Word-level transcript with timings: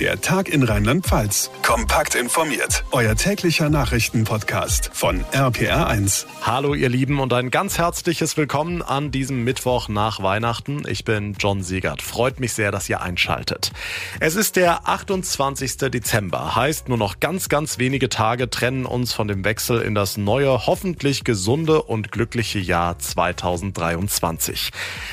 Der 0.00 0.20
Tag 0.20 0.48
in 0.48 0.62
Rheinland-Pfalz. 0.62 1.50
Kompakt 1.62 2.14
informiert. 2.14 2.82
Euer 2.92 3.14
täglicher 3.14 3.68
Nachrichtenpodcast 3.68 4.90
von 4.94 5.22
RPR1. 5.32 6.24
Hallo 6.40 6.74
ihr 6.74 6.88
Lieben 6.88 7.20
und 7.20 7.32
ein 7.34 7.50
ganz 7.50 7.76
herzliches 7.76 8.38
Willkommen 8.38 8.80
an 8.80 9.10
diesem 9.10 9.44
Mittwoch 9.44 9.88
nach 9.88 10.22
Weihnachten. 10.22 10.84
Ich 10.88 11.04
bin 11.04 11.36
John 11.38 11.62
Siegert. 11.62 12.00
Freut 12.00 12.40
mich 12.40 12.54
sehr, 12.54 12.72
dass 12.72 12.88
ihr 12.88 13.02
einschaltet. 13.02 13.70
Es 14.18 14.34
ist 14.34 14.56
der 14.56 14.88
28. 14.88 15.76
Dezember. 15.76 16.56
Heißt 16.56 16.88
nur 16.88 16.98
noch 16.98 17.20
ganz, 17.20 17.50
ganz 17.50 17.78
wenige 17.78 18.08
Tage 18.08 18.48
trennen 18.48 18.86
uns 18.86 19.12
von 19.12 19.28
dem 19.28 19.44
Wechsel 19.44 19.82
in 19.82 19.94
das 19.94 20.16
neue, 20.16 20.66
hoffentlich 20.66 21.22
gesunde 21.22 21.82
und 21.82 22.10
glückliche 22.10 22.58
Jahr 22.58 22.98
2023. 22.98 24.70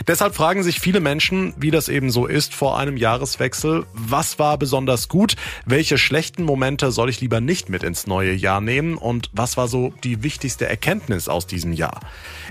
Deshalb 0.07 0.35
fragen 0.35 0.63
sich 0.63 0.79
viele 0.79 1.01
Menschen, 1.01 1.53
wie 1.57 1.69
das 1.69 1.89
eben 1.89 2.09
so 2.09 2.25
ist 2.25 2.55
vor 2.55 2.79
einem 2.79 2.95
Jahreswechsel. 2.95 3.85
Was 3.93 4.39
war 4.39 4.57
besonders 4.57 4.68
besonders 4.69 5.07
gut? 5.07 5.35
Welche 5.65 5.97
schlechten 5.97 6.43
Momente 6.43 6.91
soll 6.91 7.09
ich 7.09 7.21
lieber 7.21 7.41
nicht 7.41 7.69
mit 7.69 7.81
ins 7.81 8.05
neue 8.05 8.33
Jahr 8.33 8.61
nehmen? 8.61 8.97
Und 8.97 9.31
was 9.33 9.57
war 9.57 9.67
so 9.67 9.91
die 10.03 10.21
wichtigste 10.21 10.69
Erkenntnis 10.69 11.27
aus 11.27 11.47
diesem 11.47 11.73
Jahr? 11.73 12.01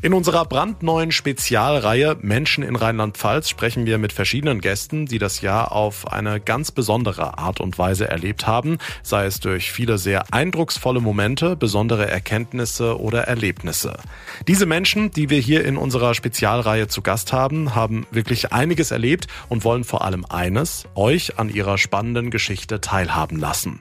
In 0.02 0.12
unserer 0.12 0.44
brandneuen 0.44 1.12
Spezialreihe 1.12 2.16
Menschen 2.20 2.64
in 2.64 2.74
Rheinland-Pfalz 2.74 3.48
sprechen 3.48 3.86
wir 3.86 3.98
mit 3.98 4.12
verschiedenen 4.12 4.60
Gästen, 4.60 5.06
die 5.06 5.20
das 5.20 5.42
Jahr 5.42 5.70
auf 5.70 6.10
eine 6.12 6.41
ganz 6.41 6.72
besondere 6.72 7.38
Art 7.38 7.60
und 7.60 7.78
Weise 7.78 8.08
erlebt 8.08 8.48
haben, 8.48 8.78
sei 9.05 9.27
es 9.27 9.38
durch 9.38 9.70
viele 9.70 9.96
sehr 9.96 10.34
eindrucksvolle 10.34 10.98
Momente, 10.98 11.55
besondere 11.55 12.08
Erkenntnisse 12.08 13.00
oder 13.00 13.28
Erlebnisse. 13.28 13.96
Diese 14.48 14.66
Menschen, 14.66 15.12
die 15.12 15.30
wir 15.30 15.38
hier 15.38 15.64
in 15.64 15.77
unserer 15.77 16.14
Spezialreihe 16.14 16.88
zu 16.88 17.00
Gast 17.00 17.32
haben, 17.32 17.77
haben 17.77 18.08
wirklich 18.10 18.52
einiges 18.52 18.91
erlebt 18.91 19.28
und 19.48 19.62
wollen 19.62 19.84
vor 19.84 20.02
allem 20.02 20.24
eines, 20.28 20.86
euch 20.96 21.38
an 21.38 21.48
ihrer 21.48 21.78
spannenden 21.78 22.07
spannenden 22.08 22.30
Geschichte 22.30 22.80
teilhaben 22.80 23.38
lassen. 23.38 23.80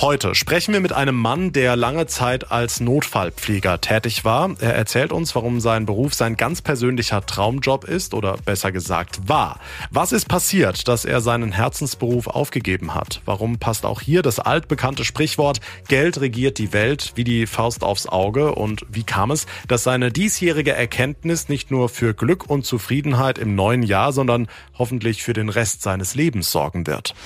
Heute 0.00 0.36
sprechen 0.36 0.72
wir 0.72 0.80
mit 0.80 0.92
einem 0.92 1.16
Mann, 1.16 1.50
der 1.50 1.74
lange 1.74 2.06
Zeit 2.06 2.52
als 2.52 2.78
Notfallpfleger 2.78 3.80
tätig 3.80 4.24
war. 4.24 4.54
Er 4.60 4.76
erzählt 4.76 5.12
uns, 5.12 5.34
warum 5.34 5.58
sein 5.58 5.86
Beruf 5.86 6.14
sein 6.14 6.36
ganz 6.36 6.62
persönlicher 6.62 7.26
Traumjob 7.26 7.82
ist 7.82 8.14
oder 8.14 8.36
besser 8.44 8.70
gesagt 8.70 9.28
war. 9.28 9.58
Was 9.90 10.12
ist 10.12 10.28
passiert, 10.28 10.86
dass 10.86 11.04
er 11.04 11.20
seinen 11.20 11.50
Herzensberuf 11.50 12.28
aufgegeben 12.28 12.94
hat? 12.94 13.22
Warum 13.24 13.58
passt 13.58 13.84
auch 13.84 14.00
hier 14.00 14.22
das 14.22 14.38
altbekannte 14.38 15.04
Sprichwort 15.04 15.58
Geld 15.88 16.20
regiert 16.20 16.58
die 16.58 16.72
Welt 16.72 17.14
wie 17.16 17.24
die 17.24 17.48
Faust 17.48 17.82
aufs 17.82 18.06
Auge? 18.06 18.54
Und 18.54 18.86
wie 18.88 19.02
kam 19.02 19.32
es, 19.32 19.46
dass 19.66 19.82
seine 19.82 20.12
diesjährige 20.12 20.74
Erkenntnis 20.74 21.48
nicht 21.48 21.72
nur 21.72 21.88
für 21.88 22.14
Glück 22.14 22.48
und 22.48 22.64
Zufriedenheit 22.64 23.36
im 23.36 23.56
neuen 23.56 23.82
Jahr, 23.82 24.12
sondern 24.12 24.46
hoffentlich 24.78 25.24
für 25.24 25.32
den 25.32 25.48
Rest 25.48 25.82
seines 25.82 26.14
Lebens 26.14 26.52
sorgen 26.52 26.86
wird? 26.86 27.16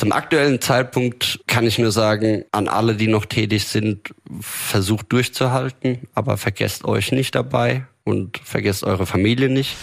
Zum 0.00 0.12
aktuellen 0.12 0.62
Zeitpunkt 0.62 1.40
kann 1.46 1.66
ich 1.66 1.78
nur 1.78 1.92
sagen, 1.92 2.46
an 2.52 2.68
alle, 2.68 2.94
die 2.94 3.06
noch 3.06 3.26
tätig 3.26 3.66
sind, 3.66 4.14
versucht 4.40 5.12
durchzuhalten, 5.12 6.08
aber 6.14 6.38
vergesst 6.38 6.86
euch 6.86 7.12
nicht 7.12 7.34
dabei 7.34 7.84
und 8.04 8.40
vergesst 8.42 8.82
eure 8.82 9.04
Familie 9.04 9.50
nicht. 9.50 9.76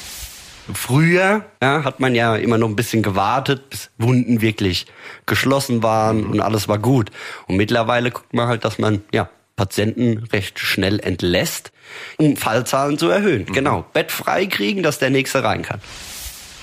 Früher 0.74 1.46
ja, 1.62 1.84
hat 1.84 2.00
man 2.00 2.16
ja 2.16 2.36
immer 2.36 2.58
noch 2.58 2.68
ein 2.68 2.76
bisschen 2.76 3.04
gewartet, 3.04 3.70
bis 3.70 3.92
Wunden 4.00 4.42
wirklich 4.42 4.88
geschlossen 5.28 5.84
waren 5.84 6.26
und 6.26 6.42
alles 6.42 6.68
war 6.68 6.80
gut. 6.80 7.12
Und 7.46 7.58
mittlerweile 7.58 8.10
guckt 8.10 8.34
man 8.34 8.48
halt, 8.48 8.66
dass 8.66 8.80
man 8.80 9.04
ja 9.14 9.30
Patienten 9.56 10.24
recht 10.34 10.58
schnell 10.58 11.00
entlässt, 11.00 11.72
um 12.18 12.38
Fallzahlen 12.38 12.98
zu 12.98 13.08
erhöhen. 13.08 13.46
Mhm. 13.48 13.54
Genau, 13.54 13.86
Bett 13.94 14.12
frei 14.12 14.48
kriegen, 14.48 14.82
dass 14.82 14.98
der 14.98 15.12
nächste 15.12 15.44
rein 15.44 15.62
kann. 15.62 15.80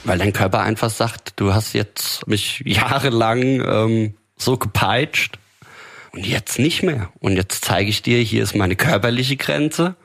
Weil 0.05 0.19
dein 0.19 0.34
Körper 0.34 0.60
einfach 0.60 0.91
sagt, 0.91 1.33
du 1.36 1.55
hast 1.55 1.72
jetzt 1.72 2.27
mich 2.27 2.62
jahrelang 2.66 3.62
ähm, 3.66 4.14
so 4.36 4.58
gepeitscht 4.58 5.38
und 6.12 6.27
jetzt 6.27 6.58
nicht 6.58 6.83
mehr. 6.83 7.11
Und 7.20 7.36
jetzt 7.36 7.64
zeige 7.64 7.88
ich 7.88 8.02
dir, 8.02 8.19
hier 8.19 8.42
ist 8.42 8.55
meine 8.55 8.77
körperliche 8.77 9.36
Grenze. 9.36 9.96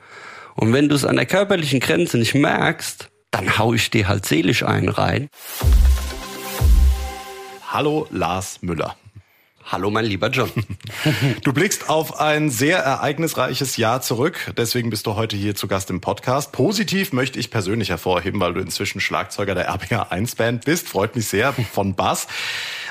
Und 0.54 0.72
wenn 0.72 0.88
du 0.88 0.94
es 0.94 1.04
an 1.04 1.16
der 1.16 1.26
körperlichen 1.26 1.80
Grenze 1.80 2.16
nicht 2.16 2.34
merkst, 2.34 3.10
dann 3.30 3.58
hau 3.58 3.74
ich 3.74 3.90
dir 3.90 4.08
halt 4.08 4.24
seelisch 4.24 4.62
einen 4.62 4.88
rein. 4.88 5.28
Hallo 7.68 8.06
Lars 8.10 8.62
Müller. 8.62 8.96
Hallo, 9.72 9.88
mein 9.88 10.04
lieber 10.04 10.30
John. 10.30 10.50
Du 11.44 11.52
blickst 11.52 11.88
auf 11.88 12.18
ein 12.18 12.50
sehr 12.50 12.78
ereignisreiches 12.78 13.76
Jahr 13.76 14.02
zurück. 14.02 14.52
Deswegen 14.56 14.90
bist 14.90 15.06
du 15.06 15.14
heute 15.14 15.36
hier 15.36 15.54
zu 15.54 15.68
Gast 15.68 15.90
im 15.90 16.00
Podcast. 16.00 16.50
Positiv 16.50 17.12
möchte 17.12 17.38
ich 17.38 17.52
persönlich 17.52 17.90
hervorheben, 17.90 18.40
weil 18.40 18.52
du 18.52 18.60
inzwischen 18.60 19.00
Schlagzeuger 19.00 19.54
der 19.54 19.68
RPA 19.68 20.08
1 20.10 20.34
Band 20.34 20.64
bist. 20.64 20.88
Freut 20.88 21.14
mich 21.14 21.28
sehr 21.28 21.52
von 21.72 21.94
Bass. 21.94 22.26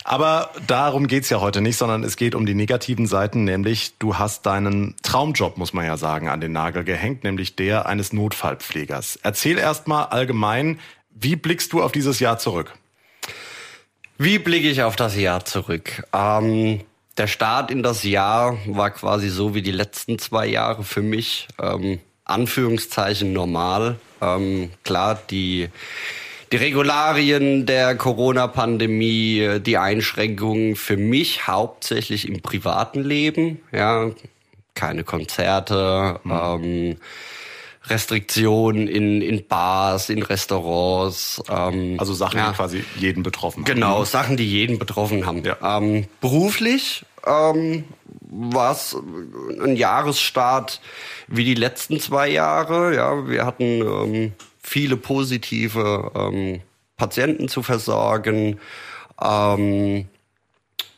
Aber 0.06 0.52
darum 0.68 1.08
geht's 1.08 1.30
ja 1.30 1.42
heute 1.42 1.60
nicht, 1.60 1.76
sondern 1.76 2.06
es 2.06 2.16
geht 2.16 2.34
um 2.34 2.46
die 2.46 2.56
negativen 2.56 3.08
Seiten, 3.08 3.44
nämlich 3.44 3.98
du 4.00 4.18
hast 4.18 4.46
deinen 4.46 4.96
Traumjob, 5.04 5.58
muss 5.58 5.74
man 5.74 5.86
ja 5.86 5.98
sagen, 5.98 6.30
an 6.30 6.40
den 6.40 6.54
Nagel 6.54 6.86
gehängt, 6.86 7.26
nämlich 7.26 7.58
der 7.58 7.88
eines 7.88 8.14
Notfallpflegers. 8.14 9.20
Erzähl 9.22 9.58
erst 9.58 9.90
mal 9.90 10.06
allgemein, 10.06 10.80
wie 11.14 11.36
blickst 11.36 11.74
du 11.74 11.84
auf 11.84 11.92
dieses 11.92 12.22
Jahr 12.22 12.40
zurück? 12.40 12.79
Wie 14.22 14.38
blicke 14.38 14.70
ich 14.70 14.84
auf 14.84 14.98
das 14.98 15.16
Jahr 15.16 15.46
zurück? 15.46 16.04
Ähm, 16.12 16.82
der 17.18 17.28
Start 17.28 17.72
in 17.72 17.84
das 17.84 18.04
Jahr 18.04 18.58
war 18.66 18.92
quasi 18.92 19.30
so 19.30 19.56
wie 19.56 19.62
die 19.62 19.72
letzten 19.72 20.20
zwei 20.20 20.46
Jahre 20.46 20.84
für 20.84 21.02
mich. 21.02 21.48
Ähm, 21.58 22.02
Anführungszeichen 22.26 23.32
normal. 23.32 23.96
Ähm, 24.22 24.72
klar, 24.84 25.18
die, 25.30 25.70
die 26.52 26.58
Regularien 26.58 27.66
der 27.66 27.96
Corona-Pandemie, 27.96 29.62
die 29.66 29.78
Einschränkungen 29.78 30.76
für 30.76 30.98
mich 30.98 31.48
hauptsächlich 31.48 32.28
im 32.28 32.42
privaten 32.42 33.02
Leben. 33.02 33.62
Ja, 33.72 34.12
keine 34.76 35.06
Konzerte. 35.06 36.20
Mhm. 36.26 36.32
Ähm, 36.44 36.98
Restriktionen 37.90 38.88
in, 38.88 39.22
in 39.22 39.48
Bars, 39.48 40.10
in 40.10 40.24
Restaurants. 40.24 41.42
Ähm, 41.50 41.96
also 42.00 42.14
Sachen, 42.14 42.38
ja, 42.38 42.50
die 42.50 42.56
quasi 42.56 42.84
jeden 42.98 43.24
betroffen 43.24 43.64
haben. 43.64 43.74
Genau, 43.74 44.04
Sachen, 44.06 44.38
die 44.38 44.48
jeden 44.48 44.80
betroffen 44.80 45.26
haben. 45.26 45.44
Ja. 45.44 45.78
Ähm, 45.78 46.08
beruflich 46.22 47.06
ähm, 47.26 47.86
war 48.22 48.72
es 48.72 48.96
ein 49.62 49.76
Jahresstart 49.76 50.82
wie 51.28 51.44
die 51.44 51.56
letzten 51.56 52.00
zwei 52.00 52.30
Jahre. 52.30 52.96
Ja, 52.96 53.28
wir 53.28 53.46
hatten 53.46 53.82
ähm, 53.82 54.34
viele 54.62 54.98
positive 54.98 56.12
ähm, 56.16 56.62
Patienten 56.98 57.48
zu 57.50 57.64
versorgen. 57.64 58.60
Ähm, 59.22 60.08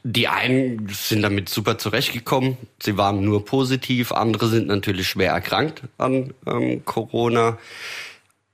die 0.04 0.28
einen 0.28 0.90
sind 0.90 1.22
damit 1.22 1.50
super 1.50 1.78
zurechtgekommen. 1.78 2.58
Sie 2.82 2.98
waren 2.98 3.24
nur 3.24 3.46
positiv. 3.46 4.12
Andere 4.12 4.48
sind 4.48 4.68
natürlich 4.68 5.08
schwer 5.08 5.32
erkrankt 5.32 5.84
an 5.98 6.34
ähm, 6.48 6.84
Corona. 6.86 7.58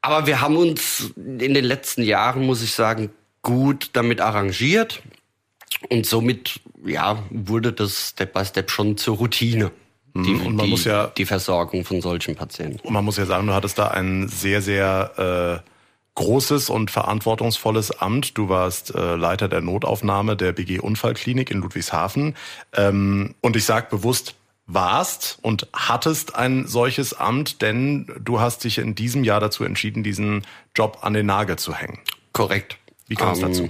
Aber 0.02 0.28
wir 0.28 0.42
haben 0.42 0.58
uns 0.58 1.14
in 1.16 1.54
den 1.54 1.66
letzten 1.66 2.04
Jahren, 2.04 2.46
muss 2.46 2.62
ich 2.62 2.74
sagen, 2.74 3.10
gut 3.42 3.92
damit 3.94 4.20
arrangiert. 4.22 5.02
Und 5.90 6.06
somit, 6.06 6.60
ja, 6.86 7.24
wurde 7.30 7.72
das 7.72 8.10
Step 8.10 8.34
by 8.34 8.46
Step 8.46 8.70
schon 8.72 8.98
zur 8.98 9.18
Routine. 9.18 9.72
Mhm. 10.14 10.24
Die, 10.24 10.32
und 10.32 10.56
man 10.56 10.66
die, 10.66 10.72
muss 10.72 10.84
ja, 10.84 11.08
die 11.08 11.26
Versorgung 11.26 11.86
von 11.86 12.02
solchen 12.02 12.36
Patienten. 12.36 12.80
Und 12.86 12.94
man 12.94 13.06
muss 13.06 13.18
ja 13.18 13.26
sagen, 13.26 13.48
du 13.48 13.54
hattest 13.54 13.78
da 13.78 13.88
einen 13.88 14.28
sehr, 14.28 14.62
sehr 14.62 15.64
äh 15.64 15.77
großes 16.18 16.72
und 16.72 16.90
verantwortungsvolles 16.90 18.02
Amt. 18.02 18.38
Du 18.38 18.50
warst 18.50 18.94
äh, 18.94 19.16
Leiter 19.16 19.48
der 19.48 19.62
Notaufnahme 19.62 20.36
der 20.36 20.52
BG 20.52 20.80
Unfallklinik 20.80 21.52
in 21.52 21.62
Ludwigshafen. 21.62 22.36
Ähm, 22.74 23.36
und 23.42 23.56
ich 23.56 23.66
sage 23.66 23.88
bewusst 23.92 24.36
warst 24.66 25.38
und 25.44 25.68
hattest 25.74 26.36
ein 26.36 26.66
solches 26.68 27.14
Amt, 27.14 27.62
denn 27.62 28.12
du 28.20 28.40
hast 28.40 28.64
dich 28.64 28.80
in 28.80 28.96
diesem 28.96 29.24
Jahr 29.24 29.40
dazu 29.40 29.64
entschieden, 29.64 30.04
diesen 30.04 30.46
Job 30.76 30.98
an 31.02 31.14
den 31.14 31.28
Nagel 31.28 31.58
zu 31.58 31.76
hängen. 31.76 32.00
Korrekt. 32.34 32.78
Wie 33.08 33.16
kam 33.16 33.34
es 33.34 33.40
ähm, 33.40 33.46
dazu? 33.46 33.70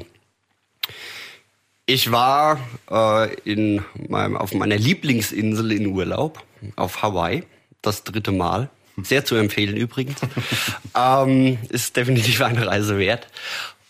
Ich 1.86 2.12
war 2.14 2.60
äh, 2.90 3.34
in 3.42 3.84
meinem, 4.08 4.38
auf 4.38 4.54
meiner 4.54 4.78
Lieblingsinsel 4.78 5.74
in 5.74 5.88
Urlaub 5.88 6.42
auf 6.78 7.02
Hawaii, 7.02 7.44
das 7.82 8.06
dritte 8.06 8.32
Mal. 8.32 8.70
Sehr 9.04 9.26
zu 9.26 9.36
empfehlen 9.36 9.78
übrigens. 9.78 10.20
ähm, 10.96 11.58
ist 11.70 11.96
definitiv 11.96 12.42
eine 12.42 12.66
Reise 12.66 12.98
wert. 12.98 13.28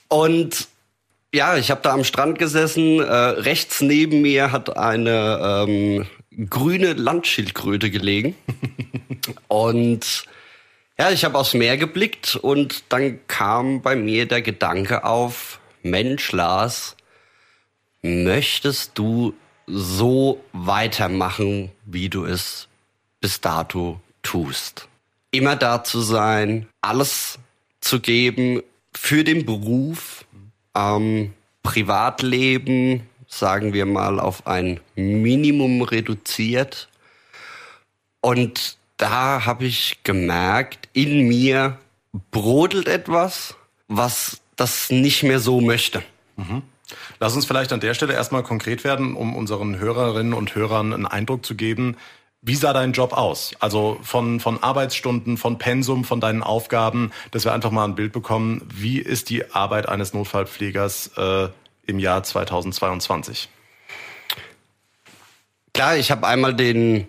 Und 0.09 0.68
ja, 1.33 1.57
ich 1.57 1.71
habe 1.71 1.81
da 1.81 1.94
am 1.94 2.04
Strand 2.04 2.39
gesessen. 2.39 3.00
Äh, 3.00 3.04
rechts 3.04 3.81
neben 3.81 4.21
mir 4.21 4.51
hat 4.51 4.77
eine 4.77 5.65
ähm, 5.68 6.07
grüne 6.50 6.94
Landschildkröte 6.94 7.89
gelegen. 7.89 8.36
und 9.48 10.25
ja, 11.00 11.12
ich 11.12 11.24
habe 11.25 11.38
aufs 11.38 11.54
Meer 11.54 11.77
geblickt 11.77 12.36
und 12.36 12.83
dann 12.89 13.19
kam 13.27 13.81
bei 13.81 13.95
mir 13.95 14.27
der 14.27 14.42
Gedanke 14.42 15.04
auf, 15.04 15.59
Mensch, 15.83 16.31
Lars, 16.31 16.98
möchtest 18.01 18.98
du 18.98 19.36
so 19.68 20.44
weitermachen, 20.54 21.71
wie 21.86 22.09
du 22.09 22.25
es 22.25 22.68
bis 23.21 23.42
dato 23.42 24.00
tust? 24.24 24.88
Immer 25.32 25.56
da 25.56 25.84
zu 25.84 26.02
sein, 26.02 26.68
alles 26.82 27.40
zu 27.82 28.00
geben 28.00 28.62
für 28.94 29.24
den 29.24 29.46
Beruf, 29.46 30.26
ähm, 30.76 31.34
Privatleben, 31.64 33.08
sagen 33.28 33.74
wir 33.74 33.86
mal, 33.86 34.20
auf 34.20 34.48
ein 34.48 34.80
Minimum 34.96 35.82
reduziert. 35.82 36.88
Und 38.22 38.78
da 38.98 39.46
habe 39.46 39.66
ich 39.66 40.00
gemerkt, 40.04 40.90
in 40.94 41.28
mir 41.28 41.78
brodelt 42.32 42.88
etwas, 42.88 43.56
was 43.88 44.42
das 44.56 44.90
nicht 44.90 45.24
mehr 45.24 45.40
so 45.40 45.62
möchte. 45.62 46.04
Mhm. 46.36 46.64
Lass 47.20 47.36
uns 47.36 47.46
vielleicht 47.46 47.74
an 47.74 47.80
der 47.80 47.94
Stelle 47.94 48.14
erstmal 48.14 48.44
konkret 48.44 48.84
werden, 48.84 49.16
um 49.16 49.36
unseren 49.36 49.78
Hörerinnen 49.78 50.34
und 50.34 50.56
Hörern 50.56 50.94
einen 50.94 51.06
Eindruck 51.06 51.46
zu 51.46 51.56
geben. 51.56 51.98
Wie 52.42 52.56
sah 52.56 52.72
dein 52.72 52.94
Job 52.94 53.13
aus? 53.13 53.51
Also 53.60 53.98
von, 54.04 54.39
von 54.39 54.62
Arbeitsstunden, 54.62 55.38
von 55.38 55.57
Pensum, 55.57 56.04
von 56.04 56.22
deinen 56.22 56.44
Aufgaben, 56.44 57.12
dass 57.31 57.45
wir 57.45 57.54
einfach 57.54 57.72
mal 57.72 57.86
ein 57.86 57.95
Bild 57.95 58.13
bekommen. 58.13 58.62
Wie 58.74 59.00
ist 59.00 59.30
die 59.30 59.51
Arbeit 59.51 59.89
eines 59.89 60.13
Notfallpflegers 60.13 61.12
äh, 61.18 61.50
im 61.88 62.00
Jahr 62.00 62.24
2022? 62.24 63.50
Klar, 65.74 65.98
ich 65.98 66.12
habe 66.12 66.28
einmal 66.28 66.54
den 66.54 67.07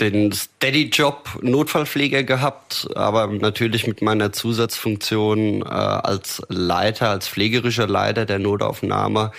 den 0.00 0.32
Steady-Job 0.32 1.38
Notfallpfleger 1.42 2.22
gehabt, 2.24 2.88
aber 2.94 3.26
natürlich 3.26 3.86
mit 3.86 4.02
meiner 4.02 4.32
Zusatzfunktion 4.32 5.62
äh, 5.62 5.64
als 5.66 6.42
Leiter, 6.48 7.10
als 7.10 7.28
pflegerischer 7.28 7.86
Leiter 7.86 8.24
der 8.24 8.38
Notaufnahme, 8.38 9.32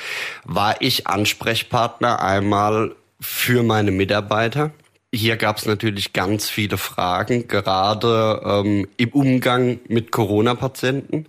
war 0.44 0.82
ich 0.82 1.08
Ansprechpartner 1.08 2.22
einmal 2.22 2.96
für 3.20 3.64
meine 3.64 3.92
Mitarbeiter. 3.92 4.72
Hier 5.14 5.36
gab 5.36 5.58
es 5.58 5.66
natürlich 5.66 6.14
ganz 6.14 6.50
viele 6.50 6.78
Fragen, 6.78 7.48
gerade 7.48 8.42
ähm, 8.46 8.88
im 8.96 9.10
Umgang 9.10 9.80
mit 9.90 10.12
Corona-Patienten. 10.12 11.26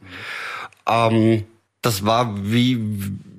Ähm, 0.89 1.45
das 1.83 2.07
war 2.07 2.33
wie, 2.45 2.79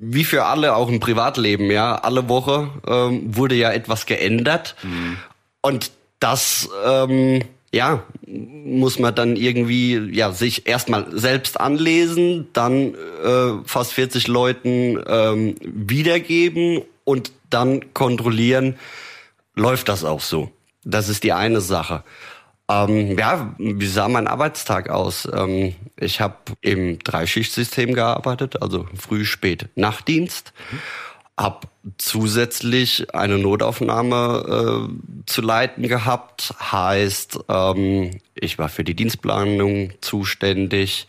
wie 0.02 0.26
für 0.26 0.44
alle 0.44 0.76
auch 0.76 0.90
im 0.90 1.00
Privatleben, 1.00 1.72
ja. 1.72 1.96
Alle 1.96 2.28
Woche 2.28 2.70
ähm, 2.86 3.38
wurde 3.38 3.56
ja 3.56 3.72
etwas 3.72 4.06
geändert. 4.06 4.76
Mhm. 4.84 5.18
Und 5.62 5.92
das, 6.20 6.70
ähm, 6.86 7.44
ja, 7.74 8.04
muss 8.28 9.00
man 9.00 9.16
dann 9.16 9.38
irgendwie 9.38 9.96
ja 10.14 10.34
sich 10.34 10.68
erstmal 10.68 11.08
selbst 11.18 11.60
anlesen, 11.60 12.50
dann 12.52 12.94
äh, 12.94 13.64
fast 13.66 13.94
40 13.94 14.28
Leuten 14.28 15.02
ähm, 15.08 15.56
wiedergeben 15.62 16.82
und 17.06 17.32
dann 17.50 17.94
kontrollieren, 17.94 18.76
läuft 19.56 19.90
das 19.90 20.04
auch 20.04 20.22
so. 20.22 20.52
Das 20.84 21.10
ist 21.10 21.24
die 21.24 21.34
eine 21.34 21.62
Sache. 21.62 22.04
Ähm, 22.70 23.18
ja, 23.18 23.56
wie 23.58 23.88
sah 23.88 24.08
mein 24.08 24.28
Arbeitstag 24.28 24.90
aus? 24.90 25.28
Ähm, 25.32 25.76
ich 25.98 26.22
habe 26.22 26.38
im 26.62 27.00
Dreischichtsystem 27.00 27.94
gearbeitet, 27.94 28.62
also 28.62 28.88
Früh, 28.96 29.26
Spät, 29.26 29.70
Nachtdienst. 29.76 30.54
Hab 31.36 31.68
zusätzlich 31.98 33.14
eine 33.16 33.40
Notaufnahme 33.40 34.88
äh, 34.88 35.24
zu 35.26 35.42
leiten 35.42 35.88
gehabt. 35.88 36.54
Heißt, 36.60 37.40
ähm, 37.50 38.20
ich 38.36 38.60
war 38.60 38.70
für 38.70 38.84
die 38.84 38.96
Dienstplanung 38.96 39.92
zuständig. 40.00 41.08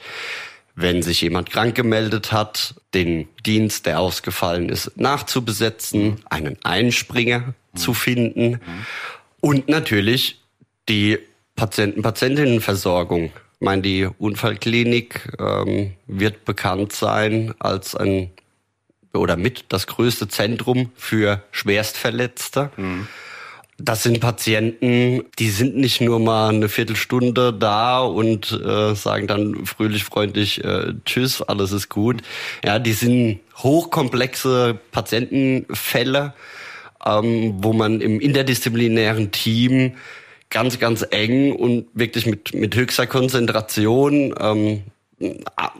Wenn 0.76 1.02
sich 1.02 1.20
jemand 1.20 1.50
krank 1.50 1.74
gemeldet 1.74 2.32
hat, 2.32 2.74
den 2.94 3.28
Dienst, 3.46 3.86
der 3.86 4.00
ausgefallen 4.00 4.68
ist, 4.68 4.96
nachzubesetzen, 4.96 6.20
einen 6.28 6.56
Einspringer 6.64 7.54
mhm. 7.72 7.78
zu 7.78 7.94
finden 7.94 8.50
mhm. 8.50 8.86
und 9.40 9.68
natürlich 9.68 10.40
die 10.88 11.18
Patienten-Patientinnenversorgung. 11.56 13.26
Ich 13.26 13.60
meine, 13.60 13.82
die 13.82 14.08
Unfallklinik 14.18 15.32
ähm, 15.38 15.92
wird 16.06 16.44
bekannt 16.44 16.92
sein 16.92 17.54
als 17.60 17.94
ein 17.94 18.30
oder 19.12 19.36
mit 19.36 19.66
das 19.68 19.86
größte 19.86 20.28
Zentrum 20.28 20.90
für 20.96 21.42
Schwerstverletzte. 21.52 22.70
Mhm. 22.76 23.08
Das 23.78 24.04
sind 24.04 24.20
Patienten, 24.20 25.24
die 25.40 25.50
sind 25.50 25.76
nicht 25.76 26.00
nur 26.00 26.20
mal 26.20 26.50
eine 26.50 26.68
Viertelstunde 26.68 27.52
da 27.52 28.02
und 28.02 28.52
äh, 28.52 28.94
sagen 28.94 29.26
dann 29.26 29.66
fröhlich, 29.66 30.04
freundlich 30.04 30.62
äh, 30.62 30.92
Tschüss, 31.04 31.42
alles 31.42 31.72
ist 31.72 31.88
gut. 31.88 32.22
Ja, 32.64 32.78
die 32.78 32.92
sind 32.92 33.40
hochkomplexe 33.56 34.78
Patientenfälle, 34.92 36.34
ähm, 37.04 37.54
wo 37.64 37.72
man 37.72 38.00
im 38.00 38.20
interdisziplinären 38.20 39.32
Team 39.32 39.94
ganz, 40.50 40.78
ganz 40.78 41.04
eng 41.10 41.52
und 41.52 41.86
wirklich 41.94 42.26
mit, 42.26 42.54
mit 42.54 42.76
höchster 42.76 43.08
Konzentration 43.08 44.32
ähm, 44.38 44.84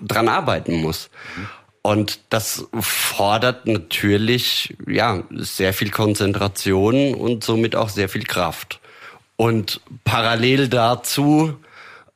dran 0.02 0.28
arbeiten 0.28 0.74
muss. 0.74 1.10
Mhm. 1.36 1.46
Und 1.86 2.20
das 2.30 2.66
fordert 2.80 3.66
natürlich 3.66 4.74
ja 4.86 5.22
sehr 5.30 5.74
viel 5.74 5.90
Konzentration 5.90 7.14
und 7.14 7.44
somit 7.44 7.76
auch 7.76 7.90
sehr 7.90 8.08
viel 8.08 8.24
Kraft. 8.24 8.80
Und 9.36 9.82
parallel 10.02 10.68
dazu 10.68 11.58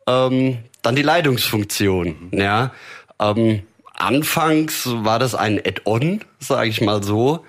ähm, 0.06 0.56
dann 0.81 0.97
die 0.97 1.03
Leitungsfunktion. 1.03 2.31
Ja, 2.32 2.73
ähm, 3.20 3.62
anfangs 3.93 4.85
war 4.87 5.19
das 5.19 5.35
ein 5.35 5.59
Add-on, 5.59 6.25
sage 6.38 6.71
ich 6.71 6.81
mal 6.81 7.03
so. 7.03 7.44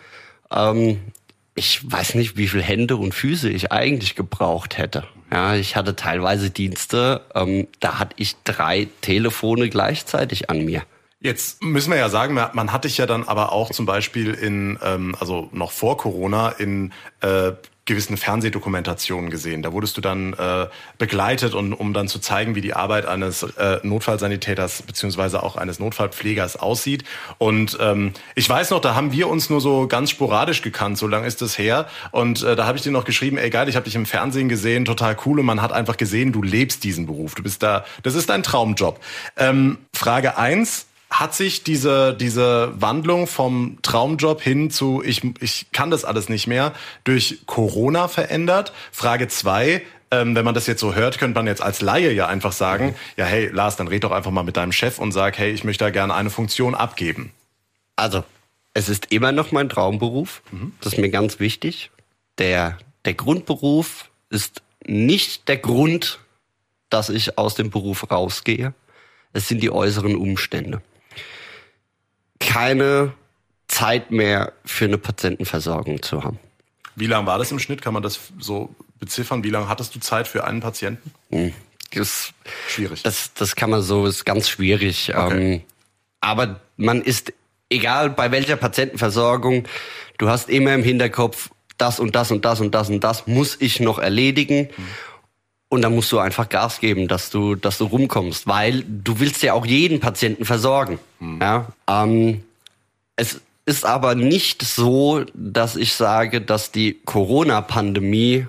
Ähm, 0.51 0.99
ich 1.55 1.89
weiß 1.89 2.15
nicht, 2.15 2.35
wie 2.35 2.49
viele 2.49 2.63
Hände 2.63 2.97
und 2.97 3.13
Füße 3.13 3.49
ich 3.49 3.71
eigentlich 3.71 4.15
gebraucht 4.15 4.77
hätte. 4.77 5.05
Ja, 5.31 5.55
ich 5.55 5.77
hatte 5.77 5.95
teilweise 5.95 6.49
Dienste, 6.49 7.21
ähm, 7.33 7.69
da 7.79 7.97
hatte 7.97 8.15
ich 8.17 8.35
drei 8.43 8.89
Telefone 8.99 9.69
gleichzeitig 9.69 10.49
an 10.49 10.65
mir. 10.65 10.83
Jetzt 11.21 11.61
müssen 11.61 11.91
wir 11.91 11.97
ja 11.97 12.07
sagen, 12.07 12.33
man 12.33 12.71
hat 12.71 12.85
dich 12.85 12.97
ja 12.97 13.05
dann 13.05 13.23
aber 13.27 13.51
auch 13.51 13.71
zum 13.71 13.85
Beispiel 13.85 14.33
in, 14.33 14.79
ähm, 14.81 15.15
also 15.19 15.49
noch 15.51 15.71
vor 15.71 15.97
Corona, 15.97 16.49
in 16.49 16.93
äh, 17.19 17.51
gewissen 17.89 18.15
Fernsehdokumentationen 18.15 19.29
gesehen. 19.29 19.61
Da 19.61 19.73
wurdest 19.73 19.97
du 19.97 20.01
dann 20.01 20.33
äh, 20.33 20.67
begleitet, 20.97 21.55
und, 21.55 21.73
um 21.73 21.91
dann 21.91 22.07
zu 22.07 22.19
zeigen, 22.19 22.55
wie 22.55 22.61
die 22.61 22.73
Arbeit 22.73 23.05
eines 23.05 23.43
äh, 23.43 23.79
Notfallsanitäters 23.83 24.83
beziehungsweise 24.83 25.43
auch 25.43 25.57
eines 25.57 25.79
Notfallpflegers 25.79 26.55
aussieht. 26.55 27.03
Und 27.37 27.77
ähm, 27.81 28.13
ich 28.35 28.47
weiß 28.47 28.69
noch, 28.69 28.79
da 28.79 28.95
haben 28.95 29.11
wir 29.11 29.27
uns 29.27 29.49
nur 29.49 29.59
so 29.59 29.87
ganz 29.87 30.11
sporadisch 30.11 30.61
gekannt, 30.61 30.97
so 30.97 31.07
lange 31.07 31.27
ist 31.27 31.41
es 31.41 31.57
her. 31.57 31.87
Und 32.11 32.43
äh, 32.43 32.55
da 32.55 32.65
habe 32.65 32.77
ich 32.77 32.83
dir 32.83 32.91
noch 32.91 33.05
geschrieben, 33.05 33.37
ey 33.37 33.49
geil, 33.49 33.67
ich 33.67 33.75
habe 33.75 33.85
dich 33.85 33.95
im 33.95 34.05
Fernsehen 34.05 34.47
gesehen, 34.47 34.85
total 34.85 35.17
cool. 35.25 35.39
Und 35.39 35.47
man 35.47 35.61
hat 35.61 35.73
einfach 35.73 35.97
gesehen, 35.97 36.31
du 36.31 36.43
lebst 36.43 36.83
diesen 36.83 37.07
Beruf. 37.07 37.35
Du 37.35 37.43
bist 37.43 37.61
da, 37.63 37.83
das 38.03 38.15
ist 38.15 38.29
dein 38.29 38.43
Traumjob. 38.43 38.99
Ähm, 39.35 39.79
Frage 39.93 40.37
eins 40.37 40.85
hat 41.09 41.33
sich 41.33 41.63
diese, 41.63 42.13
diese 42.13 42.71
Wandlung 42.79 43.27
vom 43.27 43.77
Traumjob 43.81 44.41
hin 44.41 44.69
zu 44.69 45.01
ich, 45.03 45.21
ich 45.41 45.71
kann 45.71 45.89
das 45.89 46.05
alles 46.05 46.29
nicht 46.29 46.47
mehr 46.47 46.73
durch 47.03 47.39
Corona 47.45 48.07
verändert? 48.07 48.73
Frage 48.91 49.27
zwei, 49.27 49.81
ähm, 50.11 50.35
wenn 50.35 50.45
man 50.45 50.53
das 50.53 50.67
jetzt 50.67 50.81
so 50.81 50.93
hört, 50.93 51.17
könnte 51.17 51.39
man 51.39 51.47
jetzt 51.47 51.61
als 51.61 51.81
Laie 51.81 52.11
ja 52.11 52.27
einfach 52.27 52.51
sagen, 52.51 52.87
mhm. 52.87 52.95
ja 53.17 53.25
hey 53.25 53.47
Lars, 53.47 53.75
dann 53.75 53.87
red 53.87 54.03
doch 54.03 54.11
einfach 54.11 54.31
mal 54.31 54.43
mit 54.43 54.55
deinem 54.55 54.71
Chef 54.71 54.99
und 54.99 55.11
sag, 55.11 55.37
hey, 55.37 55.51
ich 55.51 55.63
möchte 55.63 55.83
da 55.83 55.89
gerne 55.89 56.13
eine 56.13 56.29
Funktion 56.29 56.75
abgeben. 56.75 57.31
Also, 57.95 58.23
es 58.73 58.87
ist 58.87 59.11
immer 59.11 59.31
noch 59.31 59.51
mein 59.51 59.67
Traumberuf. 59.67 60.41
Mhm. 60.51 60.73
Das 60.79 60.93
ist 60.93 60.99
mir 60.99 61.09
ganz 61.09 61.39
wichtig. 61.39 61.91
Der, 62.37 62.77
der 63.05 63.15
Grundberuf 63.15 64.09
ist 64.29 64.61
nicht 64.85 65.47
der 65.47 65.57
Grund, 65.57 66.19
dass 66.89 67.09
ich 67.09 67.37
aus 67.37 67.55
dem 67.55 67.71
Beruf 67.71 68.09
rausgehe. 68.09 68.73
Es 69.33 69.47
sind 69.47 69.61
die 69.61 69.71
äußeren 69.71 70.15
Umstände 70.15 70.81
keine 72.39 73.13
Zeit 73.67 74.11
mehr 74.11 74.53
für 74.65 74.85
eine 74.85 74.97
Patientenversorgung 74.97 76.01
zu 76.01 76.23
haben. 76.23 76.39
Wie 76.95 77.07
lange 77.07 77.27
war 77.27 77.37
das 77.37 77.51
im 77.51 77.59
Schnitt? 77.59 77.81
Kann 77.81 77.93
man 77.93 78.03
das 78.03 78.19
so 78.39 78.75
beziffern? 78.99 79.43
Wie 79.43 79.49
lange 79.49 79.69
hattest 79.69 79.95
du 79.95 79.99
Zeit 79.99 80.27
für 80.27 80.43
einen 80.43 80.59
Patienten? 80.59 81.11
Hm. 81.31 81.53
Das, 81.91 82.33
schwierig. 82.67 83.03
Das, 83.03 83.33
das 83.33 83.55
kann 83.55 83.69
man 83.69 83.81
so, 83.81 84.05
ist 84.05 84.25
ganz 84.25 84.49
schwierig. 84.49 85.13
Okay. 85.15 85.53
Ähm, 85.53 85.61
aber 86.21 86.59
man 86.77 87.01
ist, 87.01 87.33
egal 87.69 88.09
bei 88.09 88.31
welcher 88.31 88.57
Patientenversorgung, 88.57 89.67
du 90.17 90.29
hast 90.29 90.49
immer 90.49 90.73
im 90.73 90.83
Hinterkopf, 90.83 91.49
das 91.77 91.99
und 91.99 92.15
das 92.15 92.31
und 92.31 92.45
das 92.45 92.59
und 92.59 92.75
das 92.75 92.89
und 92.89 93.03
das 93.03 93.25
muss 93.25 93.57
ich 93.59 93.79
noch 93.79 93.99
erledigen. 93.99 94.69
Mhm. 94.75 94.87
Und 95.69 95.83
dann 95.83 95.93
musst 95.93 96.11
du 96.11 96.17
einfach 96.17 96.49
Gas 96.49 96.79
geben, 96.79 97.07
dass 97.07 97.29
du, 97.29 97.53
dass 97.53 97.77
du 97.77 97.85
rumkommst, 97.85 98.47
weil 98.47 98.83
du 98.83 99.19
willst 99.19 99.43
ja 99.43 99.53
auch 99.53 99.67
jeden 99.67 99.99
Patienten 99.99 100.43
versorgen. 100.43 100.99
Mhm. 101.19 101.39
Ja, 101.39 101.67
ähm, 101.87 102.43
es 103.15 103.39
ist 103.65 103.85
aber 103.85 104.15
nicht 104.15 104.63
so, 104.63 105.23
dass 105.35 105.75
ich 105.75 105.93
sage, 105.93 106.41
dass 106.41 106.71
die 106.71 106.99
Corona-Pandemie 107.05 108.47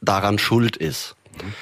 daran 0.00 0.40
schuld 0.40 0.76
ist. 0.76 1.14
Mhm. 1.40 1.54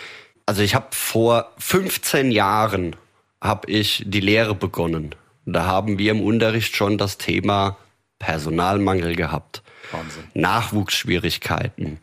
Also 0.47 0.63
ich 0.63 0.75
habe 0.75 0.87
vor 0.91 1.53
15 1.59 2.31
Jahren 2.31 2.97
habe 3.43 3.71
ich 3.71 4.05
die 4.07 4.21
Lehre 4.21 4.55
begonnen. 4.55 5.15
Da 5.45 5.67
haben 5.67 5.99
wir 5.99 6.13
im 6.13 6.23
Unterricht 6.23 6.75
schon 6.75 6.97
das 6.97 7.19
Thema 7.19 7.77
Personalmangel 8.19 9.17
gehabt. 9.17 9.63
Wahnsinn. 9.93 10.25
Nachwuchsschwierigkeiten 10.33 11.99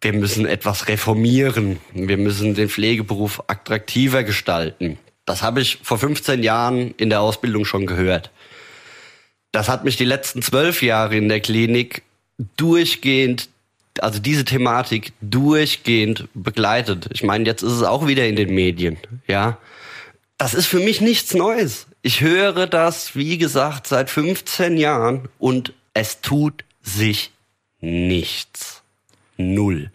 wir 0.00 0.12
müssen 0.12 0.46
etwas 0.46 0.88
reformieren, 0.88 1.78
wir 1.92 2.16
müssen 2.16 2.54
den 2.54 2.68
Pflegeberuf 2.68 3.42
attraktiver 3.48 4.24
gestalten. 4.24 4.98
Das 5.26 5.42
habe 5.42 5.60
ich 5.60 5.78
vor 5.82 5.98
15 5.98 6.42
Jahren 6.42 6.94
in 6.96 7.10
der 7.10 7.20
Ausbildung 7.20 7.64
schon 7.64 7.86
gehört. 7.86 8.30
Das 9.52 9.68
hat 9.68 9.84
mich 9.84 9.96
die 9.96 10.04
letzten 10.04 10.42
zwölf 10.42 10.82
Jahre 10.82 11.16
in 11.16 11.28
der 11.28 11.40
Klinik 11.40 12.02
durchgehend, 12.56 13.48
also 14.00 14.18
diese 14.18 14.44
Thematik 14.44 15.12
durchgehend 15.20 16.28
begleitet. 16.34 17.08
Ich 17.12 17.22
meine, 17.22 17.44
jetzt 17.44 17.62
ist 17.62 17.72
es 17.72 17.82
auch 17.82 18.06
wieder 18.06 18.26
in 18.26 18.36
den 18.36 18.54
Medien, 18.54 18.96
ja. 19.26 19.58
Das 20.38 20.54
ist 20.54 20.66
für 20.66 20.80
mich 20.80 21.02
nichts 21.02 21.34
Neues. 21.34 21.86
Ich 22.00 22.22
höre 22.22 22.66
das, 22.66 23.14
wie 23.14 23.36
gesagt, 23.36 23.86
seit 23.86 24.08
15 24.08 24.78
Jahren 24.78 25.28
und 25.38 25.74
es 25.92 26.22
tut 26.22 26.64
sich 26.80 27.30
nichts. 27.80 28.79
Null. 29.40 29.90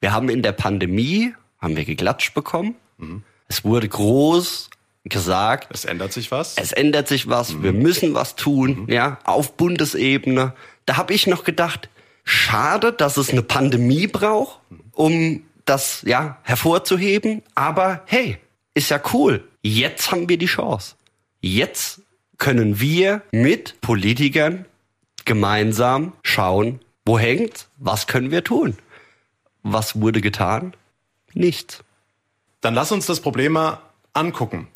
Wir 0.00 0.12
haben 0.12 0.28
in 0.28 0.42
der 0.42 0.52
Pandemie, 0.52 1.34
haben 1.58 1.76
wir 1.76 1.84
geklatscht 1.84 2.34
bekommen. 2.34 2.76
Mhm. 2.98 3.22
Es 3.48 3.64
wurde 3.64 3.88
groß 3.88 4.70
gesagt. 5.04 5.68
Es 5.72 5.84
ändert 5.84 6.12
sich 6.12 6.30
was. 6.30 6.56
Es 6.56 6.72
ändert 6.72 7.08
sich 7.08 7.28
was. 7.28 7.54
Mhm. 7.54 7.62
Wir 7.62 7.72
müssen 7.72 8.14
was 8.14 8.36
tun, 8.36 8.82
mhm. 8.82 8.92
ja, 8.92 9.18
auf 9.24 9.56
Bundesebene. 9.56 10.54
Da 10.86 10.96
habe 10.96 11.14
ich 11.14 11.26
noch 11.26 11.44
gedacht, 11.44 11.88
schade, 12.24 12.92
dass 12.92 13.16
es 13.16 13.30
eine 13.30 13.42
Pandemie 13.42 14.06
braucht, 14.06 14.60
um 14.92 15.42
das 15.64 16.02
ja 16.06 16.38
hervorzuheben. 16.42 17.42
Aber 17.54 18.02
hey, 18.06 18.38
ist 18.74 18.90
ja 18.90 19.00
cool. 19.12 19.48
Jetzt 19.62 20.10
haben 20.10 20.28
wir 20.28 20.38
die 20.38 20.46
Chance. 20.46 20.96
Jetzt 21.40 22.00
können 22.38 22.80
wir 22.80 23.22
mit 23.30 23.80
Politikern 23.80 24.64
gemeinsam 25.24 26.12
schauen, 26.22 26.80
wo 27.04 27.18
hängt, 27.18 27.68
was 27.76 28.06
können 28.06 28.30
wir 28.30 28.44
tun. 28.44 28.76
Was 29.62 30.00
wurde 30.00 30.20
getan? 30.20 30.74
Nichts. 31.34 31.82
Dann 32.60 32.74
lass 32.74 32.92
uns 32.92 33.06
das 33.06 33.20
Problem 33.20 33.52
mal 33.52 33.80
angucken. 34.12 34.68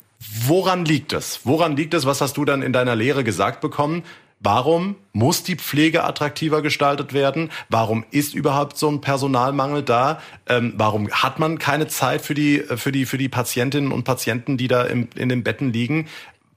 Woran 0.45 0.85
liegt 0.85 1.13
es? 1.13 1.41
Woran 1.45 1.77
liegt 1.77 1.93
es? 1.93 2.05
Was 2.05 2.21
hast 2.21 2.37
du 2.37 2.45
dann 2.45 2.61
in 2.61 2.73
deiner 2.73 2.95
Lehre 2.95 3.23
gesagt 3.23 3.61
bekommen? 3.61 4.03
Warum 4.39 4.95
muss 5.13 5.43
die 5.43 5.55
Pflege 5.55 6.03
attraktiver 6.03 6.61
gestaltet 6.61 7.13
werden? 7.13 7.49
Warum 7.69 8.05
ist 8.11 8.35
überhaupt 8.35 8.77
so 8.77 8.89
ein 8.89 9.01
Personalmangel 9.01 9.81
da? 9.81 10.21
Ähm, 10.47 10.73
warum 10.77 11.09
hat 11.09 11.39
man 11.39 11.57
keine 11.57 11.87
Zeit 11.87 12.21
für 12.21 12.35
die, 12.35 12.59
für 12.59 12.91
die, 12.91 13.05
für 13.05 13.17
die 13.17 13.29
Patientinnen 13.29 13.91
und 13.91 14.03
Patienten, 14.03 14.57
die 14.57 14.67
da 14.67 14.83
im, 14.83 15.09
in 15.15 15.29
den 15.29 15.43
Betten 15.43 15.73
liegen? 15.73 16.07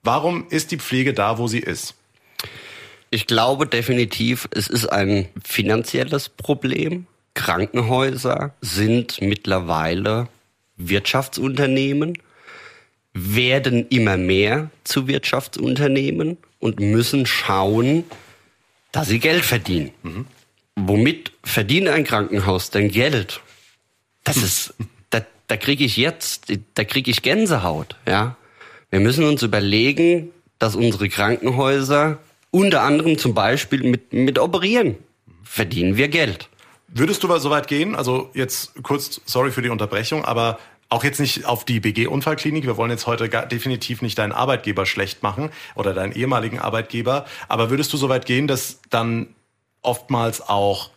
Warum 0.03 0.47
ist 0.49 0.71
die 0.71 0.77
Pflege 0.77 1.13
da, 1.13 1.37
wo 1.37 1.47
sie 1.47 1.59
ist? 1.59 1.95
Ich 3.11 3.27
glaube 3.27 3.67
definitiv, 3.67 4.47
es 4.51 4.67
ist 4.67 4.87
ein 4.87 5.27
finanzielles 5.43 6.29
Problem. 6.29 7.05
Krankenhäuser 7.35 8.55
sind 8.61 9.21
mittlerweile 9.21 10.27
Wirtschaftsunternehmen 10.77 12.17
werden 13.13 13.87
immer 13.89 14.17
mehr 14.17 14.69
zu 14.83 15.07
Wirtschaftsunternehmen 15.07 16.37
und 16.59 16.79
müssen 16.79 17.25
schauen, 17.25 18.05
dass 18.91 19.07
sie 19.07 19.19
Geld 19.19 19.43
verdienen. 19.43 19.91
Mhm. 20.03 20.25
Womit 20.75 21.31
verdient 21.43 21.89
ein 21.89 22.03
Krankenhaus 22.03 22.69
denn 22.69 22.89
Geld? 22.89 23.41
Das 24.23 24.37
ist, 24.37 24.73
da, 25.09 25.21
da 25.47 25.57
kriege 25.57 25.83
ich 25.83 25.97
jetzt, 25.97 26.51
da 26.75 26.83
kriege 26.83 27.11
ich 27.11 27.21
Gänsehaut. 27.21 27.95
Ja, 28.07 28.37
wir 28.89 28.99
müssen 28.99 29.25
uns 29.25 29.43
überlegen, 29.43 30.29
dass 30.59 30.75
unsere 30.75 31.09
Krankenhäuser 31.09 32.19
unter 32.51 32.81
anderem 32.83 33.17
zum 33.17 33.33
Beispiel 33.33 33.83
mit 33.83 34.13
mit 34.13 34.37
operieren 34.37 34.97
verdienen 35.43 35.97
wir 35.97 36.07
Geld. 36.07 36.49
Würdest 36.87 37.23
du 37.23 37.27
mal 37.27 37.39
so 37.39 37.49
weit 37.49 37.67
gehen? 37.67 37.95
Also 37.95 38.29
jetzt 38.33 38.83
kurz, 38.83 39.21
sorry 39.25 39.51
für 39.51 39.61
die 39.61 39.69
Unterbrechung, 39.69 40.23
aber 40.23 40.59
auch 40.89 41.05
jetzt 41.05 41.21
nicht 41.21 41.45
auf 41.45 41.63
die 41.63 41.79
BG-Unfallklinik. 41.79 42.65
Wir 42.65 42.75
wollen 42.75 42.91
jetzt 42.91 43.07
heute 43.07 43.29
definitiv 43.47 44.01
nicht 44.01 44.17
deinen 44.17 44.33
Arbeitgeber 44.33 44.85
schlecht 44.85 45.23
machen 45.23 45.49
oder 45.75 45.93
deinen 45.93 46.11
ehemaligen 46.11 46.59
Arbeitgeber. 46.59 47.25
Aber 47.47 47.69
würdest 47.69 47.93
du 47.93 47.97
so 47.97 48.09
weit 48.09 48.25
gehen, 48.25 48.47
dass 48.47 48.79
dann 48.89 49.27
oftmals 49.81 50.41
auch 50.41 50.89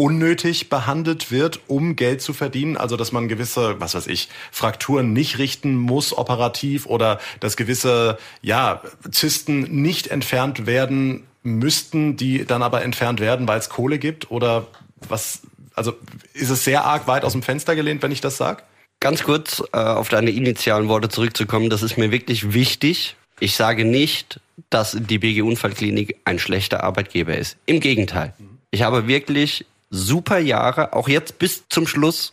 unnötig 0.00 0.70
behandelt 0.70 1.30
wird, 1.30 1.60
um 1.66 1.94
Geld 1.94 2.22
zu 2.22 2.32
verdienen? 2.32 2.78
Also, 2.78 2.96
dass 2.96 3.12
man 3.12 3.28
gewisse, 3.28 3.78
was 3.80 3.94
weiß 3.94 4.06
ich, 4.06 4.30
Frakturen 4.50 5.12
nicht 5.12 5.36
richten 5.36 5.76
muss 5.76 6.16
operativ 6.16 6.86
oder 6.86 7.20
dass 7.40 7.58
gewisse, 7.58 8.16
ja, 8.40 8.80
Zysten 9.10 9.82
nicht 9.82 10.06
entfernt 10.06 10.66
werden 10.66 11.26
müssten, 11.42 12.16
die 12.16 12.46
dann 12.46 12.62
aber 12.62 12.82
entfernt 12.82 13.20
werden, 13.20 13.46
weil 13.46 13.58
es 13.58 13.68
Kohle 13.68 13.98
gibt? 13.98 14.30
Oder 14.30 14.66
was, 15.06 15.42
also 15.74 15.92
ist 16.32 16.48
es 16.48 16.64
sehr 16.64 16.86
arg 16.86 17.06
weit 17.06 17.22
aus 17.22 17.32
dem 17.32 17.42
Fenster 17.42 17.76
gelehnt, 17.76 18.02
wenn 18.02 18.10
ich 18.10 18.22
das 18.22 18.38
sage? 18.38 18.62
Ganz 19.00 19.22
kurz 19.22 19.62
äh, 19.72 19.76
auf 19.76 20.08
deine 20.08 20.30
initialen 20.30 20.88
Worte 20.88 21.10
zurückzukommen, 21.10 21.68
das 21.68 21.82
ist 21.82 21.98
mir 21.98 22.10
wirklich 22.10 22.54
wichtig. 22.54 23.16
Ich 23.38 23.54
sage 23.54 23.84
nicht, 23.84 24.40
dass 24.70 24.96
die 24.98 25.18
BG 25.18 25.42
Unfallklinik 25.42 26.16
ein 26.24 26.38
schlechter 26.38 26.84
Arbeitgeber 26.84 27.36
ist. 27.36 27.58
Im 27.66 27.80
Gegenteil. 27.80 28.32
Ich 28.70 28.82
habe 28.82 29.06
wirklich 29.06 29.66
super 29.90 30.38
Jahre, 30.38 30.92
auch 30.92 31.08
jetzt 31.08 31.38
bis 31.38 31.68
zum 31.68 31.86
Schluss 31.86 32.32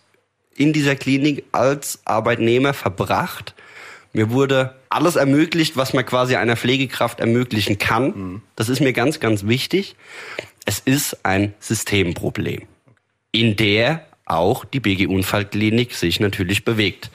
in 0.55 0.73
dieser 0.73 0.95
Klinik 0.95 1.45
als 1.51 1.99
Arbeitnehmer 2.05 2.73
verbracht. 2.73 3.53
Mir 4.13 4.31
wurde 4.31 4.75
alles 4.89 5.15
ermöglicht, 5.15 5.75
was 5.75 5.93
man 5.93 6.05
quasi 6.05 6.35
einer 6.35 6.55
Pflegekraft 6.55 7.19
ermöglichen 7.19 7.77
kann. 7.77 8.41
Das 8.55 8.69
ist 8.69 8.79
mir 8.79 8.93
ganz, 8.93 9.19
ganz 9.19 9.45
wichtig. 9.45 9.95
Es 10.65 10.79
ist 10.79 11.25
ein 11.25 11.53
Systemproblem, 11.59 12.63
in 13.31 13.55
der 13.55 14.05
auch 14.25 14.65
die 14.65 14.79
BG 14.79 15.07
Unfallklinik 15.07 15.93
sich 15.93 16.19
natürlich 16.19 16.65
bewegt. 16.65 17.11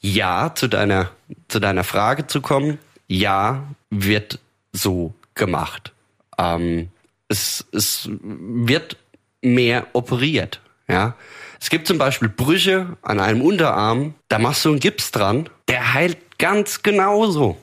Ja, 0.00 0.54
zu 0.54 0.68
deiner, 0.68 1.10
zu 1.48 1.60
deiner 1.60 1.84
Frage 1.84 2.26
zu 2.26 2.40
kommen, 2.40 2.78
ja, 3.08 3.66
wird 3.90 4.38
so 4.72 5.14
gemacht. 5.34 5.92
Ähm, 6.38 6.88
es, 7.28 7.66
es 7.72 8.08
wird 8.22 8.96
mehr 9.42 9.86
operiert. 9.92 10.60
Ja, 10.88 11.16
es 11.60 11.70
gibt 11.70 11.86
zum 11.86 11.98
Beispiel 11.98 12.28
Brüche 12.28 12.96
an 13.02 13.20
einem 13.20 13.42
Unterarm, 13.42 14.14
da 14.28 14.38
machst 14.38 14.64
du 14.64 14.70
einen 14.70 14.80
Gips 14.80 15.10
dran, 15.10 15.48
der 15.68 15.94
heilt 15.94 16.38
ganz 16.38 16.82
genauso. 16.82 17.56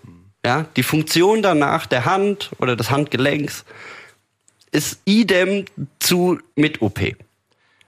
Ja, 0.46 0.66
die 0.76 0.84
Funktion 0.84 1.42
danach 1.42 1.86
der 1.86 2.06
Hand 2.06 2.52
oder 2.60 2.76
des 2.76 2.92
Handgelenks 2.92 3.64
ist 4.72 5.00
idem 5.06 5.66
zu 6.00 6.40
mit 6.56 6.82
OP. 6.82 7.00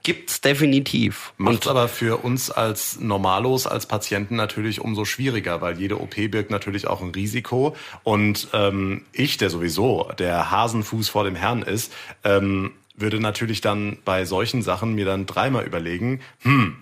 Gibt's 0.02 0.40
definitiv. 0.40 1.32
Macht 1.36 1.66
aber 1.66 1.88
für 1.88 2.18
uns 2.18 2.50
als 2.52 3.00
Normalos, 3.00 3.66
als 3.66 3.86
Patienten 3.86 4.36
natürlich 4.36 4.80
umso 4.80 5.04
schwieriger, 5.04 5.60
weil 5.60 5.80
jede 5.80 6.00
OP 6.00 6.14
birgt 6.14 6.50
natürlich 6.52 6.86
auch 6.86 7.02
ein 7.02 7.10
Risiko. 7.10 7.74
Und 8.04 8.46
ähm, 8.52 9.04
ich, 9.12 9.36
der 9.36 9.50
sowieso 9.50 10.08
der 10.16 10.52
Hasenfuß 10.52 11.08
vor 11.08 11.24
dem 11.24 11.34
Herrn 11.34 11.62
ist, 11.62 11.92
ähm, 12.22 12.70
würde 12.96 13.20
natürlich 13.20 13.60
dann 13.60 13.98
bei 14.04 14.24
solchen 14.24 14.62
Sachen 14.62 14.94
mir 14.94 15.04
dann 15.04 15.26
dreimal 15.26 15.64
überlegen, 15.64 16.20
hm, 16.42 16.76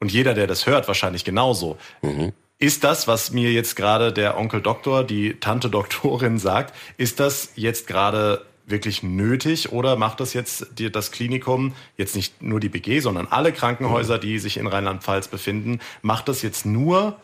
und 0.00 0.10
jeder, 0.10 0.34
der 0.34 0.48
das 0.48 0.66
hört, 0.66 0.88
wahrscheinlich 0.88 1.24
genauso. 1.24 1.78
Mhm. 2.02 2.32
Ist 2.58 2.82
das, 2.84 3.06
was 3.06 3.30
mir 3.30 3.52
jetzt 3.52 3.76
gerade 3.76 4.12
der 4.12 4.36
Onkel 4.36 4.60
Doktor, 4.60 5.04
die 5.04 5.34
Tante 5.38 5.70
Doktorin 5.70 6.38
sagt, 6.38 6.74
ist 6.96 7.20
das 7.20 7.52
jetzt 7.54 7.86
gerade 7.86 8.44
wirklich 8.66 9.04
nötig 9.04 9.70
oder 9.70 9.94
macht 9.94 10.18
das 10.18 10.34
jetzt 10.34 10.66
die, 10.78 10.90
das 10.90 11.12
Klinikum, 11.12 11.74
jetzt 11.96 12.16
nicht 12.16 12.42
nur 12.42 12.58
die 12.58 12.68
BG, 12.68 12.98
sondern 12.98 13.28
alle 13.28 13.52
Krankenhäuser, 13.52 14.18
die 14.18 14.40
sich 14.40 14.56
in 14.56 14.66
Rheinland-Pfalz 14.66 15.28
befinden, 15.28 15.78
macht 16.02 16.28
das 16.28 16.42
jetzt 16.42 16.66
nur 16.66 17.16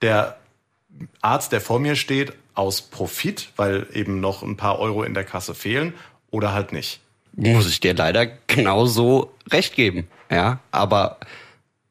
der 0.00 0.38
Arzt, 1.20 1.52
der 1.52 1.60
vor 1.60 1.78
mir 1.78 1.96
steht, 1.96 2.32
aus 2.54 2.80
Profit, 2.80 3.50
weil 3.56 3.86
eben 3.92 4.20
noch 4.20 4.42
ein 4.42 4.56
paar 4.56 4.78
Euro 4.78 5.02
in 5.02 5.12
der 5.12 5.24
Kasse 5.24 5.54
fehlen 5.54 5.92
oder 6.30 6.54
halt 6.54 6.72
nicht? 6.72 7.01
Muss 7.34 7.68
ich 7.68 7.80
dir 7.80 7.94
leider 7.94 8.26
genauso 8.46 9.34
recht 9.50 9.74
geben. 9.74 10.08
Ja, 10.30 10.60
aber 10.70 11.18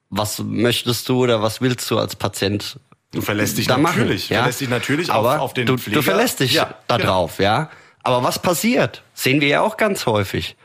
was 0.09 0.39
möchtest 0.39 1.07
du 1.09 1.23
oder 1.23 1.41
was 1.41 1.61
willst 1.61 1.89
du 1.89 1.97
als 1.97 2.15
Patient 2.15 2.79
Du 3.11 3.21
verlässt 3.21 3.57
dich 3.57 3.67
natürlich, 3.67 4.29
machen, 4.29 4.35
ja? 4.35 4.39
verlässt 4.39 4.61
dich 4.61 4.69
natürlich 4.69 5.11
aber 5.11 5.35
auf, 5.35 5.41
auf 5.41 5.53
den 5.53 5.65
du, 5.65 5.77
Pfleger. 5.77 5.97
Du 5.97 6.01
verlässt 6.01 6.39
dich 6.39 6.53
ja, 6.53 6.75
da 6.87 6.97
genau. 6.97 7.09
drauf, 7.09 7.39
ja. 7.39 7.69
Aber 8.03 8.23
was 8.23 8.39
passiert? 8.39 9.03
Sehen 9.13 9.41
wir 9.41 9.49
ja 9.49 9.61
auch 9.61 9.77
ganz 9.77 10.05
häufig. 10.05 10.55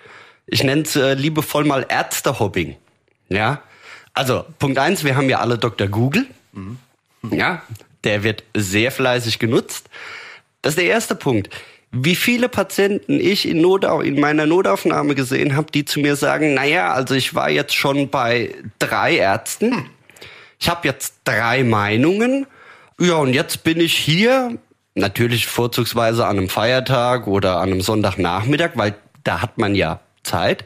Ich 0.46 0.62
nenne 0.62 0.82
es 0.82 0.94
äh, 0.94 1.14
liebevoll 1.14 1.64
mal 1.64 1.84
Ärztehobbing. 1.88 2.76
Ja. 3.28 3.62
Also, 4.14 4.44
Punkt 4.58 4.78
eins, 4.78 5.04
wir 5.04 5.16
haben 5.16 5.28
ja 5.28 5.40
alle 5.40 5.58
Dr. 5.58 5.88
Google. 5.88 6.26
Mhm. 6.52 6.78
Ja. 7.32 7.62
Der 8.04 8.22
wird 8.22 8.44
sehr 8.54 8.92
fleißig 8.92 9.40
genutzt. 9.40 9.90
Das 10.62 10.72
ist 10.72 10.78
der 10.78 10.86
erste 10.86 11.16
Punkt. 11.16 11.50
Wie 11.92 12.14
viele 12.14 12.48
Patienten 12.48 13.20
ich 13.20 13.48
in, 13.48 13.60
Notau 13.60 14.00
in 14.00 14.20
meiner 14.20 14.46
Notaufnahme 14.46 15.14
gesehen 15.14 15.56
habe, 15.56 15.70
die 15.72 15.84
zu 15.84 16.00
mir 16.00 16.16
sagen, 16.16 16.54
naja, 16.54 16.92
also 16.92 17.14
ich 17.14 17.34
war 17.34 17.48
jetzt 17.48 17.74
schon 17.74 18.10
bei 18.10 18.54
drei 18.78 19.16
Ärzten. 19.16 19.88
Ich 20.58 20.68
habe 20.68 20.86
jetzt 20.86 21.20
drei 21.24 21.64
Meinungen. 21.64 22.46
Ja, 22.98 23.16
und 23.16 23.32
jetzt 23.32 23.62
bin 23.64 23.80
ich 23.80 23.94
hier 23.96 24.58
Natürlich 24.98 25.46
vorzugsweise 25.46 26.26
an 26.26 26.38
einem 26.38 26.48
Feiertag 26.48 27.26
oder 27.26 27.58
an 27.58 27.70
einem 27.70 27.82
Sonntagnachmittag, 27.82 28.70
weil 28.76 28.94
da 29.24 29.42
hat 29.42 29.58
man 29.58 29.74
ja 29.74 30.00
Zeit. 30.22 30.64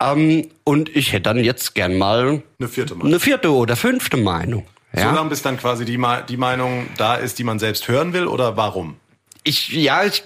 Ähm, 0.00 0.48
und 0.64 0.94
ich 0.96 1.12
hätte 1.12 1.22
dann 1.22 1.44
jetzt 1.44 1.76
gern 1.76 1.96
mal 1.96 2.42
eine 2.58 2.68
vierte 2.68 2.96
Meinung. 2.96 3.12
Eine 3.12 3.20
vierte 3.20 3.52
oder 3.52 3.76
fünfte 3.76 4.16
Meinung. 4.16 4.66
Ja? 4.92 5.10
So 5.10 5.14
lange 5.14 5.30
bis 5.30 5.42
dann 5.42 5.58
quasi 5.58 5.84
die, 5.84 5.96
die 6.28 6.36
Meinung 6.36 6.88
da 6.96 7.14
ist, 7.14 7.38
die 7.38 7.44
man 7.44 7.60
selbst 7.60 7.86
hören 7.86 8.12
will 8.12 8.26
oder 8.26 8.56
warum? 8.56 8.96
Ich, 9.44 9.70
ja, 9.70 10.04
ich, 10.04 10.22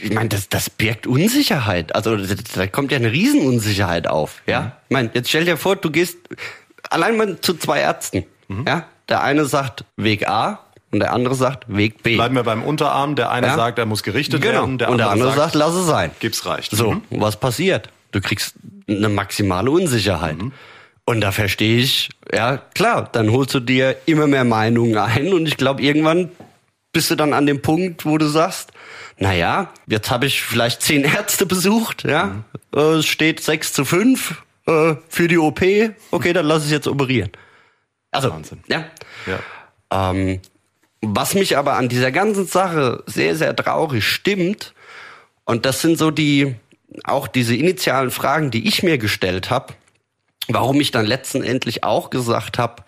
ich 0.00 0.12
meine, 0.12 0.28
das, 0.28 0.48
das 0.48 0.70
birgt 0.70 1.06
Unsicherheit. 1.06 1.94
Also 1.94 2.16
da 2.16 2.66
kommt 2.68 2.92
ja 2.92 2.98
eine 2.98 3.10
Riesenunsicherheit 3.10 4.06
auf. 4.06 4.42
Ja, 4.46 4.60
mhm. 4.60 4.66
ich 4.88 4.90
meine, 4.90 5.10
jetzt 5.14 5.28
stell 5.28 5.44
dir 5.44 5.56
vor, 5.56 5.76
du 5.76 5.90
gehst 5.90 6.18
allein 6.88 7.16
mal 7.16 7.40
zu 7.40 7.54
zwei 7.54 7.80
Ärzten. 7.80 8.24
Mhm. 8.48 8.64
Ja, 8.66 8.86
der 9.08 9.22
eine 9.22 9.46
sagt 9.46 9.84
Weg 9.96 10.28
A 10.28 10.60
und 10.92 11.00
der 11.00 11.12
andere 11.12 11.34
sagt 11.34 11.64
Weg 11.74 12.02
B. 12.02 12.14
Bleiben 12.14 12.36
wir 12.36 12.44
beim 12.44 12.62
Unterarm. 12.62 13.16
Der 13.16 13.30
eine 13.30 13.48
ja? 13.48 13.56
sagt, 13.56 13.78
er 13.78 13.86
muss 13.86 14.02
gerichtet 14.02 14.42
genau. 14.42 14.60
werden. 14.60 14.78
Der 14.78 14.90
und 14.90 14.98
der 14.98 15.10
andere 15.10 15.30
sagt, 15.30 15.38
sagt, 15.38 15.54
lass 15.54 15.74
es 15.74 15.86
sein. 15.86 16.10
Gib's 16.20 16.46
reicht. 16.46 16.70
So, 16.70 16.92
mhm. 16.92 17.02
was 17.10 17.38
passiert? 17.38 17.88
Du 18.12 18.20
kriegst 18.20 18.54
eine 18.88 19.08
maximale 19.08 19.70
Unsicherheit. 19.70 20.40
Mhm. 20.40 20.52
Und 21.04 21.20
da 21.20 21.32
verstehe 21.32 21.78
ich, 21.78 22.10
ja 22.32 22.58
klar, 22.74 23.08
dann 23.10 23.32
holst 23.32 23.54
du 23.54 23.60
dir 23.60 23.96
immer 24.06 24.28
mehr 24.28 24.44
Meinungen 24.44 24.96
ein 24.96 25.32
und 25.32 25.46
ich 25.46 25.56
glaube, 25.56 25.82
irgendwann 25.82 26.30
bist 26.92 27.10
du 27.10 27.16
dann 27.16 27.32
an 27.32 27.46
dem 27.46 27.62
Punkt, 27.62 28.04
wo 28.04 28.18
du 28.18 28.26
sagst, 28.26 28.72
naja, 29.18 29.72
jetzt 29.86 30.10
habe 30.10 30.26
ich 30.26 30.42
vielleicht 30.42 30.82
zehn 30.82 31.04
Ärzte 31.04 31.46
besucht, 31.46 32.04
ja, 32.04 32.26
mhm. 32.26 32.44
Äh, 32.74 32.98
es 32.98 33.06
steht 33.06 33.40
sechs 33.40 33.72
zu 33.72 33.84
fünf 33.84 34.42
äh, 34.66 34.94
für 35.08 35.28
die 35.28 35.38
OP, 35.38 35.60
okay, 36.10 36.32
dann 36.32 36.46
lass 36.46 36.64
ich 36.64 36.70
jetzt 36.70 36.88
operieren. 36.88 37.30
Also, 38.10 38.30
Wahnsinn. 38.30 38.60
ja. 38.68 38.84
ja. 39.26 40.10
Ähm, 40.10 40.40
was 41.02 41.34
mich 41.34 41.58
aber 41.58 41.74
an 41.74 41.88
dieser 41.88 42.12
ganzen 42.12 42.46
Sache 42.46 43.02
sehr, 43.06 43.36
sehr 43.36 43.54
traurig 43.56 44.06
stimmt, 44.06 44.72
und 45.44 45.66
das 45.66 45.80
sind 45.80 45.98
so 45.98 46.10
die, 46.10 46.54
auch 47.04 47.26
diese 47.26 47.56
initialen 47.56 48.10
Fragen, 48.10 48.50
die 48.50 48.68
ich 48.68 48.82
mir 48.82 48.98
gestellt 48.98 49.50
habe, 49.50 49.74
warum 50.48 50.80
ich 50.80 50.90
dann 50.90 51.06
letztendlich 51.06 51.84
auch 51.84 52.10
gesagt 52.10 52.58
habe, 52.58 52.84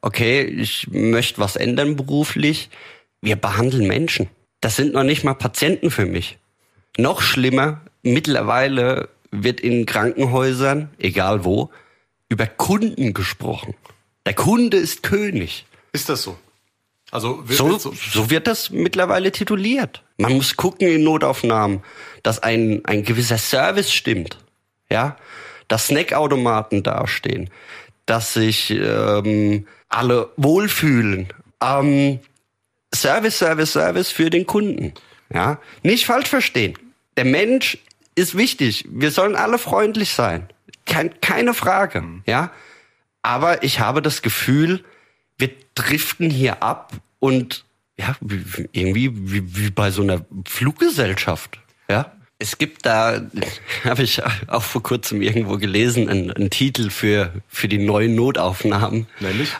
okay, 0.00 0.42
ich 0.42 0.88
möchte 0.90 1.40
was 1.40 1.56
ändern 1.56 1.96
beruflich. 1.96 2.70
Wir 3.20 3.36
behandeln 3.36 3.86
Menschen. 3.86 4.28
Das 4.60 4.76
sind 4.76 4.94
noch 4.94 5.04
nicht 5.04 5.24
mal 5.24 5.34
Patienten 5.34 5.90
für 5.90 6.06
mich. 6.06 6.38
Noch 6.96 7.22
schlimmer, 7.22 7.80
mittlerweile 8.02 9.08
wird 9.30 9.60
in 9.60 9.86
Krankenhäusern, 9.86 10.90
egal 10.98 11.44
wo, 11.44 11.70
über 12.28 12.46
Kunden 12.46 13.14
gesprochen. 13.14 13.74
Der 14.26 14.34
Kunde 14.34 14.76
ist 14.76 15.02
König. 15.02 15.66
Ist 15.92 16.08
das 16.08 16.22
so? 16.22 16.36
Also 17.10 17.48
wird 17.48 17.58
so, 17.58 17.78
so, 17.78 17.92
so 17.92 18.30
wird 18.30 18.46
das 18.46 18.70
mittlerweile 18.70 19.32
tituliert. 19.32 20.02
Man 20.16 20.34
muss 20.34 20.56
gucken 20.56 20.88
in 20.88 21.02
Notaufnahmen, 21.02 21.82
dass 22.22 22.40
ein, 22.40 22.84
ein 22.84 23.02
gewisser 23.02 23.38
Service 23.38 23.92
stimmt. 23.92 24.38
Ja, 24.90 25.16
dass 25.68 25.86
Snackautomaten 25.86 26.82
dastehen, 26.82 27.50
dass 28.06 28.34
sich 28.34 28.70
ähm, 28.70 29.66
alle 29.88 30.30
wohlfühlen. 30.36 31.28
Ähm, 31.62 32.20
Service, 32.94 33.38
Service, 33.38 33.72
Service 33.72 34.10
für 34.10 34.30
den 34.30 34.46
Kunden. 34.46 34.92
Ja, 35.32 35.60
nicht 35.82 36.06
falsch 36.06 36.28
verstehen. 36.28 36.76
Der 37.16 37.24
Mensch 37.24 37.78
ist 38.14 38.36
wichtig. 38.36 38.84
Wir 38.90 39.10
sollen 39.10 39.36
alle 39.36 39.58
freundlich 39.58 40.12
sein. 40.12 40.48
Kein, 40.86 41.20
keine 41.20 41.54
Frage. 41.54 42.04
Ja, 42.26 42.50
aber 43.22 43.62
ich 43.62 43.80
habe 43.80 44.02
das 44.02 44.22
Gefühl, 44.22 44.84
wir 45.38 45.50
driften 45.74 46.30
hier 46.30 46.62
ab 46.62 46.92
und 47.18 47.64
ja, 47.96 48.16
irgendwie 48.72 49.10
wie, 49.14 49.56
wie 49.56 49.70
bei 49.70 49.90
so 49.90 50.02
einer 50.02 50.24
Fluggesellschaft. 50.46 51.60
Ja, 51.88 52.12
es 52.40 52.58
gibt 52.58 52.86
da, 52.86 53.20
habe 53.84 54.02
ich 54.02 54.22
auch 54.48 54.62
vor 54.62 54.82
kurzem 54.82 55.22
irgendwo 55.22 55.58
gelesen, 55.58 56.08
einen, 56.08 56.32
einen 56.32 56.50
Titel 56.50 56.90
für, 56.90 57.32
für 57.46 57.68
die 57.68 57.78
neuen 57.78 58.16
Notaufnahmen. 58.16 59.06
Nämlich? 59.20 59.50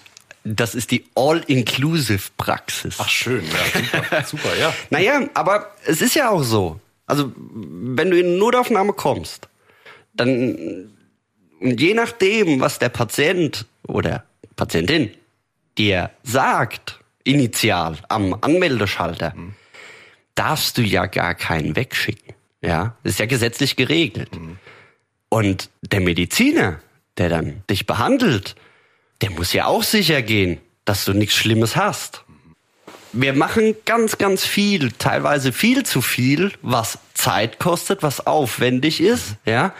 Das 0.45 0.75
ist 0.75 0.91
die 0.91 1.05
All-Inclusive-Praxis. 1.15 2.97
Ach 2.99 3.09
schön, 3.09 3.45
ja, 3.45 3.81
super, 3.81 4.25
super, 4.27 4.57
ja. 4.59 4.75
naja, 4.89 5.29
aber 5.35 5.75
es 5.85 6.01
ist 6.01 6.15
ja 6.15 6.31
auch 6.31 6.43
so. 6.43 6.81
Also, 7.07 7.33
wenn 7.37 8.11
du 8.11 8.19
in 8.19 8.27
eine 8.27 8.37
Notaufnahme 8.37 8.93
kommst, 8.93 9.49
dann, 10.15 10.91
je 11.61 11.95
nachdem, 11.95 12.61
was 12.61 12.79
der 12.79 12.89
Patient 12.89 13.67
oder 13.87 14.25
Patientin 14.57 15.11
dir 15.77 16.11
sagt, 16.23 17.01
initial 17.25 17.99
am 18.09 18.37
Anmeldeschalter, 18.41 19.35
mhm. 19.35 19.55
darfst 20.35 20.79
du 20.79 20.83
ja 20.83 21.07
gar 21.07 21.35
keinen 21.35 21.77
wegschicken. 21.77 22.35
Ja, 22.63 22.97
das 23.03 23.15
ist 23.15 23.19
ja 23.19 23.27
gesetzlich 23.27 23.77
geregelt. 23.77 24.35
Mhm. 24.39 24.59
Und 25.29 25.71
der 25.83 26.01
Mediziner, 26.01 26.81
der 27.19 27.29
dann 27.29 27.63
dich 27.69 27.87
behandelt, 27.87 28.57
der 29.23 29.31
muss 29.31 29.53
ja 29.53 29.67
auch 29.67 29.83
sicher 29.83 30.23
gehen, 30.23 30.61
dass 30.85 31.05
du 31.05 31.13
nichts 31.13 31.35
Schlimmes 31.35 31.77
hast. 31.77 32.25
Wir 33.13 33.33
machen 33.33 33.75
ganz, 33.85 34.19
ganz 34.19 34.45
viel, 34.45 34.93
teilweise 34.93 35.53
viel 35.53 35.85
zu 35.85 36.01
viel, 36.01 36.53
was 36.63 36.99
Zeit 37.15 37.59
kostet, 37.59 38.03
was 38.03 38.27
aufwendig 38.27 39.01
ist, 39.01 39.37
ja. 39.45 39.75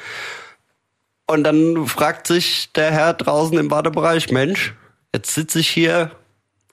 Und 1.27 1.45
dann 1.45 1.87
fragt 1.87 2.27
sich 2.27 2.73
der 2.73 2.91
Herr 2.91 3.15
draußen 3.15 3.57
im 3.57 3.69
Badebereich, 3.69 4.33
Mensch, 4.33 4.75
jetzt 5.15 5.33
sitze 5.33 5.61
ich 5.61 5.69
hier 5.69 6.11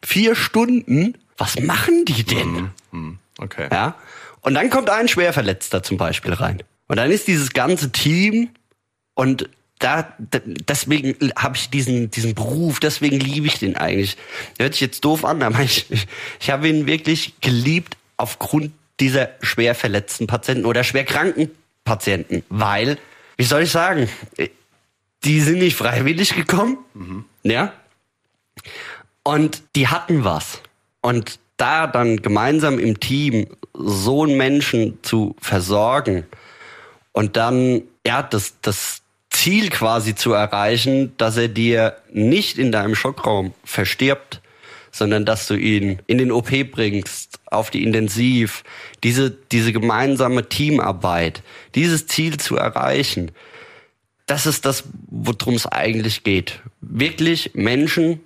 vier 0.03 0.35
Stunden, 0.35 1.15
was 1.37 1.59
machen 1.59 2.05
die 2.05 2.23
denn? 2.23 2.51
Mhm. 2.51 2.71
mhm. 2.91 3.19
Okay. 3.39 3.67
Ja. 3.71 3.95
Und 4.41 4.55
dann 4.55 4.71
kommt 4.71 4.89
ein 4.89 5.07
Schwerverletzter 5.07 5.83
zum 5.83 5.97
Beispiel 5.97 6.33
rein. 6.33 6.63
Und 6.87 6.97
dann 6.97 7.11
ist 7.11 7.27
dieses 7.27 7.53
ganze 7.53 7.91
Team 7.91 8.49
und 9.13 9.49
da, 9.79 10.13
deswegen 10.19 11.31
habe 11.35 11.55
ich 11.55 11.69
diesen, 11.69 12.09
diesen 12.09 12.33
Beruf, 12.33 12.79
deswegen 12.79 13.19
liebe 13.19 13.47
ich 13.47 13.59
den 13.59 13.77
eigentlich. 13.77 14.17
Hört 14.57 14.73
sich 14.73 14.81
jetzt 14.81 15.05
doof 15.05 15.23
an, 15.23 15.43
aber 15.43 15.59
ich, 15.63 15.85
ich 16.39 16.49
habe 16.49 16.67
ihn 16.67 16.87
wirklich 16.87 17.39
geliebt 17.41 17.97
aufgrund 18.17 18.71
dieser 18.99 19.29
schwer 19.41 19.75
verletzten 19.75 20.25
Patienten 20.27 20.65
oder 20.65 20.83
schwer 20.83 21.05
kranken 21.05 21.51
Patienten. 21.83 22.43
Weil, 22.49 22.97
wie 23.37 23.43
soll 23.43 23.63
ich 23.63 23.71
sagen, 23.71 24.09
die 25.23 25.41
sind 25.41 25.59
nicht 25.59 25.75
freiwillig 25.75 26.35
gekommen, 26.35 26.77
mhm. 26.93 27.25
ja. 27.43 27.73
Und 29.23 29.61
die 29.75 29.87
hatten 29.87 30.23
was. 30.23 30.61
Und 31.01 31.39
da 31.57 31.87
dann 31.87 32.21
gemeinsam 32.21 32.79
im 32.79 32.99
Team 32.99 33.47
so 33.73 34.23
einen 34.23 34.37
Menschen 34.37 34.99
zu 35.03 35.35
versorgen 35.41 36.25
und 37.11 37.35
dann 37.35 37.81
ja 38.05 38.23
das 38.23 38.55
das 38.61 39.01
Ziel 39.47 39.69
quasi 39.69 40.13
zu 40.13 40.33
erreichen, 40.33 41.15
dass 41.15 41.37
er 41.37 41.47
dir 41.47 41.95
nicht 42.11 42.57
in 42.57 42.73
deinem 42.73 42.95
Schockraum 42.95 43.53
verstirbt, 43.63 44.41
sondern 44.91 45.23
dass 45.23 45.47
du 45.47 45.53
ihn 45.53 46.01
in 46.05 46.17
den 46.17 46.33
OP 46.33 46.49
bringst, 46.69 47.39
auf 47.45 47.69
die 47.69 47.83
Intensiv, 47.83 48.65
diese 49.05 49.31
diese 49.31 49.71
gemeinsame 49.71 50.49
Teamarbeit, 50.49 51.43
dieses 51.75 52.07
Ziel 52.07 52.35
zu 52.35 52.57
erreichen. 52.57 53.31
Das 54.25 54.47
ist 54.47 54.65
das, 54.65 54.83
worum 55.09 55.53
es 55.53 55.65
eigentlich 55.65 56.23
geht. 56.23 56.59
Wirklich 56.81 57.51
Menschen 57.53 58.19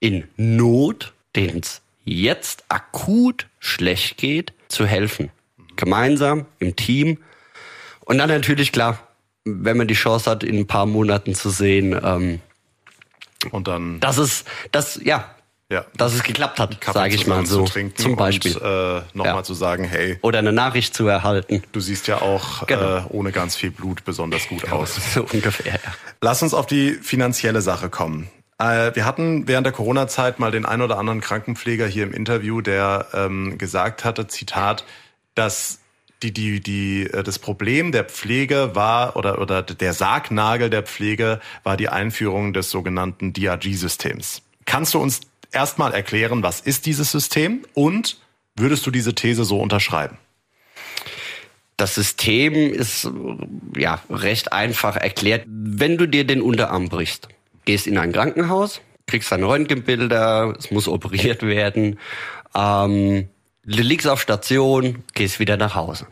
in 0.00 0.26
Not, 0.38 1.12
denen 1.36 1.58
es 1.58 1.82
jetzt 2.06 2.64
akut 2.70 3.46
schlecht 3.58 4.16
geht, 4.16 4.54
zu 4.68 4.86
helfen. 4.86 5.30
Gemeinsam, 5.76 6.46
im 6.60 6.76
Team. 6.76 7.18
Und 8.06 8.16
dann 8.16 8.30
natürlich 8.30 8.72
klar, 8.72 9.06
wenn 9.44 9.76
man 9.76 9.88
die 9.88 9.94
Chance 9.94 10.30
hat, 10.30 10.44
in 10.44 10.58
ein 10.58 10.66
paar 10.66 10.86
Monaten 10.86 11.34
zu 11.34 11.50
sehen, 11.50 11.98
ähm, 12.02 12.40
und 13.50 13.66
dann, 13.66 13.98
dass 14.00 14.18
es, 14.18 14.44
das, 14.70 15.00
ja, 15.02 15.34
ja. 15.68 15.84
dass 15.96 16.14
es 16.14 16.22
geklappt 16.22 16.60
hat, 16.60 16.78
sage 16.92 17.14
ich 17.14 17.26
mal 17.26 17.44
so. 17.46 17.64
Zum 17.64 18.16
Beispiel. 18.16 18.56
Und, 18.56 18.62
äh, 18.62 19.02
nochmal 19.14 19.36
ja. 19.36 19.42
zu 19.42 19.54
sagen, 19.54 19.84
hey. 19.84 20.18
Oder 20.22 20.38
eine 20.38 20.52
Nachricht 20.52 20.94
zu 20.94 21.06
erhalten. 21.06 21.62
Du 21.72 21.80
siehst 21.80 22.06
ja 22.06 22.22
auch 22.22 22.66
genau. 22.66 22.98
äh, 22.98 23.02
ohne 23.08 23.32
ganz 23.32 23.56
viel 23.56 23.70
Blut 23.70 24.04
besonders 24.04 24.46
gut 24.48 24.70
aus. 24.70 25.00
So 25.14 25.26
ungefähr, 25.32 25.74
ja. 25.74 25.92
Lass 26.20 26.42
uns 26.42 26.54
auf 26.54 26.66
die 26.66 26.92
finanzielle 26.92 27.62
Sache 27.62 27.88
kommen. 27.90 28.30
Äh, 28.58 28.94
wir 28.94 29.04
hatten 29.04 29.48
während 29.48 29.66
der 29.66 29.72
Corona-Zeit 29.72 30.38
mal 30.38 30.50
den 30.50 30.66
ein 30.66 30.82
oder 30.82 30.98
anderen 30.98 31.20
Krankenpfleger 31.20 31.86
hier 31.86 32.04
im 32.04 32.12
Interview, 32.12 32.60
der 32.60 33.06
ähm, 33.12 33.58
gesagt 33.58 34.04
hatte, 34.04 34.28
Zitat, 34.28 34.84
dass 35.34 35.80
die, 36.22 36.32
die, 36.32 36.60
die, 36.60 37.02
äh, 37.02 37.22
das 37.22 37.38
Problem 37.38 37.92
der 37.92 38.04
Pflege 38.04 38.70
war 38.74 39.16
oder, 39.16 39.40
oder 39.40 39.62
der 39.62 39.92
Sargnagel 39.92 40.70
der 40.70 40.82
Pflege 40.82 41.40
war 41.62 41.76
die 41.76 41.88
Einführung 41.88 42.52
des 42.52 42.70
sogenannten 42.70 43.32
DRG-Systems. 43.32 44.42
Kannst 44.64 44.94
du 44.94 44.98
uns 44.98 45.20
erstmal 45.50 45.92
erklären, 45.92 46.42
was 46.42 46.60
ist 46.60 46.86
dieses 46.86 47.10
System 47.10 47.62
und 47.74 48.20
würdest 48.56 48.86
du 48.86 48.90
diese 48.90 49.14
These 49.14 49.44
so 49.44 49.60
unterschreiben? 49.60 50.18
Das 51.76 51.94
System 51.94 52.54
ist 52.54 53.10
ja 53.76 54.00
recht 54.08 54.52
einfach 54.52 54.96
erklärt. 54.96 55.44
Wenn 55.46 55.96
du 55.96 56.06
dir 56.06 56.24
den 56.24 56.40
Unterarm 56.40 56.88
brichst, 56.88 57.28
gehst 57.64 57.86
in 57.86 57.98
ein 57.98 58.12
Krankenhaus, 58.12 58.80
kriegst 59.06 59.32
dann 59.32 59.42
Röntgenbilder, 59.42 60.54
es 60.58 60.70
muss 60.70 60.86
operiert 60.86 61.42
werden, 61.42 61.98
ähm, 62.54 63.28
du 63.64 63.82
liegst 63.82 64.08
auf 64.08 64.20
Station, 64.20 65.04
gehst 65.14 65.40
wieder 65.40 65.56
nach 65.56 65.74
Hause. 65.74 66.06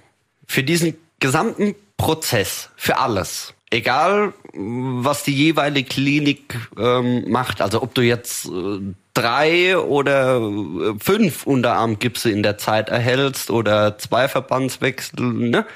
Für 0.46 0.62
diesen 0.62 0.96
gesamten 1.18 1.74
Prozess, 1.96 2.70
für 2.76 2.98
alles, 2.98 3.54
egal 3.70 4.32
was 4.52 5.22
die 5.22 5.34
jeweilige 5.34 5.88
Klinik 5.88 6.56
ähm, 6.78 7.30
macht, 7.30 7.60
also 7.60 7.82
ob 7.82 7.94
du 7.94 8.02
jetzt 8.02 8.46
äh, 8.46 8.80
drei 9.14 9.78
oder 9.78 10.40
äh, 10.40 10.94
fünf 10.98 11.46
Unterarmgipse 11.46 12.30
in 12.30 12.42
der 12.42 12.58
Zeit 12.58 12.88
erhältst 12.88 13.50
oder 13.50 13.98
zwei 13.98 14.28
Verbandswechsel, 14.28 15.20
ne? 15.20 15.66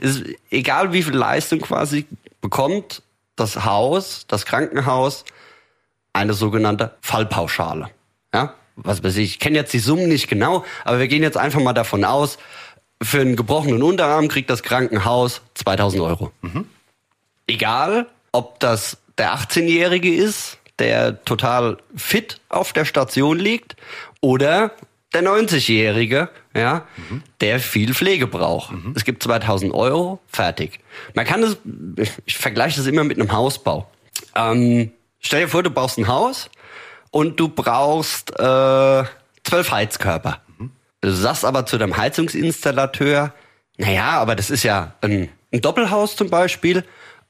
Ist 0.00 0.24
egal 0.50 0.92
wie 0.92 1.02
viel 1.02 1.14
Leistung 1.14 1.60
quasi 1.60 2.06
bekommt 2.40 3.02
das 3.36 3.64
Haus, 3.64 4.26
das 4.26 4.46
Krankenhaus 4.46 5.24
eine 6.12 6.34
sogenannte 6.34 6.94
Fallpauschale. 7.00 7.90
Ja? 8.32 8.54
Was 8.76 9.02
weiß 9.04 9.16
ich, 9.16 9.30
ich 9.30 9.38
kenne 9.38 9.56
jetzt 9.56 9.72
die 9.72 9.78
Summen 9.78 10.08
nicht 10.08 10.28
genau, 10.28 10.64
aber 10.84 10.98
wir 10.98 11.08
gehen 11.08 11.22
jetzt 11.22 11.36
einfach 11.36 11.60
mal 11.60 11.72
davon 11.72 12.04
aus, 12.04 12.38
für 13.02 13.20
einen 13.20 13.36
gebrochenen 13.36 13.82
Unterarm 13.82 14.28
kriegt 14.28 14.50
das 14.50 14.62
Krankenhaus 14.62 15.42
2000 15.54 16.02
Euro. 16.02 16.32
Mhm. 16.42 16.66
Egal, 17.46 18.06
ob 18.32 18.60
das 18.60 18.98
der 19.18 19.34
18-Jährige 19.34 20.12
ist, 20.14 20.58
der 20.78 21.24
total 21.24 21.78
fit 21.94 22.40
auf 22.48 22.72
der 22.72 22.84
Station 22.84 23.38
liegt, 23.38 23.76
oder 24.20 24.72
der 25.12 25.22
90-Jährige, 25.22 26.28
ja, 26.54 26.86
mhm. 26.96 27.22
der 27.40 27.60
viel 27.60 27.94
Pflege 27.94 28.26
braucht. 28.26 28.72
Mhm. 28.72 28.92
Es 28.96 29.04
gibt 29.04 29.22
2000 29.22 29.72
Euro, 29.72 30.18
fertig. 30.26 30.80
Man 31.14 31.24
kann 31.24 31.42
es, 31.42 31.58
ich 32.24 32.36
vergleiche 32.36 32.78
das 32.78 32.86
immer 32.86 33.04
mit 33.04 33.20
einem 33.20 33.32
Hausbau. 33.32 33.88
Ähm, 34.34 34.90
stell 35.20 35.42
dir 35.42 35.48
vor, 35.48 35.62
du 35.62 35.70
baust 35.70 35.98
ein 35.98 36.08
Haus 36.08 36.50
und 37.14 37.38
du 37.38 37.48
brauchst 37.48 38.32
äh, 38.40 39.04
zwölf 39.44 39.70
Heizkörper. 39.70 40.40
Mhm. 40.58 40.72
Du 41.00 41.12
sagst 41.12 41.44
aber 41.44 41.64
zu 41.64 41.78
deinem 41.78 41.96
Heizungsinstallateur, 41.96 43.32
naja, 43.76 44.18
aber 44.18 44.34
das 44.34 44.50
ist 44.50 44.64
ja 44.64 44.94
ein, 45.00 45.28
ein 45.52 45.60
Doppelhaus 45.60 46.16
zum 46.16 46.28
Beispiel, 46.28 46.82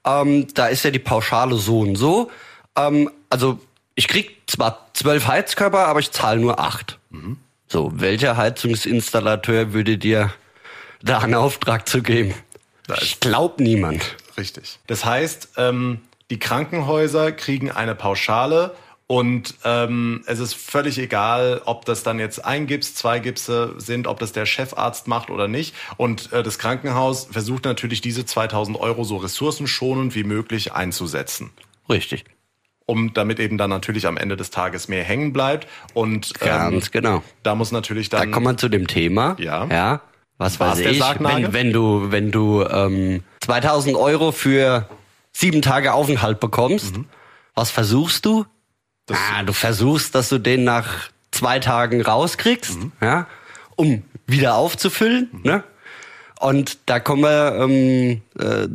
ähm, 0.07 0.47
da 0.55 0.69
ist 0.69 0.85
ja 0.85 0.91
die 0.91 0.99
Pauschale 0.99 1.57
so 1.57 1.81
und 1.81 1.97
so. 1.97 2.31
Ähm, 2.77 3.11
also 3.29 3.59
ich 3.95 4.09
krieg 4.09 4.41
zwar 4.47 4.87
zwölf 4.95 5.27
Heizkörper, 5.27 5.87
aber 5.87 6.01
ich 6.01 6.11
zahle 6.13 6.41
nur 6.41 6.59
acht. 6.59 6.99
Mhm. 7.11 7.37
So, 7.69 7.93
welcher 7.95 8.39
Heizungsinstallateur 8.39 9.75
würde 9.75 9.99
dir 9.99 10.33
da 11.03 11.19
einen 11.19 11.35
Auftrag 11.35 11.87
zu 11.87 12.03
geben? 12.03 12.33
Ich 13.03 13.21
glaube 13.21 13.63
niemand. 13.63 14.17
Richtig. 14.39 14.79
Das 14.87 15.05
heißt, 15.05 15.51
ähm, 15.59 16.01
die 16.31 16.39
Krankenhäuser 16.39 17.33
kriegen 17.33 17.71
eine 17.71 17.95
Pauschale 17.95 18.75
und 19.07 19.55
ähm, 19.65 20.23
es 20.27 20.39
ist 20.39 20.55
völlig 20.55 20.99
egal, 20.99 21.61
ob 21.67 21.85
das 21.85 22.03
dann 22.03 22.19
jetzt 22.19 22.45
ein 22.45 22.67
Gips, 22.67 22.95
zwei 22.95 23.19
Gipse 23.19 23.75
sind, 23.77 24.07
ob 24.07 24.19
das 24.19 24.33
der 24.33 24.47
Chefarzt 24.47 25.09
macht 25.09 25.31
oder 25.31 25.47
nicht. 25.47 25.75
Und 25.99 26.33
äh, 26.33 26.43
das 26.43 26.59
Krankenhaus 26.59 27.29
versucht 27.31 27.65
natürlich 27.67 28.01
diese 28.01 28.25
2000 28.25 28.81
Euro 28.81 29.05
so 29.05 29.17
ressourcenschonend 29.17 30.15
wie 30.15 30.25
möglich 30.25 30.73
einzusetzen. 30.73 31.51
Richtig 31.89 32.25
um 32.87 33.15
damit 33.15 33.41
eben 33.41 33.57
dann 33.57 33.71
natürlich 33.71 34.07
am 34.07 34.19
Ende 34.19 34.37
des 34.37 34.51
Tages 34.51 34.89
mehr 34.89 35.05
hängen 35.05 35.33
bleibt. 35.33 35.67
Und 35.95 36.35
ähm, 36.41 36.49
ganz 36.49 36.91
genau. 36.91 37.23
Da 37.43 37.55
muss 37.55 37.73
natürlich 37.73 38.11
dann. 38.11 38.29
Da 38.29 38.33
kommt 38.35 38.45
man 38.45 38.59
zu 38.59 38.69
dem 38.69 38.87
Thema. 38.87 39.37
Ja. 39.39 39.67
Ja. 39.67 40.01
Was 40.37 40.61
weiß 40.61 40.81
ich? 40.81 41.01
Wenn, 41.01 41.53
wenn 41.53 41.73
du 41.73 42.11
wenn 42.11 42.31
du 42.31 42.63
ähm, 42.63 43.23
2000 43.41 43.97
Euro 43.97 44.33
für 44.33 44.89
sieben 45.33 45.63
Tage 45.63 45.95
Aufenthalt 45.95 46.41
bekommst, 46.41 46.99
mhm. 46.99 47.07
was 47.55 47.71
versuchst 47.71 48.27
du? 48.27 48.45
Ah, 49.11 49.43
du 49.43 49.53
versuchst, 49.53 50.15
dass 50.15 50.29
du 50.29 50.39
den 50.39 50.65
nach 50.65 51.11
zwei 51.31 51.59
Tagen 51.59 52.01
rauskriegst, 52.01 52.77
mhm. 52.77 52.93
ja, 53.01 53.27
um 53.77 54.03
wieder 54.27 54.55
aufzufüllen. 54.55 55.29
Mhm. 55.33 55.41
Ne? 55.43 55.65
Und 56.41 56.79
da 56.87 57.01
kommen 57.01 57.23
wir 57.23 57.57
ähm, 57.61 58.23
äh, 58.39 58.69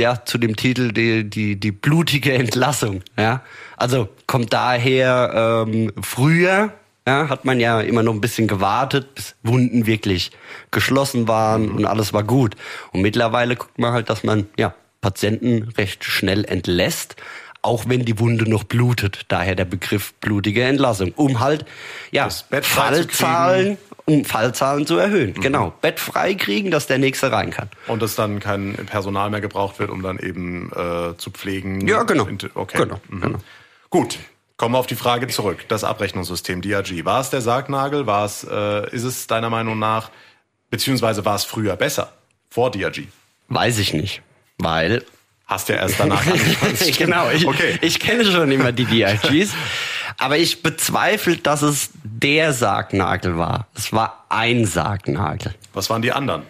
ja 0.00 0.24
zu 0.24 0.38
dem 0.38 0.56
Titel 0.56 0.92
die, 0.92 1.28
die, 1.28 1.56
die 1.56 1.72
blutige 1.72 2.32
Entlassung. 2.32 3.02
Ja? 3.16 3.42
Also 3.76 4.08
kommt 4.26 4.52
daher 4.52 5.64
ähm, 5.66 5.92
früher 6.02 6.72
ja, 7.06 7.28
hat 7.28 7.44
man 7.44 7.60
ja 7.60 7.80
immer 7.80 8.02
noch 8.02 8.12
ein 8.12 8.20
bisschen 8.20 8.48
gewartet, 8.48 9.14
bis 9.14 9.36
Wunden 9.42 9.86
wirklich 9.86 10.32
geschlossen 10.72 11.28
waren 11.28 11.70
und 11.70 11.86
alles 11.86 12.12
war 12.12 12.24
gut. 12.24 12.56
Und 12.92 13.02
mittlerweile 13.02 13.56
guckt 13.56 13.78
man 13.78 13.92
halt, 13.92 14.10
dass 14.10 14.24
man 14.24 14.48
ja 14.58 14.74
Patienten 15.00 15.68
recht 15.78 16.04
schnell 16.04 16.44
entlässt, 16.44 17.14
auch 17.66 17.84
wenn 17.88 18.04
die 18.04 18.18
Wunde 18.18 18.48
noch 18.48 18.64
blutet. 18.64 19.26
Daher 19.28 19.54
der 19.54 19.64
Begriff 19.64 20.14
blutige 20.14 20.62
Entlassung, 20.62 21.12
um 21.16 21.40
halt 21.40 21.66
ja 22.12 22.28
Fallzahlen 22.30 23.78
um 24.06 24.24
Fallzahlen 24.24 24.86
zu 24.86 24.96
erhöhen. 24.96 25.34
Mhm. 25.36 25.40
Genau. 25.40 25.74
Bett 25.80 25.98
frei 26.00 26.34
kriegen, 26.34 26.70
dass 26.70 26.86
der 26.86 26.98
nächste 26.98 27.32
rein 27.32 27.50
kann. 27.50 27.68
Und 27.88 28.00
dass 28.00 28.14
dann 28.14 28.40
kein 28.40 28.74
Personal 28.86 29.30
mehr 29.30 29.40
gebraucht 29.40 29.78
wird, 29.78 29.90
um 29.90 30.02
dann 30.02 30.18
eben 30.18 30.70
äh, 30.72 31.16
zu 31.16 31.30
pflegen. 31.30 31.86
Ja, 31.86 32.04
genau. 32.04 32.28
Okay. 32.54 32.78
Genau. 32.78 33.00
Mhm. 33.08 33.20
genau. 33.20 33.38
Gut. 33.90 34.18
Kommen 34.56 34.74
wir 34.74 34.78
auf 34.78 34.86
die 34.86 34.96
Frage 34.96 35.26
zurück. 35.26 35.66
Das 35.68 35.84
Abrechnungssystem 35.84 36.62
DRG. 36.62 37.04
War 37.04 37.20
es 37.20 37.28
der 37.28 37.42
Sargnagel? 37.42 38.06
War 38.06 38.24
es, 38.24 38.42
äh, 38.44 38.88
ist 38.90 39.02
es 39.02 39.26
deiner 39.26 39.50
Meinung 39.50 39.78
nach, 39.78 40.10
beziehungsweise 40.70 41.26
war 41.26 41.34
es 41.34 41.44
früher 41.44 41.76
besser? 41.76 42.12
Vor 42.48 42.70
DRG? 42.70 43.02
Weiß 43.48 43.78
ich 43.78 43.92
nicht. 43.92 44.22
Weil 44.56 45.04
Hast 45.46 45.68
ja 45.68 45.76
erst 45.76 46.00
danach 46.00 46.24
Genau, 46.98 47.30
ich, 47.30 47.46
okay. 47.46 47.78
ich 47.80 48.00
kenne 48.00 48.24
schon 48.24 48.50
immer 48.50 48.72
die 48.72 48.84
DRGs. 48.84 49.52
aber 50.18 50.38
ich 50.38 50.62
bezweifle, 50.62 51.36
dass 51.36 51.62
es 51.62 51.90
der 52.02 52.52
Sargnagel 52.52 53.38
war. 53.38 53.68
Es 53.74 53.92
war 53.92 54.24
ein 54.28 54.64
Sargnagel. 54.64 55.54
Was 55.72 55.88
waren 55.88 56.02
die 56.02 56.12
anderen? 56.12 56.42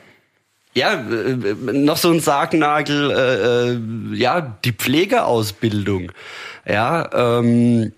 Ja, 0.74 0.94
äh, 0.94 1.54
noch 1.72 1.96
so 1.96 2.10
ein 2.10 2.20
Sargnagel, 2.20 3.10
äh, 3.10 3.72
äh, 3.72 4.16
ja, 4.16 4.40
die 4.64 4.72
Pflegeausbildung. 4.72 6.12
Ja, 6.66 7.38
ähm, 7.38 7.92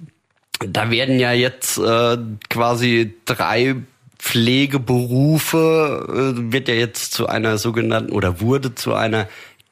da 0.60 0.90
werden 0.90 1.20
ja 1.20 1.32
jetzt 1.32 1.78
äh, 1.78 2.18
quasi 2.50 3.14
drei 3.24 3.76
Pflegeberufe, 4.18 6.34
äh, 6.36 6.52
wird 6.52 6.68
ja 6.68 6.74
jetzt 6.74 7.12
zu 7.12 7.28
einer 7.28 7.58
sogenannten 7.58 8.12
oder 8.12 8.40
wurde 8.40 8.74
zu 8.74 8.94
einer 8.94 9.28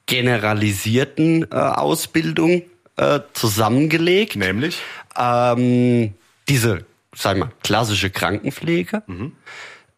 generalisierten 0.06 1.46
äh, 1.50 1.54
Ausbildung 1.54 2.62
äh, 2.96 3.20
zusammengelegt. 3.32 4.36
Nämlich? 4.36 4.80
Ähm, 5.16 6.14
diese, 6.48 6.86
sag 7.14 7.38
mal, 7.38 7.50
klassische 7.62 8.10
Krankenpflege, 8.10 9.02
mhm. 9.06 9.32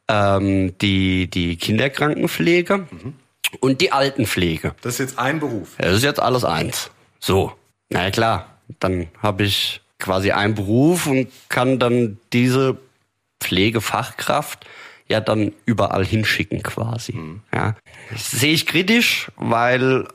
ähm, 0.09 0.79
die, 0.79 1.29
die 1.29 1.57
Kinderkrankenpflege 1.57 2.79
mhm. 2.79 3.15
und 3.61 3.81
die 3.81 3.93
Altenpflege. 3.93 4.75
Das 4.81 4.95
ist 4.95 4.99
jetzt 4.99 5.19
ein 5.19 5.41
Beruf. 5.41 5.77
das 5.79 5.97
ist 5.97 6.05
jetzt 6.05 6.21
alles 6.21 6.45
eins. 6.45 6.91
So, 7.21 7.53
na 7.91 8.05
ja, 8.05 8.11
klar, 8.11 8.59
dann 8.81 9.09
habe 9.23 9.45
ich 9.45 9.81
quasi 9.99 10.31
einen 10.31 10.55
Beruf 10.55 11.07
und 11.07 11.29
kann 11.49 11.79
dann 11.79 12.19
diese 12.33 12.79
Pflegefachkraft 13.41 14.67
ja 15.09 15.21
dann 15.21 15.53
überall 15.65 16.05
hinschicken 16.05 16.63
quasi. 16.63 17.13
Mhm. 17.13 17.41
Ja. 17.53 17.77
Sehe 18.17 18.53
ich 18.53 18.67
kritisch, 18.67 19.31
weil 19.37 20.07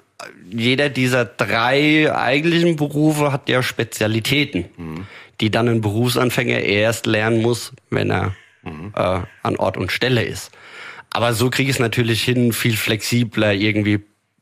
jeder 0.50 0.90
dieser 0.90 1.26
drei 1.26 2.14
eigentlichen 2.16 2.76
Berufe 2.76 3.32
hat 3.32 3.50
ja 3.50 3.64
Spezialitäten, 3.64 4.66
mhm. 4.78 5.08
die 5.42 5.50
dann 5.50 5.68
ein 5.68 5.82
Berufsanfänger 5.82 6.60
erst 6.60 7.06
lernen 7.06 7.42
muss, 7.42 7.74
wenn 7.90 8.12
er 8.12 8.36
mhm. 8.64 8.94
äh, 8.96 9.22
an 9.42 9.56
Ort 9.58 9.78
und 9.78 9.92
Stelle 9.92 10.24
ist. 10.24 10.52
Aber 11.10 11.34
so 11.34 11.50
kriege 11.50 11.70
ich 11.70 11.78
es 11.78 11.80
natürlich 11.80 12.24
hin, 12.24 12.54
viel 12.54 12.76
flexibler 12.76 13.54
irgendwie 13.54 14.00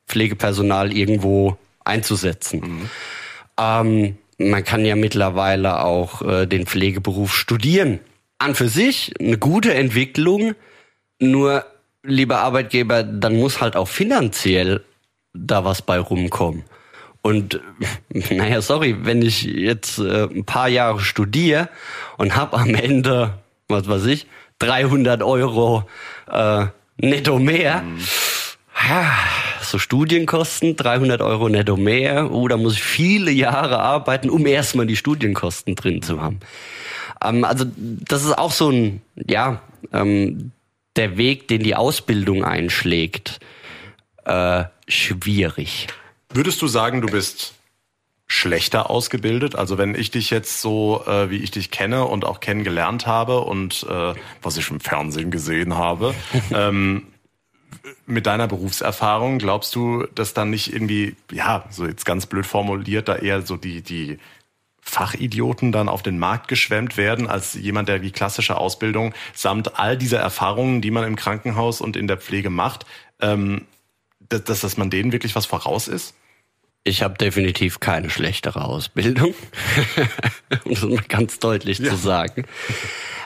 Pflegepersonal 0.08 0.96
irgendwo 0.96 1.58
einzusetzen. 1.84 2.60
Mhm. 2.60 2.90
Ähm, 3.58 4.18
man 4.38 4.64
kann 4.64 4.86
ja 4.86 4.96
mittlerweile 4.96 5.84
auch 5.84 6.22
äh, 6.22 6.46
den 6.46 6.66
Pflegeberuf 6.66 7.34
studieren. 7.34 8.00
An 8.42 8.56
für 8.56 8.70
sich 8.70 9.14
eine 9.20 9.38
gute 9.38 9.74
Entwicklung, 9.74 10.56
nur 11.20 11.66
lieber 12.04 12.40
Arbeitgeber, 12.40 13.04
dann 13.04 13.36
muss 13.38 13.62
halt 13.62 13.76
auch 13.76 13.88
finanziell 13.88 14.84
da 15.34 15.64
was 15.64 15.82
bei 15.82 16.00
rumkommen. 16.00 16.64
Und 17.22 17.60
naja, 18.10 18.62
sorry, 18.62 18.96
wenn 19.04 19.22
ich 19.22 19.44
jetzt 19.44 20.00
äh, 20.00 20.24
ein 20.24 20.46
paar 20.46 20.68
Jahre 20.68 21.02
studiere 21.02 21.70
und 22.18 22.36
hab 22.36 22.54
am 22.54 22.74
Ende, 22.74 23.36
was 23.68 23.88
weiß 23.88 24.06
ich, 24.06 24.26
300 24.60 25.22
Euro 25.22 25.88
äh, 26.30 26.66
netto 26.98 27.40
mehr, 27.40 27.82
mhm. 27.82 28.00
ja, 28.90 29.12
so 29.62 29.78
Studienkosten, 29.78 30.76
300 30.76 31.22
Euro 31.22 31.48
netto 31.48 31.78
mehr, 31.78 32.32
oh, 32.32 32.48
da 32.48 32.58
muss 32.58 32.74
ich 32.74 32.84
viele 32.84 33.32
Jahre 33.32 33.80
arbeiten, 33.80 34.30
um 34.30 34.46
erstmal 34.46 34.88
die 34.88 34.98
Studienkosten 34.98 35.76
drin 35.76 36.02
zu 36.02 36.22
haben. 36.22 36.40
Ähm, 37.24 37.44
also 37.44 37.66
das 37.78 38.24
ist 38.24 38.38
auch 38.38 38.52
so 38.52 38.70
ein, 38.70 39.02
ja, 39.16 39.62
ähm, 39.92 40.52
der 40.96 41.18
Weg, 41.18 41.48
den 41.48 41.64
die 41.64 41.76
Ausbildung 41.76 42.44
einschlägt. 42.44 43.40
Äh, 44.26 44.66
schwierig. 44.88 45.88
Würdest 46.30 46.62
du 46.62 46.68
sagen, 46.68 47.02
du 47.02 47.08
bist 47.08 47.56
schlechter 48.28 48.90
ausgebildet? 48.90 49.56
Also 49.56 49.78
wenn 49.78 49.96
ich 49.96 50.12
dich 50.12 50.30
jetzt 50.30 50.62
so, 50.62 51.04
äh, 51.06 51.30
wie 51.30 51.38
ich 51.38 51.52
dich 51.52 51.72
kenne 51.72 52.06
und 52.06 52.26
auch 52.26 52.40
kennengelernt 52.40 53.08
habe 53.08 53.42
und 53.42 53.86
äh, 53.90 54.14
was 54.42 54.58
ich 54.58 54.70
im 54.70 54.80
Fernsehen 54.80 55.32
gesehen 55.32 55.76
habe, 55.76 56.14
ähm, 56.54 57.08
mit 58.06 58.26
deiner 58.26 58.48
Berufserfahrung, 58.48 59.40
glaubst 59.40 59.74
du, 59.76 60.06
dass 60.16 60.34
dann 60.34 60.50
nicht 60.50 60.74
irgendwie, 60.74 61.16
ja, 61.32 61.66
so 61.70 61.86
jetzt 61.86 62.06
ganz 62.06 62.26
blöd 62.26 62.46
formuliert, 62.46 63.08
da 63.08 63.16
eher 63.16 63.42
so 63.42 63.58
die, 63.58 63.82
die 63.82 64.20
Fachidioten 64.82 65.72
dann 65.72 65.90
auf 65.90 66.04
den 66.04 66.18
Markt 66.20 66.48
geschwemmt 66.48 66.98
werden, 66.98 67.28
als 67.28 67.54
jemand, 67.54 67.88
der 67.88 68.00
die 68.00 68.12
klassische 68.12 68.58
Ausbildung 68.58 69.14
samt 69.34 69.80
all 69.80 69.98
dieser 69.98 70.20
Erfahrungen, 70.20 70.82
die 70.82 70.92
man 70.92 71.06
im 71.06 71.16
Krankenhaus 71.16 71.82
und 71.82 71.96
in 71.96 72.08
der 72.08 72.18
Pflege 72.18 72.50
macht, 72.50 72.86
ähm, 73.22 73.66
dass, 74.20 74.62
dass 74.62 74.78
man 74.78 74.90
denen 74.90 75.12
wirklich 75.12 75.36
was 75.36 75.46
voraus 75.46 75.88
ist? 75.88 76.16
Ich 76.84 77.04
habe 77.04 77.16
definitiv 77.16 77.80
keine 77.80 78.10
schlechtere 78.10 78.66
Ausbildung, 78.66 79.36
um 80.66 80.74
das 80.74 80.82
mal 80.82 81.04
ganz 81.08 81.38
deutlich 81.38 81.78
ja. 81.78 81.92
zu 81.92 81.96
sagen. 81.96 82.46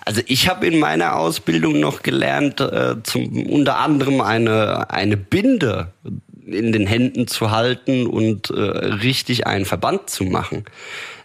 Also 0.03 0.21
ich 0.27 0.49
habe 0.49 0.67
in 0.67 0.77
meiner 0.77 1.15
Ausbildung 1.15 1.79
noch 1.79 2.03
gelernt, 2.03 2.59
äh, 2.59 3.01
zum, 3.01 3.47
unter 3.47 3.77
anderem 3.77 4.19
eine, 4.21 4.89
eine 4.91 5.15
Binde 5.15 5.93
in 6.45 6.71
den 6.71 6.87
Händen 6.87 7.27
zu 7.27 7.51
halten 7.51 8.07
und 8.07 8.49
äh, 8.49 8.53
richtig 8.53 9.47
einen 9.47 9.65
Verband 9.65 10.09
zu 10.09 10.23
machen. 10.23 10.65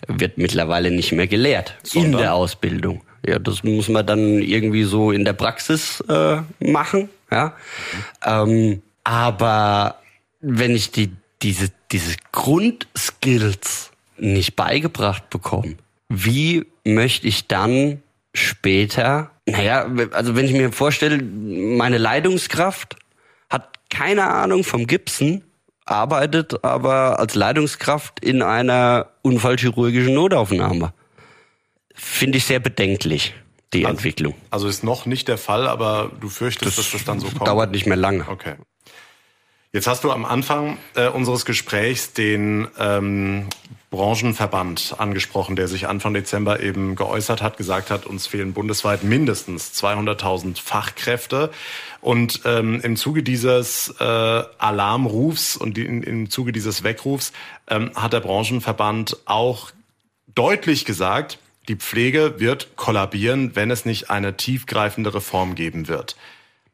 Wird 0.07 0.39
mittlerweile 0.39 0.91
nicht 0.91 1.13
mehr 1.13 1.27
gelehrt 1.27 1.75
Sondern? 1.83 2.13
in 2.13 2.19
der 2.19 2.35
Ausbildung. 2.35 3.03
Ja, 3.27 3.39
das 3.39 3.63
muss 3.63 3.89
man 3.89 4.07
dann 4.07 4.41
irgendwie 4.41 4.85
so 4.85 5.13
in 5.13 5.25
der 5.25 5.35
Praxis 5.35 6.03
äh, 6.09 6.39
machen. 6.59 7.11
Ja, 7.31 7.55
ähm, 8.25 8.83
aber 9.05 9.97
wenn 10.41 10.75
ich 10.75 10.91
die 10.91 11.11
diese 11.43 11.71
diese 11.93 12.17
Grundskills 12.33 13.91
nicht 14.19 14.57
beigebracht 14.57 15.31
bekomme, 15.31 15.77
wie 16.09 16.67
möchte 16.85 17.29
ich 17.29 17.47
dann 17.47 18.03
später, 18.35 19.31
naja, 19.47 19.87
also 20.13 20.37
wenn 20.37 20.47
ich 20.47 20.53
mir 20.53 20.73
vorstelle, 20.73 21.23
meine 21.23 21.99
Leitungskraft 21.99 22.97
keine 23.91 24.29
Ahnung 24.29 24.65
vom 24.65 24.87
Gipsen, 24.87 25.45
arbeitet 25.85 26.65
aber 26.65 27.19
als 27.19 27.35
Leitungskraft 27.35 28.25
in 28.25 28.43
einer 28.43 29.11
unfallchirurgischen 29.23 30.15
Notaufnahme. 30.15 30.93
Finde 31.95 32.39
ich 32.39 32.47
sehr 32.47 32.61
bedenklich, 32.61 33.35
die 33.73 33.85
also, 33.85 33.97
Entwicklung. 33.97 34.35
Also 34.51 34.69
ist 34.69 34.85
noch 34.85 35.05
nicht 35.05 35.29
der 35.29 35.39
Fall, 35.39 35.67
aber 35.67 36.11
du 36.21 36.29
fürchtest, 36.29 36.79
das 36.79 36.85
dass 36.87 36.93
das 36.93 37.05
dann 37.05 37.21
so 37.21 37.29
kommt? 37.29 37.47
Dauert 37.47 37.73
nicht 37.73 37.87
mehr 37.87 37.97
lange. 37.97 38.27
Okay. 38.29 38.55
Jetzt 39.73 39.87
hast 39.87 40.03
du 40.03 40.11
am 40.11 40.25
Anfang 40.25 40.79
äh, 40.95 41.09
unseres 41.09 41.45
Gesprächs 41.45 42.13
den 42.13 42.69
ähm, 42.79 43.49
Branchenverband 43.91 44.95
angesprochen, 44.99 45.57
der 45.57 45.67
sich 45.67 45.89
Anfang 45.89 46.15
Dezember 46.15 46.61
eben 46.61 46.95
geäußert 46.95 47.43
hat, 47.43 47.57
gesagt 47.57 47.91
hat, 47.91 48.07
uns 48.07 48.29
fehlen 48.29 48.53
bundesweit 48.53 49.03
mindestens 49.03 49.73
200.000 49.73 50.63
Fachkräfte. 50.63 51.51
Und 52.01 52.43
ähm, 52.45 52.81
im 52.83 52.97
Zuge 52.97 53.25
dieses 53.25 53.93
äh, 53.99 54.05
Alarmrufs 54.05 55.57
und 55.57 55.77
in, 55.77 56.05
im 56.05 56.31
Zuge 56.31 56.53
dieses 56.53 56.85
Weckrufs 56.85 57.33
ähm, 57.69 57.91
hat 57.97 58.13
der 58.13 58.21
Branchenverband 58.21 59.17
auch 59.25 59.73
deutlich 60.35 60.85
gesagt, 60.85 61.39
die 61.69 61.77
Pflege 61.77 62.39
wird 62.39 62.77
kollabieren, 62.77 63.57
wenn 63.57 63.73
es 63.73 63.85
nicht 63.85 64.09
eine 64.09 64.37
tiefgreifende 64.37 65.15
Reform 65.15 65.57
geben 65.57 65.89
wird. 65.89 66.17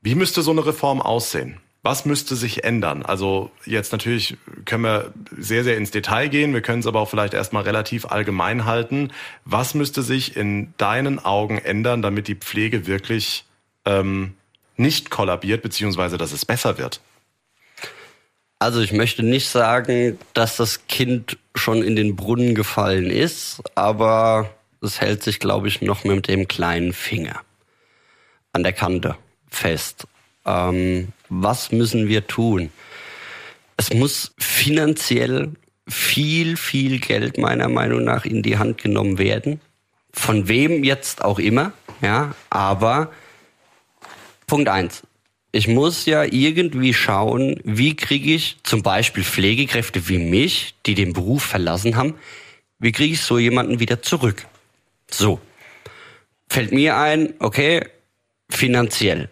Wie 0.03 0.15
müsste 0.15 0.43
so 0.43 0.51
eine 0.51 0.67
Reform 0.67 1.01
aussehen? 1.01 1.61
Was 1.87 2.05
müsste 2.05 2.35
sich 2.35 2.65
ändern? 2.65 3.05
Also 3.05 3.53
jetzt 3.65 3.93
natürlich 3.93 4.37
können 4.65 4.83
wir 4.83 5.13
sehr, 5.39 5.63
sehr 5.63 5.77
ins 5.77 5.93
Detail 5.93 6.27
gehen. 6.27 6.53
Wir 6.53 6.61
können 6.61 6.81
es 6.81 6.87
aber 6.89 6.99
auch 6.99 7.09
vielleicht 7.09 7.33
erstmal 7.33 7.63
relativ 7.63 8.07
allgemein 8.07 8.65
halten. 8.65 9.13
Was 9.45 9.73
müsste 9.75 10.03
sich 10.03 10.37
in 10.37 10.75
deinen 10.79 11.25
Augen 11.25 11.59
ändern, 11.59 12.03
damit 12.03 12.27
die 12.27 12.35
Pflege 12.35 12.89
wirklich 12.89 13.45
ähm, 13.85 14.35
nicht 14.77 15.11
kollabiert, 15.11 15.63
beziehungsweise 15.63 16.19
dass 16.19 16.33
es 16.33 16.45
besser 16.45 16.77
wird? 16.77 17.01
Also 18.59 18.81
ich 18.81 18.91
möchte 18.93 19.23
nicht 19.23 19.49
sagen, 19.49 20.19
dass 20.35 20.57
das 20.57 20.89
Kind 20.89 21.39
schon 21.55 21.85
in 21.85 21.95
den 21.95 22.17
Brunnen 22.17 22.57
gefallen 22.57 23.11
ist, 23.11 23.63
aber 23.77 24.51
es 24.83 25.01
hält 25.01 25.23
sich, 25.23 25.39
glaube 25.39 25.69
ich, 25.69 25.83
noch 25.83 26.03
mit 26.03 26.27
dem 26.27 26.49
kleinen 26.49 26.93
Finger 26.93 27.43
an 28.53 28.65
der 28.65 28.73
Kante 28.73 29.17
fest. 29.49 30.09
Ähm, 30.47 31.09
was 31.29 31.73
müssen 31.73 32.09
wir 32.09 32.27
tun? 32.27 32.71
Es 33.77 33.93
muss 33.93 34.35
finanziell 34.39 35.53
viel, 35.89 36.57
viel 36.57 36.99
Geld 36.99 37.39
meiner 37.39 37.69
Meinung 37.69 38.05
nach 38.05 38.25
in 38.25 38.43
die 38.43 38.59
Hand 38.59 38.83
genommen 38.83 39.19
werden. 39.19 39.61
Von 40.13 40.49
wem 40.49 40.83
jetzt 40.83 41.23
auch 41.23 41.39
immer, 41.39 41.73
ja, 42.01 42.35
aber 42.49 43.13
Punkt 44.47 44.69
eins. 44.69 45.03
Ich 45.53 45.69
muss 45.69 46.07
ja 46.07 46.25
irgendwie 46.25 46.95
schauen, 46.95 47.61
wie 47.65 47.97
kriege 47.97 48.35
ich 48.35 48.59
zum 48.63 48.83
Beispiel 48.83 49.25
Pflegekräfte 49.25 50.09
wie 50.09 50.19
mich, 50.19 50.75
die 50.87 50.95
den 50.95 51.13
Beruf 51.13 51.45
verlassen 51.45 51.97
haben, 51.97 52.15
wie 52.79 52.93
kriege 52.93 53.15
ich 53.15 53.23
so 53.23 53.39
jemanden 53.39 53.81
wieder 53.81 54.03
zurück? 54.03 54.47
So. 55.11 55.41
Fällt 56.49 56.73
mir 56.73 56.97
ein, 56.97 57.35
okay, 57.39 57.87
finanziell 58.49 59.29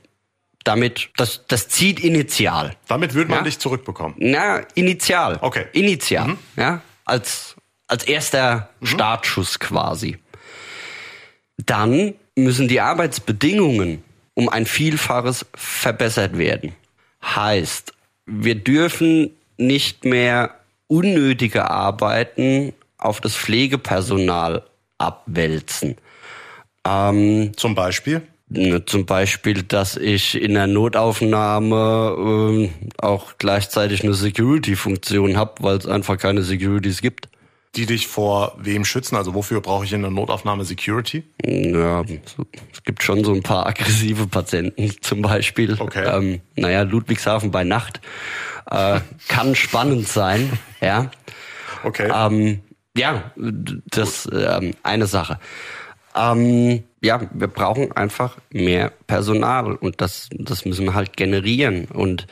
damit, 0.64 1.10
das, 1.16 1.42
das 1.46 1.68
zieht 1.68 2.00
initial. 2.00 2.74
Damit 2.88 3.14
würde 3.14 3.30
man 3.30 3.40
ja? 3.40 3.44
dich 3.44 3.58
zurückbekommen. 3.58 4.16
Na, 4.18 4.60
initial. 4.74 5.38
Okay. 5.40 5.66
Initial. 5.72 6.28
Mhm. 6.28 6.38
Ja, 6.56 6.80
als, 7.04 7.54
als 7.86 8.04
erster 8.04 8.70
mhm. 8.80 8.86
Startschuss 8.86 9.60
quasi. 9.60 10.18
Dann 11.58 12.14
müssen 12.36 12.66
die 12.66 12.80
Arbeitsbedingungen 12.80 14.02
um 14.34 14.48
ein 14.48 14.66
Vielfaches 14.66 15.46
verbessert 15.54 16.36
werden. 16.36 16.74
Heißt, 17.22 17.92
wir 18.26 18.56
dürfen 18.56 19.30
nicht 19.56 20.04
mehr 20.04 20.58
unnötige 20.88 21.70
Arbeiten 21.70 22.72
auf 22.98 23.20
das 23.20 23.36
Pflegepersonal 23.36 24.64
abwälzen. 24.98 25.96
Ähm, 26.86 27.52
Zum 27.56 27.74
Beispiel? 27.74 28.22
Ne, 28.56 28.84
zum 28.84 29.04
Beispiel, 29.04 29.64
dass 29.64 29.96
ich 29.96 30.40
in 30.40 30.54
der 30.54 30.68
Notaufnahme 30.68 32.56
äh, 32.56 32.70
auch 32.98 33.32
gleichzeitig 33.38 34.04
eine 34.04 34.14
Security-Funktion 34.14 35.36
habe, 35.36 35.54
weil 35.60 35.76
es 35.76 35.88
einfach 35.88 36.18
keine 36.18 36.42
Securities 36.42 37.02
gibt. 37.02 37.28
Die 37.74 37.86
dich 37.86 38.06
vor 38.06 38.56
wem 38.60 38.84
schützen? 38.84 39.16
Also 39.16 39.34
wofür 39.34 39.60
brauche 39.60 39.84
ich 39.84 39.92
in 39.92 40.02
der 40.02 40.12
Notaufnahme 40.12 40.64
Security? 40.64 41.24
Ja, 41.44 42.04
es 42.72 42.84
gibt 42.84 43.02
schon 43.02 43.24
so 43.24 43.32
ein 43.32 43.42
paar 43.42 43.66
aggressive 43.66 44.28
Patienten 44.28 44.92
zum 45.00 45.22
Beispiel. 45.22 45.76
Okay. 45.80 46.06
Ähm, 46.06 46.40
naja, 46.54 46.82
Ludwigshafen 46.82 47.50
bei 47.50 47.64
Nacht 47.64 48.00
äh, 48.70 49.00
kann 49.26 49.54
spannend 49.56 50.06
sein, 50.06 50.52
ja. 50.80 51.10
Okay. 51.82 52.08
Ähm, 52.14 52.60
ja, 52.96 53.32
das 53.90 54.28
ähm, 54.32 54.74
eine 54.84 55.08
Sache. 55.08 55.40
Ähm, 56.14 56.84
ja, 57.04 57.20
wir 57.32 57.48
brauchen 57.48 57.92
einfach 57.92 58.38
mehr 58.50 58.92
Personal 59.06 59.74
und 59.74 60.00
das, 60.00 60.28
das 60.32 60.64
müssen 60.64 60.86
wir 60.86 60.94
halt 60.94 61.16
generieren. 61.16 61.84
Und 61.86 62.26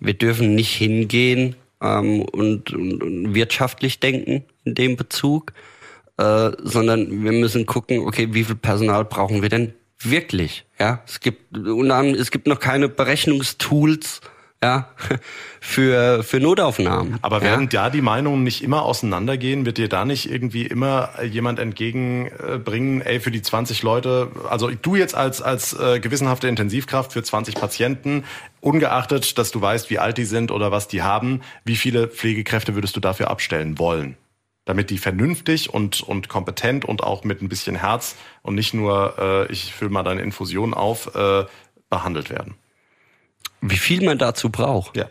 wir 0.00 0.14
dürfen 0.14 0.54
nicht 0.54 0.74
hingehen 0.74 1.54
ähm, 1.80 2.22
und, 2.22 2.72
und, 2.72 3.02
und 3.02 3.34
wirtschaftlich 3.34 4.00
denken 4.00 4.44
in 4.64 4.74
dem 4.74 4.96
Bezug, 4.96 5.52
äh, 6.18 6.50
sondern 6.58 7.24
wir 7.24 7.32
müssen 7.32 7.66
gucken, 7.66 8.00
okay, 8.00 8.28
wie 8.32 8.44
viel 8.44 8.56
Personal 8.56 9.04
brauchen 9.04 9.42
wir 9.42 9.48
denn 9.48 9.74
wirklich? 10.00 10.64
Ja, 10.78 11.02
es 11.06 11.20
gibt, 11.20 11.56
es 11.56 12.30
gibt 12.30 12.48
noch 12.48 12.58
keine 12.58 12.88
Berechnungstools, 12.88 14.20
ja, 14.66 14.88
für, 15.60 16.22
für 16.22 16.40
Notaufnahmen. 16.40 17.18
Aber 17.22 17.40
werden 17.40 17.68
ja? 17.72 17.84
da 17.84 17.90
die 17.90 18.02
Meinungen 18.02 18.42
nicht 18.42 18.62
immer 18.62 18.82
auseinandergehen? 18.82 19.64
Wird 19.64 19.78
dir 19.78 19.88
da 19.88 20.04
nicht 20.04 20.30
irgendwie 20.30 20.66
immer 20.66 21.10
jemand 21.22 21.58
entgegenbringen, 21.58 23.00
ey, 23.00 23.20
für 23.20 23.30
die 23.30 23.42
20 23.42 23.82
Leute, 23.82 24.30
also 24.50 24.70
du 24.70 24.96
jetzt 24.96 25.14
als, 25.14 25.40
als 25.40 25.72
äh, 25.78 26.00
gewissenhafte 26.00 26.48
Intensivkraft 26.48 27.12
für 27.12 27.22
20 27.22 27.54
Patienten, 27.54 28.24
ungeachtet, 28.60 29.38
dass 29.38 29.52
du 29.52 29.60
weißt, 29.60 29.90
wie 29.90 29.98
alt 29.98 30.18
die 30.18 30.24
sind 30.24 30.50
oder 30.50 30.72
was 30.72 30.88
die 30.88 31.02
haben, 31.02 31.42
wie 31.64 31.76
viele 31.76 32.08
Pflegekräfte 32.08 32.74
würdest 32.74 32.96
du 32.96 33.00
dafür 33.00 33.30
abstellen 33.30 33.78
wollen? 33.78 34.16
Damit 34.64 34.90
die 34.90 34.98
vernünftig 34.98 35.72
und, 35.72 36.00
und 36.00 36.28
kompetent 36.28 36.84
und 36.84 37.04
auch 37.04 37.22
mit 37.22 37.40
ein 37.40 37.48
bisschen 37.48 37.76
Herz 37.76 38.16
und 38.42 38.56
nicht 38.56 38.74
nur, 38.74 39.14
äh, 39.18 39.52
ich 39.52 39.72
fülle 39.72 39.92
mal 39.92 40.02
deine 40.02 40.22
Infusion 40.22 40.74
auf, 40.74 41.14
äh, 41.14 41.44
behandelt 41.88 42.30
werden. 42.30 42.56
Wie 43.60 43.76
viel 43.76 44.04
man 44.04 44.18
dazu 44.18 44.50
braucht? 44.50 44.96
Ja. 44.96 45.06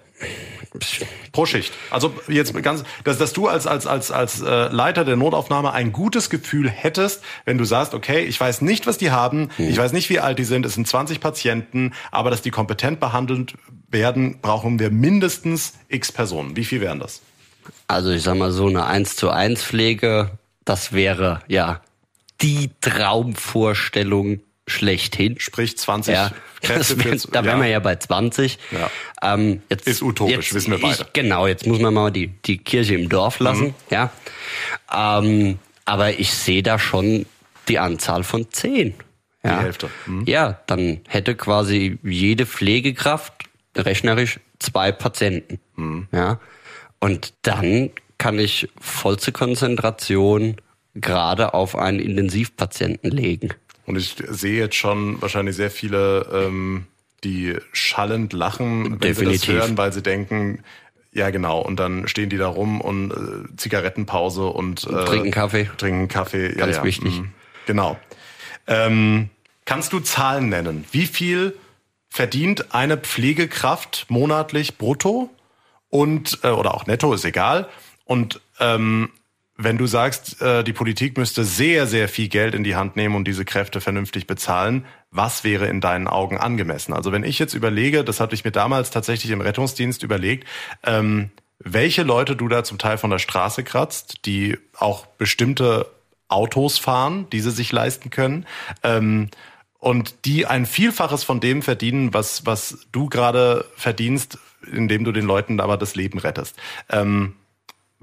Pro 1.32 1.46
Schicht. 1.46 1.74
Also 1.90 2.14
jetzt 2.28 2.54
ganz, 2.62 2.84
dass, 3.04 3.18
dass 3.18 3.34
du 3.34 3.48
als 3.48 3.66
als 3.66 3.88
als 3.88 4.12
als 4.12 4.42
äh, 4.42 4.68
Leiter 4.68 5.06
der 5.06 5.16
Notaufnahme 5.16 5.72
ein 5.72 5.92
gutes 5.94 6.30
Gefühl 6.30 6.70
hättest, 6.70 7.22
wenn 7.46 7.58
du 7.58 7.64
sagst, 7.64 7.94
okay, 7.94 8.24
ich 8.24 8.40
weiß 8.40 8.62
nicht, 8.62 8.88
was 8.88 8.98
die 8.98 9.12
haben, 9.12 9.50
hm. 9.56 9.70
ich 9.70 9.78
weiß 9.78 9.94
nicht, 9.94 10.10
wie 10.10 10.20
alt 10.20 10.38
die 10.38 10.44
sind, 10.44 10.66
es 10.66 10.74
sind 10.74 10.88
20 10.88 11.20
Patienten, 11.20 11.94
aber 12.12 12.30
dass 12.30 12.42
die 12.42 12.52
kompetent 12.52 13.00
behandelt 13.00 13.56
werden, 13.90 14.40
brauchen 14.42 14.80
wir 14.80 14.92
mindestens 14.92 15.74
X 15.88 16.12
Personen. 16.12 16.56
Wie 16.58 16.66
viel 16.66 16.82
wären 16.82 17.00
das? 17.00 17.22
Also 17.88 18.12
ich 18.12 18.24
sag 18.24 18.36
mal 18.36 18.52
so 18.52 18.68
eine 18.68 18.86
1 18.86 19.16
zu 19.16 19.30
1 19.30 19.64
Pflege, 19.64 20.32
das 20.66 20.92
wäre 20.94 21.42
ja 21.48 21.82
die 22.42 22.72
Traumvorstellung 22.82 24.42
schlechthin. 24.68 25.40
Sprich 25.40 25.78
20 25.78 26.14
ja, 26.14 26.32
Kräfte. 26.62 27.04
Wär, 27.04 27.18
da 27.32 27.44
wären 27.44 27.62
wir 27.62 27.68
ja 27.68 27.80
bei 27.80 27.96
20. 27.96 28.58
Ja. 28.72 28.90
Ähm, 29.34 29.62
jetzt, 29.70 29.88
ist 29.88 30.02
utopisch, 30.02 30.36
jetzt, 30.36 30.54
wissen 30.54 30.72
wir 30.72 30.80
beide. 30.80 31.04
Ich, 31.04 31.14
genau, 31.14 31.48
jetzt 31.48 31.66
muss 31.66 31.80
man 31.80 31.94
mal 31.94 32.12
die, 32.12 32.28
die 32.28 32.58
Kirche 32.58 32.96
im 32.96 33.10
Dorf 33.10 33.40
lassen. 33.40 33.68
Mhm. 33.68 33.74
Ja. 33.90 34.12
Ähm, 34.94 35.60
Aber 35.86 36.18
ich 36.20 36.34
sehe 36.34 36.64
da 36.64 36.80
schon 36.80 37.26
die 37.68 37.80
Anzahl 37.80 38.24
von 38.24 38.52
zehn. 38.52 38.94
Ja. 39.44 39.58
Die 39.58 39.64
Hälfte. 39.64 39.90
Mhm. 40.06 40.24
Ja, 40.26 40.60
dann 40.68 41.02
hätte 41.08 41.36
quasi 41.36 42.00
jede 42.04 42.46
Pflegekraft 42.46 43.34
rechnerisch 43.76 44.40
zwei 44.60 44.92
Patienten. 44.92 45.60
Mhm. 45.76 46.08
Ja. 46.12 46.40
Und 47.00 47.34
dann 47.44 47.92
kann 48.18 48.40
ich 48.40 48.70
vollste 48.80 49.32
Konzentration 49.32 50.56
gerade 50.96 51.54
auf 51.54 51.76
einen 51.76 52.00
Intensivpatienten 52.00 53.12
legen. 53.12 53.50
Und 53.86 53.98
ich 53.98 54.16
sehe 54.28 54.60
jetzt 54.60 54.76
schon 54.76 55.22
wahrscheinlich 55.22 55.56
sehr 55.56 55.72
viele, 55.72 56.28
ähm, 56.34 56.88
die 57.24 57.56
schallend 57.72 58.34
lachen, 58.34 58.92
wenn 58.92 59.00
Definitiv. 59.00 59.42
sie 59.42 59.54
das 59.54 59.64
hören, 59.64 59.78
weil 59.78 59.94
sie 59.94 60.02
denken, 60.02 60.64
ja 61.12 61.30
genau, 61.30 61.62
und 61.62 61.80
dann 61.80 62.08
stehen 62.08 62.30
die 62.30 62.38
da 62.38 62.48
rum 62.48 62.82
und 62.82 63.12
äh, 63.12 63.56
Zigarettenpause 63.58 64.46
und 64.48 64.84
äh, 64.86 65.06
trinken 65.06 65.32
Kaffee. 65.32 65.70
Trinken 65.78 66.08
Kaffee, 66.08 66.50
ja, 66.50 66.56
ganz 66.56 66.78
ja, 66.78 66.84
wichtig. 66.84 67.22
Mh, 67.22 67.28
genau. 67.66 67.98
Ähm, 68.68 69.30
kannst 69.64 69.94
du 69.94 70.00
Zahlen 70.00 70.50
nennen? 70.50 70.86
Wie 70.92 71.06
viel 71.06 71.56
verdient 72.10 72.74
eine 72.74 72.98
Pflegekraft 72.98 74.06
monatlich 74.10 74.78
brutto 74.78 75.30
und 75.90 76.40
äh, 76.44 76.50
oder 76.50 76.74
auch 76.74 76.86
netto 76.86 77.14
ist 77.14 77.26
egal 77.26 77.70
und 78.04 78.42
ähm, 78.60 79.10
wenn 79.58 79.78
du 79.78 79.88
sagst, 79.88 80.42
äh, 80.42 80.64
die 80.64 80.74
Politik 80.74 81.18
müsste 81.18 81.46
sehr, 81.46 81.88
sehr 81.88 82.10
viel 82.10 82.28
Geld 82.28 82.56
in 82.56 82.64
die 82.64 82.76
Hand 82.76 82.96
nehmen 82.96 83.16
und 83.16 83.26
diese 83.26 83.46
Kräfte 83.46 83.80
vernünftig 83.80 84.28
bezahlen, 84.28 84.86
was 85.12 85.44
wäre 85.44 85.68
in 85.68 85.80
deinen 85.80 86.08
Augen 86.08 86.38
angemessen? 86.38 86.94
Also 86.94 87.12
wenn 87.12 87.24
ich 87.24 87.40
jetzt 87.40 87.54
überlege, 87.54 88.04
das 88.04 88.20
hatte 88.20 88.36
ich 88.36 88.44
mir 88.44 88.52
damals 88.52 88.92
tatsächlich 88.92 89.32
im 89.32 89.42
Rettungsdienst 89.42 90.04
überlegt, 90.04 90.46
ähm, 90.84 91.32
welche 91.60 92.04
Leute 92.04 92.36
du 92.36 92.50
da 92.50 92.66
zum 92.66 92.78
Teil 92.78 92.98
von 92.98 93.10
der 93.10 93.20
Straße 93.20 93.64
kratzt, 93.64 94.26
die 94.26 94.58
auch 94.78 95.06
bestimmte 95.06 95.88
Autos 96.28 96.78
fahren, 96.78 97.28
die 97.32 97.40
sie 97.40 97.52
sich 97.52 97.72
leisten 97.72 98.10
können, 98.10 98.46
ähm, 98.84 99.30
und 99.80 100.26
die 100.26 100.48
ein 100.48 100.66
Vielfaches 100.66 101.24
von 101.24 101.40
dem 101.40 101.62
verdienen, 101.62 102.14
was, 102.14 102.46
was 102.46 102.88
du 102.92 103.08
gerade 103.08 103.66
verdienst, 103.76 104.40
indem 104.72 105.04
du 105.04 105.12
den 105.12 105.26
Leuten 105.26 105.60
aber 105.60 105.78
das 105.78 105.96
Leben 105.96 106.18
rettest. 106.18 106.58
Ähm, 106.90 107.36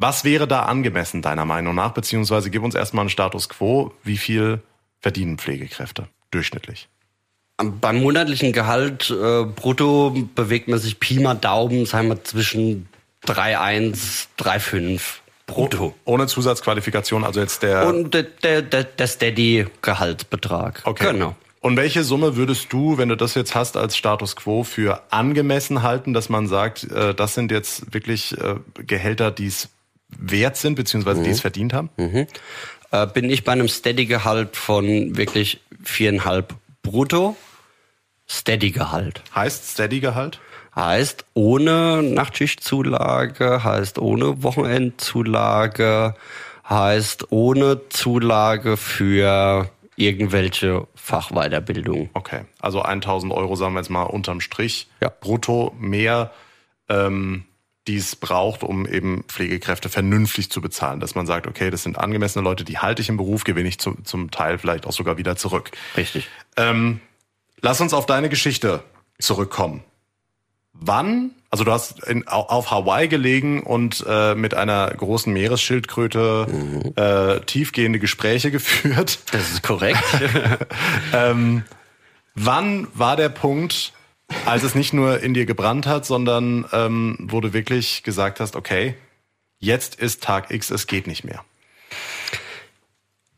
was 0.03 0.25
wäre 0.25 0.47
da 0.47 0.65
angemessen 0.65 1.23
deiner 1.23 1.45
Meinung 1.45 1.75
nach? 1.75 1.93
Beziehungsweise 1.93 2.51
gib 2.51 2.63
uns 2.63 2.75
erstmal 2.75 3.03
einen 3.03 3.11
Status 3.11 3.49
quo. 3.49 3.93
Wie 4.03 4.19
viel 4.19 4.61
verdienen 5.01 5.39
Pflegekräfte 5.39 6.09
durchschnittlich? 6.31 6.89
Beim 7.57 8.03
monatlichen 8.03 8.53
Gehalt 8.53 9.11
äh, 9.11 9.45
brutto 9.45 10.15
bewegt 10.35 10.69
man 10.69 10.79
sich 10.79 10.99
Pi 10.99 11.21
mal 11.21 11.35
Daumen, 11.35 11.87
sagen 11.87 12.09
wir 12.09 12.23
zwischen 12.25 12.89
3,1, 13.27 14.27
3,5 14.39 15.01
brutto. 15.47 15.95
Ohne 16.05 16.27
Zusatzqualifikation, 16.27 17.25
also 17.25 17.41
jetzt 17.41 17.63
der... 17.63 17.87
Und 17.87 18.15
der, 18.15 18.25
der, 18.25 18.63
der, 18.63 18.85
der 18.85 19.07
Steady-Gehaltsbetrag. 19.07 20.83
Okay. 20.85 21.13
Genau. 21.13 21.37
Und 21.61 21.77
welche 21.77 22.03
Summe 22.03 22.37
würdest 22.37 22.73
du, 22.73 22.99
wenn 22.99 23.09
du 23.09 23.17
das 23.17 23.35
jetzt 23.35 23.55
hast 23.55 23.77
als 23.77 23.97
Status 23.97 24.35
quo, 24.35 24.65
für 24.65 25.01
angemessen 25.11 25.83
halten, 25.83 26.13
dass 26.13 26.29
man 26.29 26.49
sagt, 26.49 26.91
äh, 26.91 27.15
das 27.15 27.35
sind 27.35 27.53
jetzt 27.53 27.95
wirklich 27.95 28.37
äh, 28.39 28.57
Gehälter, 28.75 29.31
die 29.31 29.47
es 29.47 29.69
wert 30.19 30.57
sind, 30.57 30.75
beziehungsweise 30.75 31.21
mhm. 31.21 31.25
die 31.25 31.31
es 31.31 31.41
verdient 31.41 31.73
haben? 31.73 31.91
Mhm. 31.97 32.27
Äh, 32.91 33.07
bin 33.07 33.31
ich 33.31 33.45
bei 33.45 33.53
einem 33.53 33.69
Steady-Gehalt 33.69 34.57
von 34.57 35.17
wirklich 35.17 35.61
viereinhalb 35.83 36.55
brutto. 36.83 37.37
Steady-Gehalt. 38.29 39.23
Heißt 39.35 39.71
Steady-Gehalt? 39.71 40.41
Heißt 40.75 41.27
ohne 41.35 42.03
Nachtschichtzulage, 42.03 43.63
heißt 43.63 43.99
ohne 43.99 44.43
Wochenendzulage, 44.43 46.15
heißt 46.69 47.31
ohne 47.31 47.89
Zulage 47.91 48.79
für 48.79 49.71
irgendwelche 49.97 50.87
Fachweiterbildung. 50.95 52.09
Okay, 52.15 52.47
also 52.59 52.83
1000 52.83 53.33
Euro 53.33 53.55
sagen 53.57 53.75
wir 53.75 53.81
jetzt 53.81 53.91
mal 53.91 54.05
unterm 54.05 54.41
Strich, 54.41 54.89
ja. 55.01 55.11
brutto 55.21 55.75
mehr, 55.79 56.33
ähm, 56.89 57.45
die 57.89 57.97
es 57.97 58.15
braucht, 58.15 58.63
um 58.63 58.87
eben 58.87 59.25
Pflegekräfte 59.25 59.89
vernünftig 59.89 60.51
zu 60.51 60.61
bezahlen. 60.61 61.01
Dass 61.01 61.15
man 61.15 61.27
sagt, 61.27 61.47
okay, 61.47 61.71
das 61.71 61.83
sind 61.83 61.99
angemessene 61.99 62.45
Leute, 62.45 62.65
die 62.65 62.79
halte 62.79 63.03
ich 63.03 63.09
im 63.09 63.17
Beruf, 63.17 63.45
gewinne 63.45 63.69
ich 63.69 63.79
zum, 63.79 64.05
zum 64.05 64.31
Teil 64.31 64.59
vielleicht 64.59 64.87
auch 64.87 64.93
sogar 64.93 65.19
wieder 65.19 65.37
zurück. 65.37 65.71
Richtig. 65.97 66.29
Ähm, 66.57 67.01
lass 67.61 67.81
uns 67.81 67.93
auf 67.93 68.07
deine 68.07 68.29
Geschichte 68.29 68.85
zurückkommen. 69.19 69.83
Wann, 70.75 71.33
also 71.51 71.65
du 71.65 71.73
hast 71.73 72.03
in, 72.05 72.27
auf 72.29 72.71
Hawaii 72.71 73.09
gelegen 73.09 73.63
und 73.63 74.05
äh, 74.09 74.35
mit 74.35 74.55
einer 74.55 74.89
großen 74.89 75.33
Meeresschildkröte 75.33 76.47
mhm. 76.49 76.93
äh, 76.97 77.41
tiefgehende 77.41 77.99
Gespräche 77.99 78.51
geführt. 78.53 79.19
Das 79.33 79.51
ist 79.51 79.63
korrekt. 79.63 80.03
ähm, 81.13 81.65
wann 82.35 82.87
war 82.95 83.17
der 83.17 83.29
Punkt, 83.29 83.93
als 84.47 84.63
es 84.63 84.75
nicht 84.75 84.93
nur 84.93 85.21
in 85.21 85.35
dir 85.35 85.47
gebrannt 85.47 85.87
hat, 85.87 86.05
sondern 86.05 86.65
ähm, 86.73 87.17
wo 87.21 87.41
du 87.41 87.53
wirklich 87.53 88.03
gesagt 88.03 88.41
hast, 88.41 88.57
okay, 88.57 88.95
jetzt 89.59 89.95
ist 89.95 90.23
Tag 90.23 90.51
X, 90.51 90.71
es 90.71 90.87
geht 90.87 91.07
nicht 91.07 91.25
mehr? 91.25 91.45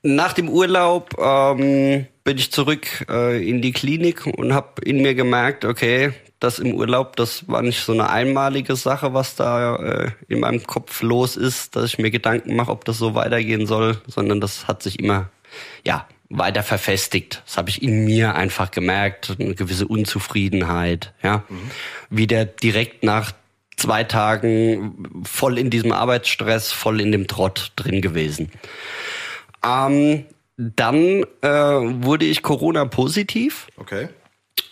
Nach 0.02 0.33
dem 0.33 0.48
Urlaub 0.48 1.16
ähm, 1.18 2.07
bin 2.24 2.38
ich 2.38 2.52
zurück 2.52 3.07
äh, 3.09 3.48
in 3.48 3.62
die 3.62 3.72
Klinik 3.72 4.26
und 4.26 4.52
habe 4.52 4.83
in 4.83 5.00
mir 5.00 5.14
gemerkt, 5.14 5.64
okay, 5.64 6.12
das 6.40 6.59
im 6.59 6.74
Urlaub, 6.74 7.16
das 7.16 7.48
war 7.48 7.62
nicht 7.62 7.80
so 7.80 7.92
eine 7.92 8.11
einmalige 8.11 8.76
Sache, 8.76 9.14
was 9.14 9.35
da 9.35 9.76
äh, 9.76 10.11
in 10.28 10.40
meinem 10.40 10.62
Kopf 10.66 11.00
los 11.02 11.37
ist, 11.37 11.74
dass 11.74 11.87
ich 11.87 11.98
mir 11.98 12.11
Gedanken 12.11 12.54
mache, 12.54 12.70
ob 12.70 12.85
das 12.85 12.98
so 12.98 13.14
weitergehen 13.14 13.66
soll, 13.66 13.96
sondern 14.07 14.40
das 14.40 14.68
hat 14.68 14.83
sich 14.83 14.98
immer, 14.98 15.30
ja, 15.87 16.07
weiter 16.28 16.62
verfestigt. 16.62 17.42
Das 17.46 17.56
habe 17.56 17.70
ich 17.70 17.82
in 17.82 18.04
mir 18.04 18.34
einfach 18.34 18.70
gemerkt, 18.70 19.37
eine 19.38 19.54
gewisse 19.54 19.87
Unzufriedenheit, 19.87 21.12
ja. 21.22 21.44
Mhm. 21.48 21.70
Wieder 22.10 22.44
direkt 22.44 23.04
nach 23.04 23.32
zwei 23.76 24.04
Tagen 24.04 25.22
voll 25.24 25.58
in 25.58 25.70
diesem 25.70 25.92
Arbeitsstress, 25.92 26.72
voll 26.72 27.00
in 27.00 27.12
dem 27.12 27.26
Trott 27.26 27.72
drin 27.76 28.00
gewesen. 28.00 28.50
Ähm, 29.64 30.24
dann 30.56 31.24
äh, 31.42 31.48
wurde 31.48 32.24
ich 32.26 32.42
Corona 32.42 32.84
positiv. 32.84 33.66
Okay 33.76 34.08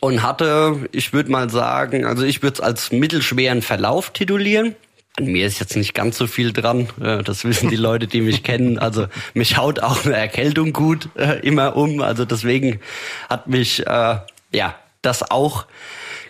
und 0.03 0.21
hatte, 0.21 0.89
ich 0.91 1.13
würde 1.13 1.31
mal 1.31 1.49
sagen, 1.49 2.05
also 2.05 2.25
ich 2.25 2.43
würde 2.43 2.55
es 2.55 2.61
als 2.61 2.91
mittelschweren 2.91 3.63
Verlauf 3.63 4.11
titulieren. 4.11 4.75
An 5.19 5.27
mir 5.27 5.47
ist 5.47 5.61
jetzt 5.61 5.77
nicht 5.77 5.95
ganz 5.95 6.17
so 6.17 6.27
viel 6.27 6.53
dran. 6.53 6.89
Das 6.99 7.45
wissen 7.45 7.69
die 7.69 7.77
Leute, 7.77 8.07
die 8.07 8.23
mich 8.23 8.43
kennen. 8.43 8.79
Also 8.79 9.07
mich 9.35 9.59
haut 9.59 9.81
auch 9.81 10.05
eine 10.05 10.17
Erkältung 10.17 10.73
gut 10.73 11.11
äh, 11.17 11.41
immer 11.41 11.77
um. 11.77 12.01
Also 12.01 12.25
deswegen 12.25 12.81
hat 13.29 13.47
mich 13.47 13.87
äh, 13.87 14.17
ja 14.53 14.75
das 15.03 15.31
auch 15.31 15.67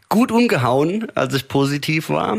gut 0.09 0.33
umgehauen, 0.33 1.07
als 1.15 1.35
ich 1.35 1.47
positiv 1.47 2.09
war. 2.09 2.39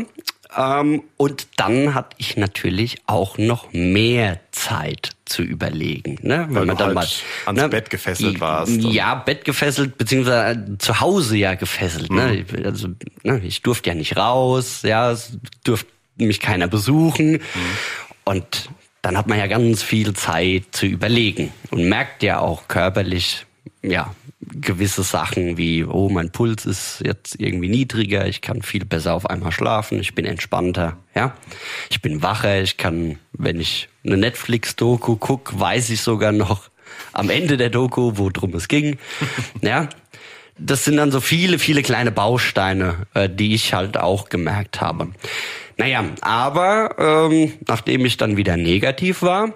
Ähm, 0.56 1.02
und 1.16 1.46
dann 1.56 1.94
hatte 1.94 2.16
ich 2.18 2.36
natürlich 2.36 2.98
auch 3.06 3.38
noch 3.38 3.72
mehr 3.72 4.40
Zeit 4.52 5.10
zu 5.24 5.42
überlegen. 5.42 6.18
Ne? 6.22 6.46
Wenn 6.48 6.54
Weil 6.54 6.66
man 6.66 6.76
dann 6.76 6.86
halt 6.86 6.94
mal 6.94 7.06
ans 7.46 7.62
ne, 7.62 7.68
Bett 7.68 7.90
gefesselt 7.90 8.40
warst. 8.40 8.70
Ja, 8.82 9.14
Bett 9.14 9.44
gefesselt, 9.44 9.98
beziehungsweise 9.98 10.78
zu 10.78 11.00
Hause 11.00 11.36
ja 11.36 11.54
gefesselt. 11.54 12.12
Ne? 12.12 12.44
Mhm. 12.52 12.60
Ne? 12.60 12.66
Also, 12.66 12.88
ne, 13.22 13.40
ich 13.44 13.62
durfte 13.62 13.90
ja 13.90 13.94
nicht 13.96 14.16
raus, 14.16 14.82
ja, 14.82 15.10
es 15.10 15.38
durfte 15.64 15.93
mich 16.16 16.40
keiner 16.40 16.68
besuchen. 16.68 17.32
Mhm. 17.32 17.40
Und 18.24 18.70
dann 19.02 19.18
hat 19.18 19.26
man 19.26 19.38
ja 19.38 19.46
ganz 19.46 19.82
viel 19.82 20.14
Zeit 20.14 20.64
zu 20.72 20.86
überlegen 20.86 21.52
und 21.70 21.88
merkt 21.88 22.22
ja 22.22 22.38
auch 22.38 22.68
körperlich, 22.68 23.44
ja, 23.82 24.14
gewisse 24.40 25.02
Sachen 25.02 25.56
wie, 25.56 25.84
oh, 25.84 26.08
mein 26.08 26.30
Puls 26.30 26.66
ist 26.66 27.02
jetzt 27.04 27.38
irgendwie 27.38 27.68
niedriger, 27.68 28.26
ich 28.26 28.40
kann 28.40 28.62
viel 28.62 28.84
besser 28.84 29.14
auf 29.14 29.28
einmal 29.28 29.52
schlafen, 29.52 30.00
ich 30.00 30.14
bin 30.14 30.24
entspannter, 30.24 30.96
ja. 31.14 31.34
Ich 31.90 32.00
bin 32.00 32.22
wacher, 32.22 32.62
ich 32.62 32.76
kann, 32.76 33.18
wenn 33.32 33.60
ich 33.60 33.88
eine 34.04 34.16
Netflix-Doku 34.16 35.16
gucke, 35.16 35.58
weiß 35.58 35.90
ich 35.90 36.00
sogar 36.00 36.32
noch 36.32 36.70
am 37.12 37.30
Ende 37.30 37.56
der 37.56 37.70
Doku, 37.70 38.12
worum 38.14 38.54
es 38.54 38.68
ging, 38.68 38.98
ja. 39.60 39.88
Das 40.56 40.84
sind 40.84 40.98
dann 40.98 41.10
so 41.10 41.20
viele, 41.20 41.58
viele 41.58 41.82
kleine 41.82 42.12
Bausteine, 42.12 43.08
äh, 43.14 43.28
die 43.28 43.54
ich 43.54 43.74
halt 43.74 43.96
auch 43.96 44.28
gemerkt 44.28 44.80
habe. 44.80 45.08
Naja, 45.76 46.04
aber 46.20 46.96
ähm, 46.98 47.52
nachdem 47.66 48.04
ich 48.04 48.16
dann 48.16 48.36
wieder 48.36 48.56
negativ 48.56 49.22
war, 49.22 49.52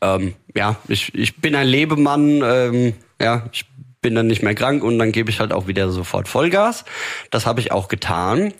ähm, 0.00 0.34
ja, 0.54 0.76
ich, 0.88 1.14
ich 1.14 1.36
bin 1.36 1.54
ein 1.54 1.66
Lebemann, 1.66 2.42
ähm, 2.44 2.94
ja, 3.20 3.48
ich 3.52 3.66
bin 4.00 4.14
dann 4.14 4.26
nicht 4.28 4.42
mehr 4.42 4.54
krank 4.54 4.84
und 4.84 4.98
dann 4.98 5.12
gebe 5.12 5.30
ich 5.30 5.40
halt 5.40 5.52
auch 5.52 5.66
wieder 5.66 5.90
sofort 5.90 6.28
Vollgas. 6.28 6.84
Das 7.30 7.46
habe 7.46 7.60
ich 7.60 7.72
auch 7.72 7.88
getan. 7.88 8.52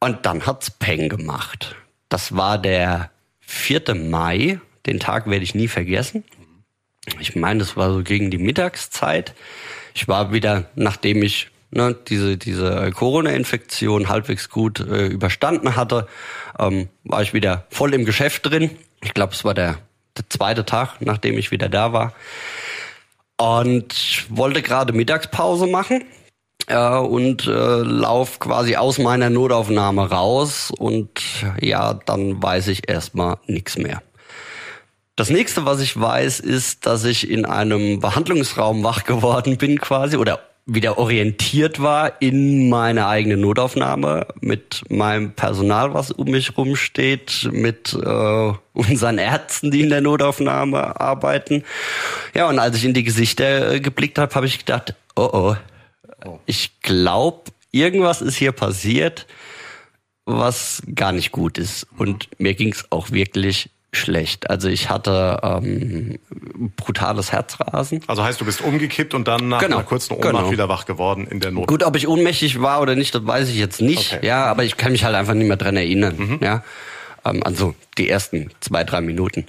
Und 0.00 0.26
dann 0.26 0.46
hat's 0.46 0.70
Peng 0.70 1.08
gemacht. 1.08 1.76
Das 2.08 2.36
war 2.36 2.58
der 2.58 3.10
4. 3.40 3.94
Mai. 3.94 4.60
Den 4.86 5.00
Tag 5.00 5.28
werde 5.28 5.44
ich 5.44 5.54
nie 5.54 5.68
vergessen. 5.68 6.24
Ich 7.20 7.36
meine, 7.36 7.60
das 7.60 7.76
war 7.76 7.92
so 7.92 8.02
gegen 8.02 8.30
die 8.30 8.38
Mittagszeit. 8.38 9.34
Ich 9.94 10.08
war 10.08 10.32
wieder, 10.32 10.70
nachdem 10.74 11.22
ich 11.22 11.48
ne, 11.74 11.94
diese, 12.08 12.36
diese 12.36 12.90
Corona-Infektion 12.92 14.08
halbwegs 14.08 14.48
gut 14.48 14.80
äh, 14.80 15.06
überstanden 15.06 15.76
hatte, 15.76 16.08
ähm, 16.58 16.88
war 17.04 17.22
ich 17.22 17.34
wieder 17.34 17.66
voll 17.70 17.94
im 17.94 18.04
Geschäft 18.04 18.46
drin. 18.46 18.70
Ich 19.02 19.14
glaube, 19.14 19.34
es 19.34 19.44
war 19.44 19.54
der 19.54 19.78
der 20.16 20.28
zweite 20.28 20.64
Tag, 20.64 21.00
nachdem 21.00 21.38
ich 21.38 21.50
wieder 21.50 21.68
da 21.68 21.92
war. 21.92 22.12
Und 23.36 24.26
wollte 24.28 24.62
gerade 24.62 24.92
Mittagspause 24.92 25.66
machen 25.66 26.04
äh, 26.68 26.96
und 26.96 27.46
äh, 27.46 27.50
lauf 27.50 28.38
quasi 28.38 28.76
aus 28.76 28.98
meiner 28.98 29.28
Notaufnahme 29.28 30.08
raus 30.08 30.70
und 30.70 31.20
ja, 31.60 31.94
dann 31.94 32.40
weiß 32.40 32.68
ich 32.68 32.88
erstmal 32.88 33.38
nichts 33.46 33.76
mehr. 33.76 34.02
Das 35.16 35.30
nächste, 35.30 35.64
was 35.64 35.80
ich 35.80 36.00
weiß, 36.00 36.40
ist, 36.40 36.86
dass 36.86 37.04
ich 37.04 37.28
in 37.28 37.44
einem 37.44 38.00
Behandlungsraum 38.00 38.84
wach 38.84 39.04
geworden 39.04 39.58
bin 39.58 39.78
quasi 39.80 40.16
oder 40.16 40.40
wieder 40.66 40.96
orientiert 40.96 41.82
war 41.82 42.22
in 42.22 42.70
meiner 42.70 43.06
eigenen 43.06 43.40
Notaufnahme 43.40 44.26
mit 44.40 44.82
meinem 44.88 45.32
Personal, 45.32 45.92
was 45.92 46.10
um 46.10 46.30
mich 46.30 46.56
rumsteht, 46.56 47.50
mit 47.52 47.92
äh, 47.92 48.52
unseren 48.72 49.18
Ärzten, 49.18 49.70
die 49.70 49.82
in 49.82 49.90
der 49.90 50.00
Notaufnahme 50.00 50.98
arbeiten. 51.00 51.64
Ja, 52.34 52.48
und 52.48 52.58
als 52.58 52.76
ich 52.76 52.84
in 52.84 52.94
die 52.94 53.04
Gesichter 53.04 53.72
äh, 53.72 53.80
geblickt 53.80 54.18
habe, 54.18 54.34
habe 54.34 54.46
ich 54.46 54.58
gedacht, 54.58 54.94
oh 55.16 55.54
oh, 56.24 56.38
ich 56.46 56.80
glaube, 56.80 57.52
irgendwas 57.70 58.22
ist 58.22 58.36
hier 58.36 58.52
passiert, 58.52 59.26
was 60.24 60.82
gar 60.94 61.12
nicht 61.12 61.32
gut 61.32 61.58
ist. 61.58 61.86
Und 61.98 62.28
mir 62.38 62.54
ging 62.54 62.72
es 62.72 62.90
auch 62.90 63.10
wirklich 63.10 63.70
schlecht. 63.96 64.50
Also 64.50 64.68
ich 64.68 64.90
hatte 64.90 65.38
ähm, 65.42 66.18
brutales 66.76 67.32
Herzrasen. 67.32 68.02
Also 68.06 68.22
heißt, 68.24 68.40
du 68.40 68.44
bist 68.44 68.60
umgekippt 68.60 69.14
und 69.14 69.26
dann 69.28 69.48
nach 69.48 69.60
Genau, 69.60 69.76
einer 69.76 69.84
kurzen 69.84 70.14
Ohnmacht 70.14 70.32
genau. 70.32 70.50
wieder 70.50 70.68
wach 70.68 70.84
geworden 70.86 71.26
in 71.28 71.40
der 71.40 71.50
Not. 71.50 71.66
Gut, 71.66 71.82
ob 71.82 71.96
ich 71.96 72.08
ohnmächtig 72.08 72.60
war 72.60 72.80
oder 72.80 72.94
nicht, 72.94 73.14
das 73.14 73.26
weiß 73.26 73.48
ich 73.48 73.56
jetzt 73.56 73.80
nicht. 73.80 74.14
Okay. 74.14 74.26
Ja, 74.26 74.46
aber 74.46 74.64
ich 74.64 74.76
kann 74.76 74.92
mich 74.92 75.04
halt 75.04 75.14
einfach 75.14 75.34
nicht 75.34 75.48
mehr 75.48 75.56
dran 75.56 75.76
erinnern. 75.76 76.38
Ja, 76.42 76.62
ähm, 77.24 77.42
also 77.44 77.74
die 77.98 78.08
ersten 78.08 78.50
zwei, 78.60 78.84
drei 78.84 79.00
Minuten. 79.00 79.46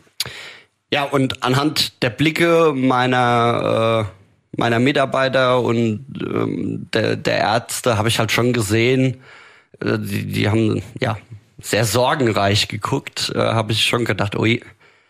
Ja, 0.91 1.03
und 1.03 1.43
anhand 1.43 2.01
der 2.03 2.09
Blicke 2.09 2.73
meiner 2.75 4.07
äh, 4.07 4.25
meiner 4.57 4.79
Mitarbeiter 4.79 5.59
und 5.61 6.05
ähm, 6.21 6.87
der, 6.93 7.15
der 7.15 7.39
Ärzte 7.39 7.97
habe 7.97 8.07
ich 8.07 8.19
halt 8.19 8.31
schon 8.31 8.53
gesehen, 8.53 9.21
äh, 9.81 9.97
die, 9.99 10.25
die 10.25 10.49
haben 10.49 10.81
ja 10.99 11.17
sehr 11.65 11.85
sorgenreich 11.85 12.67
geguckt, 12.67 13.31
äh, 13.33 13.39
habe 13.39 13.71
ich 13.71 13.85
schon 13.85 14.05
gedacht, 14.05 14.35
ui, 14.37 14.61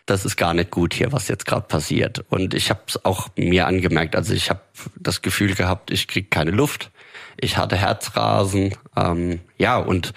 das 0.06 0.24
ist 0.24 0.36
gar 0.36 0.54
nicht 0.54 0.70
gut 0.70 0.94
hier, 0.94 1.12
was 1.12 1.28
jetzt 1.28 1.44
gerade 1.44 1.66
passiert. 1.66 2.24
Und 2.30 2.54
ich 2.54 2.70
habe 2.70 2.80
es 2.88 3.04
auch 3.04 3.28
mir 3.36 3.66
angemerkt. 3.66 4.16
Also 4.16 4.32
ich 4.32 4.48
habe 4.48 4.60
das 4.94 5.20
Gefühl 5.20 5.54
gehabt, 5.54 5.90
ich 5.90 6.08
krieg 6.08 6.30
keine 6.30 6.52
Luft. 6.52 6.90
Ich 7.38 7.58
hatte 7.58 7.76
Herzrasen. 7.76 8.74
Ähm, 8.96 9.40
ja, 9.58 9.76
und 9.76 10.14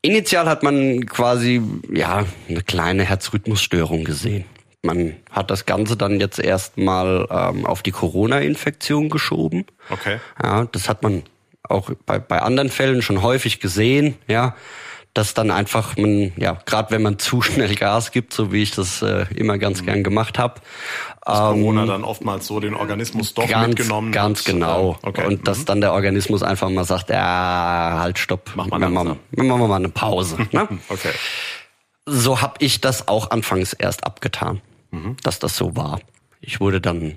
initial 0.00 0.48
hat 0.48 0.62
man 0.62 1.04
quasi 1.04 1.60
ja 1.92 2.24
eine 2.48 2.62
kleine 2.62 3.04
Herzrhythmusstörung 3.04 4.04
gesehen. 4.04 4.46
Man 4.82 5.16
hat 5.30 5.50
das 5.50 5.66
Ganze 5.66 5.96
dann 5.96 6.18
jetzt 6.18 6.38
erstmal 6.38 7.26
ähm, 7.30 7.66
auf 7.66 7.82
die 7.82 7.90
Corona-Infektion 7.90 9.10
geschoben. 9.10 9.66
Okay. 9.90 10.18
Ja, 10.42 10.64
das 10.64 10.88
hat 10.88 11.02
man 11.02 11.24
auch 11.64 11.90
bei, 12.06 12.18
bei 12.20 12.40
anderen 12.40 12.70
Fällen 12.70 13.02
schon 13.02 13.20
häufig 13.20 13.60
gesehen, 13.60 14.14
ja, 14.28 14.54
dass 15.16 15.34
dann 15.34 15.50
einfach 15.50 15.96
man, 15.96 16.32
ja, 16.36 16.58
gerade 16.66 16.90
wenn 16.90 17.02
man 17.02 17.18
zu 17.20 17.42
schnell 17.42 17.74
Gas 17.74 18.12
gibt, 18.12 18.32
so 18.32 18.52
wie 18.52 18.62
ich 18.62 18.70
das 18.72 19.02
äh, 19.02 19.26
immer 19.34 19.58
ganz 19.58 19.82
Mhm. 19.82 19.86
gern 19.86 20.04
gemacht 20.04 20.38
habe, 20.38 20.60
Corona 21.24 21.86
dann 21.86 22.04
oftmals 22.04 22.46
so 22.46 22.60
den 22.60 22.74
Organismus 22.74 23.34
doch 23.34 23.42
Ähm, 23.44 23.50
ganz, 23.50 23.68
mitgenommen. 23.68 24.12
ganz 24.12 24.38
hat. 24.40 24.46
genau. 24.46 24.96
Okay. 25.02 25.22
Mhm. 25.22 25.26
Und 25.28 25.48
dass 25.48 25.64
dann 25.64 25.80
der 25.80 25.92
Organismus 25.92 26.42
einfach 26.44 26.68
mal 26.70 26.84
sagt, 26.84 27.10
ja, 27.10 27.96
halt, 27.98 28.18
stopp, 28.18 28.52
Mach 28.54 28.68
mal 28.68 28.78
wir 28.80 28.88
machen 28.88 29.18
wir 29.32 29.44
machen 29.44 29.68
mal 29.68 29.74
eine 29.76 29.88
Pause. 29.88 30.36
ne? 30.52 30.68
Okay. 30.88 31.10
so 32.06 32.40
habe 32.42 32.54
ich 32.60 32.80
das 32.80 33.08
auch 33.08 33.30
anfangs 33.32 33.72
erst 33.72 34.04
abgetan, 34.04 34.60
dass 35.24 35.38
das 35.40 35.56
so 35.56 35.74
war. 35.76 36.00
Ich 36.40 36.60
wurde 36.60 36.80
dann 36.80 37.16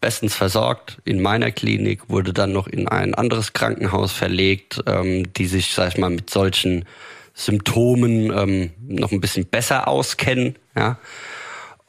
bestens 0.00 0.34
versorgt 0.34 0.98
in 1.04 1.20
meiner 1.22 1.50
Klinik, 1.50 2.08
wurde 2.08 2.32
dann 2.32 2.52
noch 2.52 2.66
in 2.66 2.88
ein 2.88 3.14
anderes 3.14 3.52
Krankenhaus 3.52 4.12
verlegt, 4.12 4.82
ähm, 4.86 5.32
die 5.34 5.46
sich, 5.46 5.72
sag 5.74 5.88
ich 5.92 5.98
mal, 5.98 6.10
mit 6.10 6.30
solchen 6.30 6.86
Symptomen 7.34 8.32
ähm, 8.32 8.70
noch 8.80 9.12
ein 9.12 9.20
bisschen 9.20 9.46
besser 9.46 9.88
auskennen. 9.88 10.56
Ja. 10.76 10.98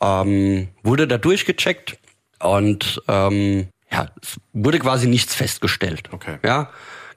Ähm, 0.01 0.69
wurde 0.83 1.07
da 1.07 1.17
durchgecheckt 1.17 1.97
und 2.39 3.01
ähm, 3.07 3.67
ja, 3.91 4.07
es 4.21 4.37
wurde 4.53 4.79
quasi 4.79 5.07
nichts 5.07 5.35
festgestellt. 5.35 6.09
Okay. 6.11 6.37
Ja, 6.43 6.69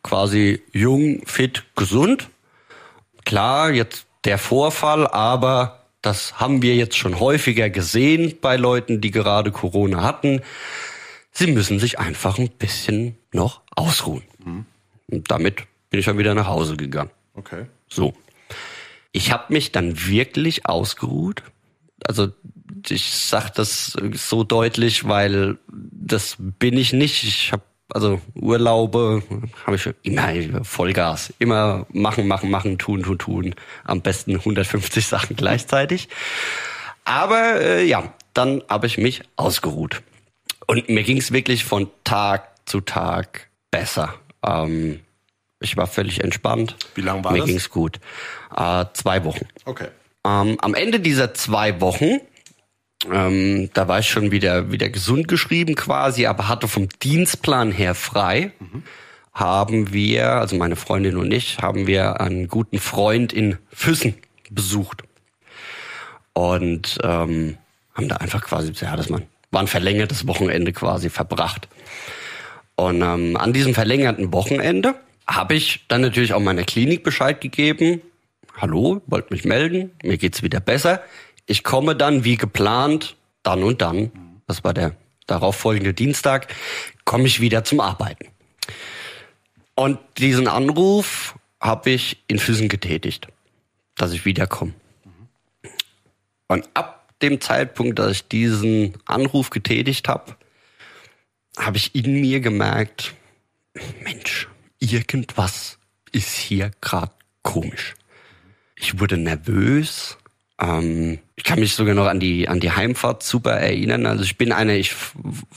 quasi 0.02 0.62
jung, 0.72 1.22
fit, 1.24 1.64
gesund 1.76 2.28
klar, 3.24 3.70
jetzt 3.70 4.06
der 4.24 4.38
Vorfall, 4.38 5.06
aber 5.06 5.86
das 6.02 6.38
haben 6.38 6.62
wir 6.62 6.74
jetzt 6.74 6.96
schon 6.96 7.18
häufiger 7.18 7.70
gesehen 7.70 8.34
bei 8.40 8.56
Leuten, 8.56 9.00
die 9.00 9.10
gerade 9.10 9.50
Corona 9.52 10.02
hatten. 10.02 10.42
Sie 11.32 11.46
müssen 11.46 11.78
sich 11.78 11.98
einfach 11.98 12.38
ein 12.38 12.50
bisschen 12.50 13.16
noch 13.32 13.62
ausruhen. 13.74 14.22
Und 15.10 15.30
damit 15.30 15.62
bin 15.90 16.00
ich 16.00 16.06
dann 16.06 16.18
wieder 16.18 16.34
nach 16.34 16.46
Hause 16.46 16.76
gegangen. 16.76 17.10
Okay. 17.34 17.66
So. 17.88 18.14
Ich 19.12 19.32
habe 19.32 19.52
mich 19.52 19.72
dann 19.72 20.06
wirklich 20.06 20.66
ausgeruht. 20.66 21.42
Also 22.04 22.28
ich 22.88 23.10
sag 23.10 23.50
das 23.50 23.96
so 24.12 24.44
deutlich, 24.44 25.06
weil 25.08 25.58
das 25.68 26.36
bin 26.38 26.76
ich 26.76 26.92
nicht. 26.92 27.24
Ich 27.24 27.52
habe 27.52 27.62
also 27.92 28.20
Urlaube 28.34 29.22
habe 29.66 29.76
ich 29.76 29.88
immer 30.02 30.64
Vollgas, 30.64 31.32
immer 31.38 31.86
machen, 31.92 32.26
machen, 32.26 32.50
machen, 32.50 32.78
tun, 32.78 33.02
tun, 33.02 33.18
tun. 33.18 33.54
Am 33.84 34.00
besten 34.00 34.36
150 34.36 35.06
Sachen 35.06 35.36
gleichzeitig. 35.36 36.08
Aber 37.04 37.60
äh, 37.60 37.84
ja, 37.84 38.14
dann 38.32 38.62
habe 38.68 38.86
ich 38.86 38.98
mich 38.98 39.22
ausgeruht. 39.36 40.02
Und 40.66 40.88
mir 40.88 41.02
ging 41.02 41.18
es 41.18 41.32
wirklich 41.32 41.64
von 41.64 41.88
Tag 42.04 42.48
zu 42.66 42.80
Tag 42.80 43.48
besser. 43.70 44.14
Ähm, 44.44 45.00
ich 45.64 45.76
war 45.76 45.86
völlig 45.86 46.22
entspannt. 46.22 46.76
Wie 46.94 47.00
lang 47.00 47.24
war 47.24 47.32
mir 47.32 47.38
das? 47.38 47.48
ging's 47.48 47.70
gut. 47.70 47.98
Äh, 48.54 48.84
zwei 48.92 49.24
Wochen. 49.24 49.46
Okay. 49.64 49.88
Ähm, 50.24 50.56
am 50.60 50.74
Ende 50.74 51.00
dieser 51.00 51.34
zwei 51.34 51.80
Wochen, 51.80 52.20
ähm, 53.12 53.70
da 53.74 53.88
war 53.88 53.98
ich 53.98 54.08
schon 54.08 54.30
wieder, 54.30 54.70
wieder 54.70 54.88
gesund 54.88 55.28
geschrieben 55.28 55.74
quasi, 55.74 56.26
aber 56.26 56.48
hatte 56.48 56.68
vom 56.68 56.88
Dienstplan 57.02 57.72
her 57.72 57.94
frei, 57.94 58.52
haben 59.32 59.92
wir, 59.92 60.32
also 60.34 60.56
meine 60.56 60.76
Freundin 60.76 61.16
und 61.16 61.32
ich, 61.32 61.58
haben 61.58 61.86
wir 61.86 62.20
einen 62.20 62.48
guten 62.48 62.78
Freund 62.78 63.32
in 63.32 63.58
Füssen 63.72 64.14
besucht. 64.50 65.02
Und 66.32 66.98
ähm, 67.02 67.58
haben 67.94 68.08
da 68.08 68.16
einfach 68.16 68.42
quasi, 68.42 68.72
ja, 68.72 68.96
das 68.96 69.10
war 69.10 69.20
war 69.54 69.62
ein 69.62 69.68
verlängertes 69.68 70.26
Wochenende 70.26 70.72
quasi 70.72 71.08
verbracht. 71.08 71.68
Und 72.76 73.00
ähm, 73.00 73.36
an 73.36 73.52
diesem 73.54 73.72
verlängerten 73.72 74.32
Wochenende 74.32 74.96
habe 75.26 75.54
ich 75.54 75.84
dann 75.88 76.02
natürlich 76.02 76.34
auch 76.34 76.40
meiner 76.40 76.64
Klinik 76.64 77.02
Bescheid 77.02 77.40
gegeben. 77.40 78.02
Hallo, 78.56 79.02
wollt 79.06 79.30
mich 79.30 79.44
melden, 79.44 79.92
mir 80.02 80.18
geht's 80.18 80.42
wieder 80.42 80.60
besser. 80.60 81.02
Ich 81.46 81.64
komme 81.64 81.96
dann 81.96 82.24
wie 82.24 82.36
geplant, 82.36 83.16
dann 83.42 83.62
und 83.62 83.82
dann, 83.82 84.12
das 84.46 84.64
war 84.64 84.74
der 84.74 84.96
darauffolgende 85.26 85.94
Dienstag, 85.94 86.54
komme 87.04 87.26
ich 87.26 87.40
wieder 87.40 87.64
zum 87.64 87.80
Arbeiten. 87.80 88.28
Und 89.74 89.98
diesen 90.18 90.46
Anruf 90.48 91.34
habe 91.60 91.90
ich 91.90 92.22
in 92.28 92.38
Füßen 92.38 92.68
getätigt, 92.68 93.28
dass 93.96 94.12
ich 94.12 94.24
wiederkomme. 94.24 94.74
Und 96.46 96.68
ab 96.74 97.08
dem 97.22 97.40
Zeitpunkt, 97.40 97.98
dass 97.98 98.12
ich 98.12 98.28
diesen 98.28 98.94
Anruf 99.06 99.50
getätigt 99.50 100.08
habe, 100.08 100.36
habe 101.58 101.76
ich 101.78 101.94
in 101.94 102.20
mir 102.20 102.40
gemerkt, 102.40 103.14
Mensch, 104.02 104.48
irgendwas 104.92 105.78
ist 106.12 106.34
hier 106.34 106.70
gerade 106.80 107.12
komisch. 107.42 107.94
Ich 108.76 109.00
wurde 109.00 109.16
nervös. 109.16 110.18
Ähm, 110.60 111.18
ich 111.36 111.44
kann 111.44 111.60
mich 111.60 111.74
sogar 111.74 111.94
noch 111.94 112.06
an 112.06 112.20
die 112.20 112.48
an 112.48 112.60
die 112.60 112.70
Heimfahrt 112.70 113.22
super 113.22 113.52
erinnern. 113.52 114.06
Also 114.06 114.24
ich 114.24 114.38
bin 114.38 114.52
einer, 114.52 114.74
ich 114.74 114.94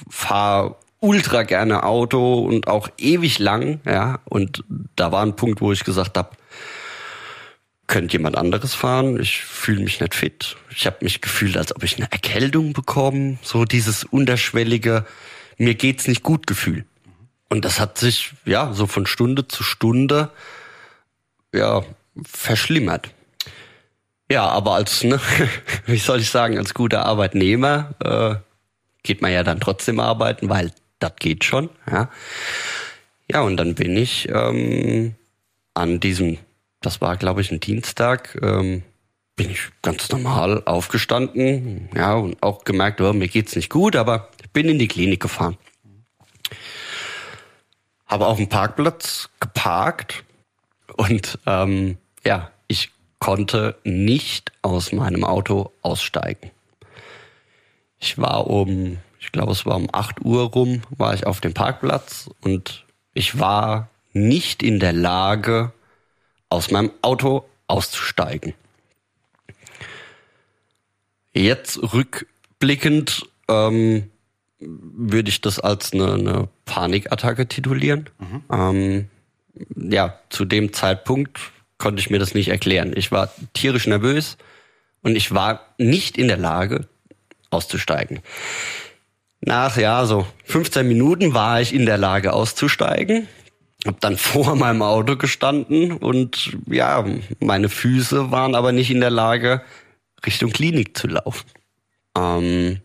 fahre 0.09 0.75
ultra 0.99 1.43
gerne 1.43 1.83
Auto 1.83 2.45
und 2.45 2.67
auch 2.67 2.89
ewig 2.97 3.39
lang, 3.39 3.79
ja. 3.85 4.19
Und 4.25 4.63
da 4.95 5.11
war 5.11 5.23
ein 5.23 5.35
Punkt, 5.35 5.61
wo 5.61 5.71
ich 5.71 5.83
gesagt 5.83 6.17
habe, 6.17 6.31
könnte 7.87 8.13
jemand 8.13 8.37
anderes 8.37 8.73
fahren. 8.73 9.19
Ich 9.19 9.41
fühle 9.43 9.83
mich 9.83 9.99
nicht 10.01 10.13
fit. 10.13 10.57
Ich 10.69 10.85
habe 10.85 10.97
mich 11.01 11.21
gefühlt, 11.21 11.57
als 11.57 11.75
ob 11.75 11.83
ich 11.83 11.97
eine 11.97 12.11
Erkältung 12.11 12.73
bekomme. 12.73 13.37
So 13.41 13.65
dieses 13.65 14.03
unterschwellige, 14.03 15.05
mir 15.57 15.75
geht's 15.75 16.07
nicht 16.07 16.23
gut 16.23 16.47
Gefühl. 16.47 16.85
Und 17.49 17.65
das 17.65 17.79
hat 17.79 17.97
sich 17.97 18.33
ja 18.45 18.73
so 18.73 18.87
von 18.87 19.05
Stunde 19.05 19.47
zu 19.47 19.63
Stunde 19.63 20.31
ja 21.53 21.83
verschlimmert. 22.25 23.09
Ja, 24.29 24.47
aber 24.47 24.73
als 24.73 25.03
ne, 25.03 25.19
wie 25.85 25.97
soll 25.97 26.19
ich 26.19 26.29
sagen, 26.29 26.57
als 26.57 26.73
guter 26.73 27.05
Arbeitnehmer 27.05 27.95
äh, 28.03 28.35
geht 29.03 29.21
man 29.21 29.31
ja 29.31 29.43
dann 29.43 29.59
trotzdem 29.59 29.99
arbeiten, 29.99 30.49
weil 30.49 30.71
das 30.99 31.13
geht 31.19 31.43
schon. 31.43 31.69
Ja, 31.89 32.09
ja 33.31 33.41
und 33.41 33.57
dann 33.57 33.75
bin 33.75 33.95
ich 33.95 34.27
ähm, 34.29 35.15
an 35.73 35.99
diesem 35.99 36.39
das 36.81 37.01
war, 37.01 37.17
glaube 37.17 37.41
ich, 37.41 37.51
ein 37.51 37.59
Dienstag, 37.59 38.37
ähm, 38.41 38.83
bin 39.35 39.49
ich 39.49 39.69
ganz 39.81 40.09
normal 40.09 40.63
aufgestanden, 40.65 41.89
ja, 41.95 42.15
und 42.15 42.41
auch 42.41 42.63
gemerkt, 42.63 43.01
oh, 43.01 43.13
mir 43.13 43.27
geht's 43.27 43.55
nicht 43.55 43.69
gut, 43.69 43.95
aber 43.95 44.29
bin 44.53 44.69
in 44.69 44.79
die 44.79 44.87
Klinik 44.87 45.21
gefahren. 45.21 45.57
Habe 48.07 48.25
auf 48.25 48.37
dem 48.37 48.49
Parkplatz 48.49 49.29
geparkt 49.39 50.23
und 50.95 51.39
ähm, 51.45 51.97
ja, 52.25 52.51
ich 52.67 52.91
konnte 53.19 53.77
nicht 53.83 54.51
aus 54.61 54.91
meinem 54.91 55.23
Auto 55.23 55.71
aussteigen. 55.81 56.51
Ich 57.99 58.17
war 58.17 58.47
um, 58.47 58.97
ich 59.19 59.31
glaube, 59.31 59.51
es 59.51 59.65
war 59.65 59.75
um 59.75 59.89
8 59.91 60.21
Uhr 60.21 60.51
rum, 60.51 60.83
war 60.89 61.13
ich 61.13 61.25
auf 61.25 61.41
dem 61.41 61.53
Parkplatz 61.53 62.29
und 62.41 62.85
ich 63.13 63.39
war 63.39 63.89
nicht 64.13 64.63
in 64.63 64.79
der 64.79 64.93
Lage, 64.93 65.73
aus 66.49 66.71
meinem 66.71 66.91
Auto 67.01 67.45
auszusteigen. 67.67 68.53
Jetzt 71.33 71.93
rückblickend 71.93 73.27
ähm, 73.47 74.09
würde 74.59 75.29
ich 75.29 75.41
das 75.41 75.59
als 75.59 75.93
eine, 75.93 76.13
eine 76.13 76.49
Panikattacke 76.65 77.47
titulieren. 77.47 78.09
Mhm. 78.19 78.43
Ähm, 78.51 79.07
ja, 79.75 80.19
zu 80.29 80.45
dem 80.45 80.73
Zeitpunkt 80.73 81.39
konnte 81.77 81.99
ich 81.99 82.09
mir 82.09 82.19
das 82.19 82.33
nicht 82.33 82.49
erklären. 82.49 82.93
Ich 82.95 83.11
war 83.11 83.31
tierisch 83.53 83.87
nervös 83.87 84.37
und 85.01 85.15
ich 85.15 85.33
war 85.33 85.61
nicht 85.77 86.17
in 86.17 86.27
der 86.27 86.37
Lage 86.37 86.87
auszusteigen. 87.49 88.19
Nach 89.41 89.77
ja 89.77 90.05
so 90.05 90.27
15 90.45 90.87
Minuten 90.87 91.33
war 91.33 91.61
ich 91.61 91.73
in 91.73 91.85
der 91.85 91.97
Lage 91.97 92.33
auszusteigen. 92.33 93.27
Hab 93.85 93.99
dann 94.01 94.17
vor 94.17 94.55
meinem 94.55 94.81
Auto 94.81 95.17
gestanden 95.17 95.91
und 95.91 96.57
ja, 96.65 97.05
meine 97.39 97.69
Füße 97.69 98.31
waren 98.31 98.55
aber 98.55 98.71
nicht 98.71 98.89
in 98.89 98.99
der 98.99 99.11
Lage, 99.11 99.61
Richtung 100.25 100.51
Klinik 100.51 100.97
zu 100.97 101.07
laufen. 101.07 101.45
Ähm, 102.17 102.81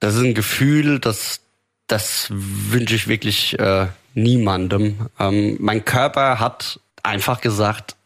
das 0.00 0.14
ist 0.14 0.22
ein 0.22 0.34
Gefühl, 0.34 0.98
das, 0.98 1.40
das 1.86 2.28
wünsche 2.30 2.94
ich 2.94 3.08
wirklich 3.08 3.58
äh, 3.58 3.88
niemandem. 4.14 5.08
Ähm, 5.18 5.56
mein 5.60 5.84
Körper 5.84 6.40
hat 6.40 6.80
einfach 7.02 7.40
gesagt, 7.40 7.96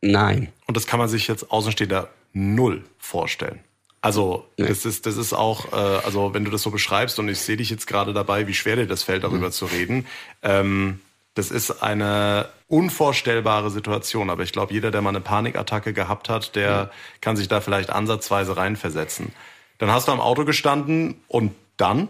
nein. 0.00 0.52
Und 0.66 0.76
das 0.76 0.86
kann 0.86 0.98
man 0.98 1.08
sich 1.08 1.28
jetzt 1.28 1.50
Außenstehender 1.50 2.08
null 2.32 2.84
vorstellen. 2.98 3.60
Also 4.00 4.46
nee. 4.56 4.68
das 4.68 4.84
ist 4.84 5.06
das 5.06 5.16
ist 5.16 5.32
auch, 5.32 5.72
äh, 5.72 5.76
also 6.04 6.32
wenn 6.32 6.44
du 6.44 6.50
das 6.50 6.62
so 6.62 6.70
beschreibst 6.70 7.18
und 7.18 7.28
ich 7.28 7.40
sehe 7.40 7.56
dich 7.56 7.70
jetzt 7.70 7.86
gerade 7.86 8.12
dabei, 8.12 8.46
wie 8.46 8.54
schwer 8.54 8.76
dir 8.76 8.86
das 8.86 9.02
fällt, 9.02 9.24
darüber 9.24 9.46
mhm. 9.46 9.52
zu 9.52 9.66
reden. 9.66 10.06
Ähm, 10.42 11.00
das 11.34 11.50
ist 11.50 11.82
eine 11.82 12.48
unvorstellbare 12.68 13.70
Situation. 13.70 14.30
Aber 14.30 14.42
ich 14.42 14.52
glaube, 14.52 14.72
jeder, 14.72 14.90
der 14.90 15.02
mal 15.02 15.10
eine 15.10 15.20
Panikattacke 15.20 15.92
gehabt 15.92 16.28
hat, 16.28 16.54
der 16.56 16.84
mhm. 16.84 17.20
kann 17.20 17.36
sich 17.36 17.48
da 17.48 17.60
vielleicht 17.60 17.90
ansatzweise 17.90 18.56
reinversetzen. 18.56 19.32
Dann 19.78 19.90
hast 19.90 20.08
du 20.08 20.12
am 20.12 20.20
Auto 20.20 20.44
gestanden 20.44 21.16
und 21.28 21.54
dann? 21.76 22.08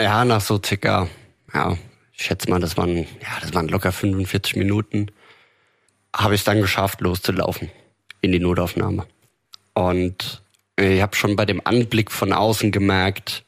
Ja, 0.00 0.24
nach 0.24 0.40
so 0.40 0.60
circa, 0.64 1.08
ja, 1.52 1.76
ich 2.12 2.24
schätze 2.24 2.50
mal, 2.50 2.60
das 2.60 2.76
waren, 2.76 2.96
ja, 2.96 3.40
das 3.40 3.54
waren 3.54 3.68
locker 3.68 3.92
45 3.92 4.56
Minuten, 4.56 5.10
habe 6.14 6.34
ich 6.34 6.40
es 6.40 6.44
dann 6.44 6.60
geschafft, 6.60 7.00
loszulaufen 7.00 7.70
in 8.20 8.32
die 8.32 8.40
Notaufnahme. 8.40 9.06
Und 9.74 10.42
ich 10.76 11.02
habe 11.02 11.14
schon 11.14 11.36
bei 11.36 11.44
dem 11.44 11.60
Anblick 11.64 12.10
von 12.10 12.32
außen 12.32 12.72
gemerkt, 12.72 13.44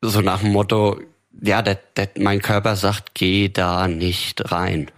so 0.00 0.20
nach 0.20 0.40
dem 0.40 0.52
Motto, 0.52 1.00
ja, 1.40 1.62
der, 1.62 1.76
der, 1.96 2.10
mein 2.18 2.42
Körper 2.42 2.76
sagt, 2.76 3.14
geh 3.14 3.48
da 3.48 3.86
nicht 3.88 4.50
rein. 4.50 4.90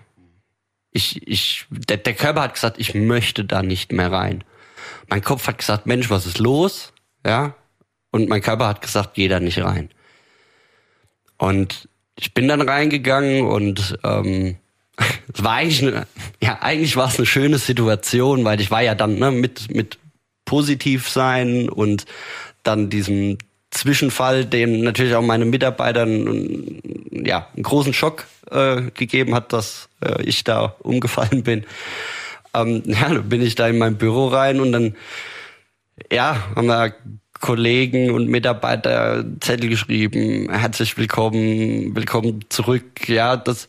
Ich, 0.92 1.26
ich, 1.28 1.66
der, 1.70 1.98
der 1.98 2.14
Körper 2.14 2.42
hat 2.42 2.54
gesagt, 2.54 2.78
ich 2.78 2.94
möchte 2.94 3.44
da 3.44 3.62
nicht 3.62 3.92
mehr 3.92 4.10
rein. 4.10 4.44
Mein 5.08 5.22
Kopf 5.22 5.46
hat 5.46 5.58
gesagt, 5.58 5.86
Mensch, 5.86 6.10
was 6.10 6.26
ist 6.26 6.38
los? 6.38 6.92
Ja, 7.26 7.54
und 8.10 8.28
mein 8.28 8.42
Körper 8.42 8.68
hat 8.68 8.82
gesagt, 8.82 9.14
geh 9.14 9.28
da 9.28 9.40
nicht 9.40 9.58
rein. 9.58 9.90
Und 11.38 11.88
ich 12.16 12.34
bin 12.34 12.48
dann 12.48 12.60
reingegangen 12.60 13.46
und 13.46 13.98
ähm, 14.04 14.56
es 15.34 15.42
war 15.42 15.54
eigentlich 15.54 15.82
eine, 15.82 16.06
ja 16.42 16.58
eigentlich 16.60 16.96
war 16.96 17.08
es 17.08 17.16
eine 17.16 17.26
schöne 17.26 17.58
Situation, 17.58 18.44
weil 18.44 18.60
ich 18.60 18.70
war 18.70 18.82
ja 18.82 18.94
dann 18.94 19.18
ne, 19.18 19.30
mit 19.30 19.74
mit 19.74 19.98
positiv 20.44 21.08
sein 21.08 21.68
und 21.68 22.06
dann 22.62 22.90
diesem 22.90 23.38
Zwischenfall, 23.70 24.44
dem 24.44 24.80
natürlich 24.80 25.14
auch 25.14 25.22
meine 25.22 25.44
Mitarbeiter 25.44 26.06
ja 26.06 27.46
einen 27.54 27.62
großen 27.62 27.94
Schock 27.94 28.26
äh, 28.50 28.82
gegeben 28.94 29.34
hat, 29.34 29.52
dass 29.52 29.88
äh, 30.04 30.22
ich 30.22 30.44
da 30.44 30.74
umgefallen 30.80 31.44
bin. 31.44 31.64
Ähm, 32.52 32.82
ja, 32.86 33.08
dann 33.08 33.28
bin 33.28 33.42
ich 33.42 33.54
da 33.54 33.68
in 33.68 33.78
mein 33.78 33.96
Büro 33.96 34.26
rein 34.26 34.60
und 34.60 34.72
dann 34.72 34.96
ja, 36.10 36.36
haben 36.54 36.66
wir 36.66 36.94
Kollegen 37.40 38.10
und 38.10 38.28
Mitarbeiter 38.28 39.24
Zettel 39.40 39.70
geschrieben, 39.70 40.50
herzlich 40.50 40.96
willkommen, 40.98 41.96
willkommen 41.96 42.44
zurück. 42.50 43.08
Ja, 43.08 43.36
das, 43.36 43.68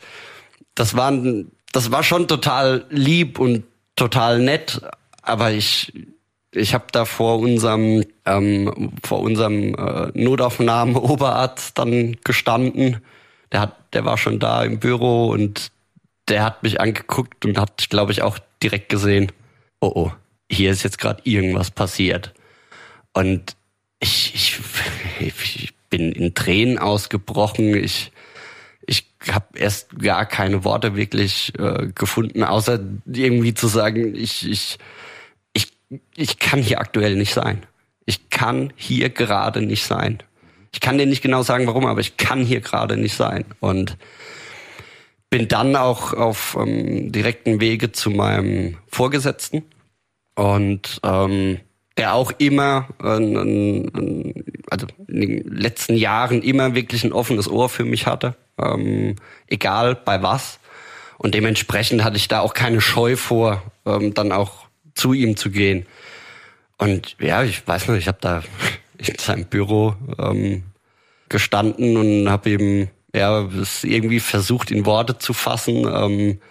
das 0.76 0.96
waren, 0.96 1.52
das 1.72 1.92
war 1.92 2.04
schon 2.04 2.28
total 2.28 2.86
lieb 2.90 3.40
und 3.40 3.64
total 3.96 4.40
nett, 4.40 4.82
aber 5.22 5.52
ich, 5.52 5.94
ich 6.54 6.74
habe 6.74 6.86
da 6.92 7.06
vor 7.06 7.40
unserem, 7.40 8.04
ähm, 8.26 8.92
vor 9.04 9.22
unserem 9.22 9.74
äh, 9.76 10.12
Notaufnahmen-Oberarzt 10.14 11.78
dann 11.78 12.18
gestanden. 12.24 12.98
Der 13.54 13.62
hat, 13.62 13.76
der 13.94 14.06
war 14.06 14.18
schon 14.18 14.40
da 14.40 14.64
im 14.64 14.80
Büro 14.80 15.28
und 15.28 15.72
der 16.28 16.44
hat 16.44 16.64
mich 16.64 16.82
angeguckt 16.82 17.46
und 17.46 17.58
hat, 17.58 17.90
glaube 17.90 18.12
ich, 18.12 18.22
auch 18.22 18.38
direkt 18.62 18.90
gesehen, 18.90 19.32
oh 19.80 19.92
oh, 19.96 20.12
hier 20.52 20.72
ist 20.72 20.84
jetzt 20.84 20.98
gerade 20.98 21.22
irgendwas 21.24 21.72
passiert. 21.72 22.34
Und 23.14 23.56
ich, 24.00 24.34
ich, 24.36 24.60
ich 25.20 25.74
bin 25.90 26.12
in 26.12 26.34
Tränen 26.34 26.78
ausgebrochen. 26.78 27.76
Ich, 27.76 28.12
ich 28.86 29.06
habe 29.30 29.58
erst 29.58 29.98
gar 30.00 30.26
keine 30.26 30.64
Worte 30.64 30.96
wirklich 30.96 31.54
äh, 31.58 31.88
gefunden, 31.94 32.44
außer 32.44 32.80
irgendwie 33.06 33.54
zu 33.54 33.68
sagen, 33.68 34.16
ich, 34.16 34.50
ich, 34.50 34.78
ich, 35.54 35.72
ich 36.16 36.40
kann 36.40 36.62
hier 36.62 36.80
aktuell 36.80 37.16
nicht 37.16 37.34
sein. 37.34 37.66
Ich 38.06 38.30
kann 38.30 38.74
hier 38.76 39.10
gerade 39.10 39.62
nicht 39.62 39.86
sein. 39.86 40.22
Ich 40.74 40.80
kann 40.80 40.98
dir 40.98 41.06
nicht 41.06 41.22
genau 41.22 41.44
sagen, 41.44 41.68
warum, 41.68 41.86
aber 41.86 42.00
ich 42.00 42.18
kann 42.18 42.44
hier 42.44 42.62
gerade 42.62 42.98
nicht 42.98 43.16
sein. 43.16 43.46
Und 43.60 43.98
bin 45.30 45.48
dann 45.48 45.76
auch 45.76 46.14
auf 46.14 46.58
ähm, 46.60 47.12
direkten 47.12 47.62
Wege 47.62 47.92
zu 47.92 48.10
meinem 48.10 48.78
Vorgesetzten 48.88 49.64
und 50.36 51.00
ähm, 51.04 51.60
der 51.98 52.14
auch 52.14 52.32
immer, 52.38 52.88
äh, 53.04 53.90
also 54.70 54.88
in 55.08 55.22
den 55.22 55.56
letzten 55.56 55.96
Jahren 55.96 56.42
immer 56.42 56.74
wirklich 56.74 57.04
ein 57.04 57.14
offenes 57.14 57.50
Ohr 57.50 57.70
für 57.70 57.86
mich 57.86 58.08
hatte, 58.08 58.36
ähm, 58.58 59.16
egal 59.48 59.96
bei 59.96 60.22
was. 60.24 60.60
Und 61.18 61.36
dementsprechend 61.36 62.04
hatte 62.04 62.18
ich 62.18 62.28
da 62.28 62.40
auch 62.40 62.54
keine 62.54 62.82
Scheu 62.82 63.16
vor, 63.16 63.62
ähm, 63.86 64.14
dann 64.14 64.32
auch 64.32 64.66
zu 64.96 65.14
ihm 65.14 65.38
zu 65.38 65.52
gehen. 65.52 65.86
Und 66.78 67.16
ja, 67.20 67.44
ich 67.44 67.68
weiß 67.68 67.90
nicht, 67.90 68.00
ich 68.00 68.08
habe 68.08 68.18
da 68.22 68.42
in 68.98 69.16
seinem 69.20 69.46
Büro 69.46 69.96
ähm, 70.18 70.64
gestanden 71.30 71.98
und 71.98 72.30
habe 72.30 72.50
ihm 72.50 72.88
ja 73.14 73.42
es 73.62 73.84
irgendwie 73.84 74.20
versucht 74.20 74.72
in 74.72 74.86
Worte 74.86 75.20
zu 75.20 75.34
fassen, 75.34 75.86
ähm, 75.88 76.42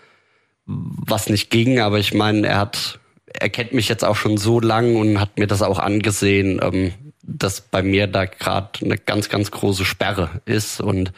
was 0.66 1.28
nicht 1.28 1.50
ging. 1.50 1.80
Aber 1.80 1.98
ich 1.98 2.14
meine, 2.14 2.46
er 2.46 2.58
hat 2.58 2.99
er 3.32 3.48
kennt 3.48 3.72
mich 3.72 3.88
jetzt 3.88 4.04
auch 4.04 4.16
schon 4.16 4.36
so 4.36 4.60
lang 4.60 4.96
und 4.96 5.20
hat 5.20 5.38
mir 5.38 5.46
das 5.46 5.62
auch 5.62 5.78
angesehen, 5.78 6.60
ähm, 6.62 6.92
dass 7.22 7.60
bei 7.60 7.82
mir 7.82 8.06
da 8.06 8.24
gerade 8.24 8.70
eine 8.82 8.98
ganz, 8.98 9.28
ganz 9.28 9.50
große 9.50 9.84
Sperre 9.84 10.30
ist. 10.46 10.80
Und 10.80 11.12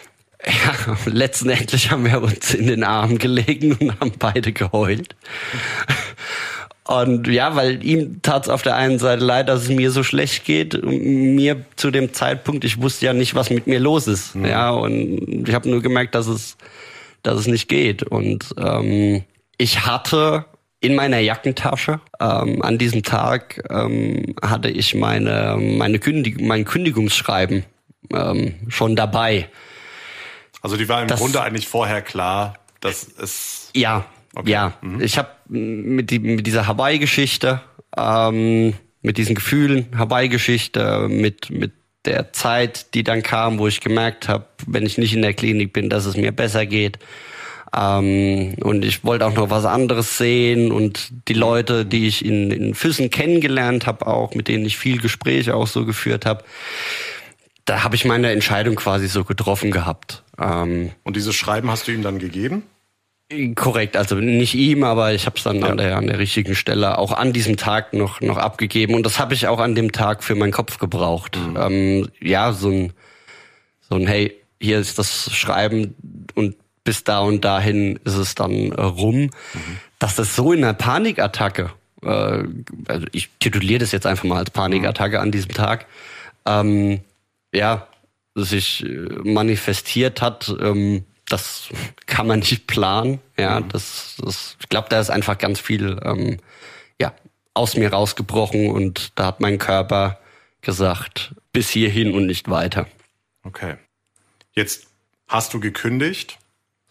ja, 0.46 0.96
letztendlich 1.06 1.90
haben 1.90 2.04
wir 2.04 2.22
uns 2.22 2.52
in 2.54 2.66
den 2.66 2.84
Arm 2.84 3.18
gelegen 3.18 3.72
und 3.72 3.98
haben 4.00 4.12
beide 4.18 4.52
geheult. 4.52 5.16
Und 6.84 7.26
ja, 7.26 7.56
weil 7.56 7.84
ihm 7.84 8.22
tat 8.22 8.44
es 8.44 8.48
auf 8.48 8.62
der 8.62 8.76
einen 8.76 9.00
Seite 9.00 9.24
leid, 9.24 9.48
dass 9.48 9.62
es 9.62 9.68
mir 9.68 9.90
so 9.90 10.04
schlecht 10.04 10.44
geht. 10.44 10.84
Mir 10.84 11.64
zu 11.74 11.90
dem 11.90 12.12
Zeitpunkt, 12.12 12.64
ich 12.64 12.80
wusste 12.80 13.06
ja 13.06 13.12
nicht, 13.12 13.34
was 13.34 13.50
mit 13.50 13.66
mir 13.66 13.80
los 13.80 14.06
ist. 14.06 14.36
Mhm. 14.36 14.44
Ja, 14.44 14.70
und 14.70 15.48
ich 15.48 15.54
habe 15.54 15.68
nur 15.68 15.82
gemerkt, 15.82 16.14
dass 16.14 16.28
es, 16.28 16.56
dass 17.24 17.40
es 17.40 17.48
nicht 17.48 17.68
geht. 17.68 18.04
Und 18.04 18.54
ähm, 18.56 19.24
ich 19.58 19.84
hatte 19.84 20.44
in 20.86 20.94
meiner 20.94 21.18
Jackentasche. 21.18 22.00
Ähm, 22.20 22.62
an 22.62 22.78
diesem 22.78 23.02
Tag 23.02 23.62
ähm, 23.68 24.36
hatte 24.40 24.68
ich 24.68 24.94
meine, 24.94 25.56
meine 25.58 25.98
Kündig 25.98 26.40
mein 26.40 26.64
Kündigungsschreiben 26.64 27.64
ähm, 28.12 28.54
schon 28.68 28.94
dabei. 28.94 29.48
Also 30.62 30.76
die 30.76 30.88
war 30.88 31.02
im 31.02 31.08
das, 31.08 31.20
Grunde 31.20 31.42
eigentlich 31.42 31.68
vorher 31.68 32.02
klar, 32.02 32.54
dass 32.80 33.08
es. 33.20 33.70
Ja, 33.74 34.06
okay. 34.34 34.50
ja. 34.50 34.74
Mhm. 34.80 35.00
Ich 35.00 35.18
habe 35.18 35.28
mit, 35.48 36.10
die, 36.10 36.20
mit 36.20 36.46
dieser 36.46 36.66
Hawaii-Geschichte, 36.66 37.60
ähm, 37.96 38.74
mit 39.02 39.18
diesen 39.18 39.34
Gefühlen, 39.34 39.86
Hawaii-Geschichte, 39.96 41.08
mit, 41.08 41.50
mit 41.50 41.72
der 42.04 42.32
Zeit, 42.32 42.94
die 42.94 43.02
dann 43.02 43.22
kam, 43.22 43.58
wo 43.58 43.66
ich 43.66 43.80
gemerkt 43.80 44.28
habe, 44.28 44.46
wenn 44.66 44.86
ich 44.86 44.98
nicht 44.98 45.14
in 45.14 45.22
der 45.22 45.34
Klinik 45.34 45.72
bin, 45.72 45.90
dass 45.90 46.06
es 46.06 46.16
mir 46.16 46.30
besser 46.30 46.64
geht, 46.64 46.98
Ähm, 47.74 48.54
und 48.60 48.84
ich 48.84 49.04
wollte 49.04 49.26
auch 49.26 49.34
noch 49.34 49.50
was 49.50 49.64
anderes 49.64 50.18
sehen 50.18 50.72
und 50.72 51.10
die 51.28 51.34
Leute, 51.34 51.84
die 51.84 52.06
ich 52.06 52.24
in, 52.24 52.50
in 52.50 52.74
Füssen 52.74 53.10
kennengelernt 53.10 53.86
habe, 53.86 54.06
auch 54.06 54.34
mit 54.34 54.48
denen 54.48 54.64
ich 54.64 54.76
viel 54.76 55.00
Gespräche 55.00 55.54
auch 55.54 55.66
so 55.66 55.84
geführt 55.84 56.26
habe, 56.26 56.44
da 57.64 57.82
habe 57.82 57.96
ich 57.96 58.04
meine 58.04 58.30
Entscheidung 58.30 58.76
quasi 58.76 59.08
so 59.08 59.24
getroffen 59.24 59.70
gehabt. 59.70 60.22
Ähm, 60.38 60.92
und 61.02 61.16
dieses 61.16 61.34
Schreiben 61.34 61.70
hast 61.70 61.88
du 61.88 61.92
ihm 61.92 62.02
dann 62.02 62.18
gegeben? 62.18 62.62
Korrekt, 63.56 63.96
also 63.96 64.14
nicht 64.14 64.54
ihm, 64.54 64.84
aber 64.84 65.12
ich 65.12 65.26
habe 65.26 65.36
es 65.36 65.42
dann 65.42 65.58
ja. 65.58 65.66
an, 65.66 65.76
der, 65.76 65.96
an 65.96 66.06
der 66.06 66.20
richtigen 66.20 66.54
Stelle 66.54 66.96
auch 66.96 67.10
an 67.10 67.32
diesem 67.32 67.56
Tag 67.56 67.92
noch, 67.92 68.20
noch 68.20 68.36
abgegeben. 68.36 68.94
Und 68.94 69.04
das 69.04 69.18
habe 69.18 69.34
ich 69.34 69.48
auch 69.48 69.58
an 69.58 69.74
dem 69.74 69.90
Tag 69.90 70.22
für 70.22 70.36
meinen 70.36 70.52
Kopf 70.52 70.78
gebraucht. 70.78 71.36
Mhm. 71.36 71.56
Ähm, 71.58 72.08
ja, 72.20 72.52
so 72.52 72.70
ein, 72.70 72.92
so 73.80 73.96
ein, 73.96 74.06
hey, 74.06 74.36
hier 74.60 74.78
ist 74.78 75.00
das 75.00 75.34
Schreiben 75.34 75.96
und 76.36 76.54
bis 76.86 77.04
da 77.04 77.18
und 77.18 77.44
dahin 77.44 77.98
ist 78.04 78.14
es 78.14 78.34
dann 78.34 78.72
äh, 78.72 78.80
rum. 78.80 79.22
Mhm. 79.24 79.30
Dass 79.98 80.14
das 80.14 80.34
so 80.36 80.52
in 80.52 80.62
einer 80.64 80.72
Panikattacke, 80.72 81.72
äh, 82.02 82.44
also 82.88 83.06
ich 83.12 83.28
tituliere 83.40 83.80
das 83.80 83.92
jetzt 83.92 84.06
einfach 84.06 84.24
mal 84.24 84.38
als 84.38 84.50
Panikattacke 84.50 85.16
mhm. 85.16 85.22
an 85.22 85.32
diesem 85.32 85.52
Tag, 85.52 85.86
ähm, 86.46 87.00
ja, 87.52 87.88
sich 88.34 88.84
äh, 88.84 89.08
manifestiert 89.24 90.22
hat, 90.22 90.54
ähm, 90.60 91.04
das 91.28 91.70
kann 92.06 92.28
man 92.28 92.38
nicht 92.38 92.68
planen. 92.68 93.18
Ja, 93.36 93.60
mhm. 93.60 93.68
das, 93.68 94.16
das, 94.22 94.56
ich 94.60 94.68
glaube, 94.68 94.88
da 94.88 95.00
ist 95.00 95.10
einfach 95.10 95.38
ganz 95.38 95.58
viel 95.58 95.98
ähm, 96.04 96.38
ja, 97.00 97.12
aus 97.52 97.76
mir 97.76 97.92
rausgebrochen 97.92 98.70
und 98.70 99.18
da 99.18 99.26
hat 99.26 99.40
mein 99.40 99.58
Körper 99.58 100.20
gesagt, 100.60 101.34
bis 101.52 101.68
hierhin 101.68 102.14
und 102.14 102.26
nicht 102.26 102.48
weiter. 102.48 102.86
Okay. 103.42 103.74
Jetzt 104.52 104.86
hast 105.26 105.52
du 105.52 105.58
gekündigt. 105.58 106.38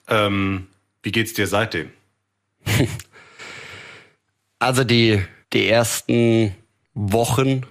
Ähm, 0.08 0.68
wie 1.04 1.12
geht's 1.12 1.34
dir 1.34 1.48
seitdem? 1.48 1.92
also 4.60 4.84
die, 4.84 5.22
die 5.54 5.68
ersten 5.68 6.56
Wochen 6.94 7.64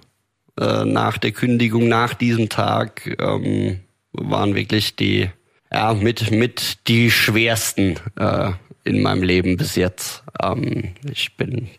äh, 0.59 0.85
nach 0.85 1.17
der 1.17 1.31
Kündigung, 1.31 1.87
nach 1.87 2.13
diesem 2.13 2.49
Tag, 2.49 3.15
ähm, 3.19 3.81
waren 4.13 4.55
wirklich 4.55 4.95
die 4.95 5.29
ja, 5.71 5.93
mit, 5.93 6.31
mit 6.31 6.87
die 6.87 7.11
schwersten 7.11 7.99
äh, 8.17 8.51
in 8.83 9.01
meinem 9.01 9.23
Leben 9.23 9.57
bis 9.57 9.75
jetzt. 9.75 10.23
Ähm, 10.41 10.93
ich 11.11 11.35
bin 11.35 11.69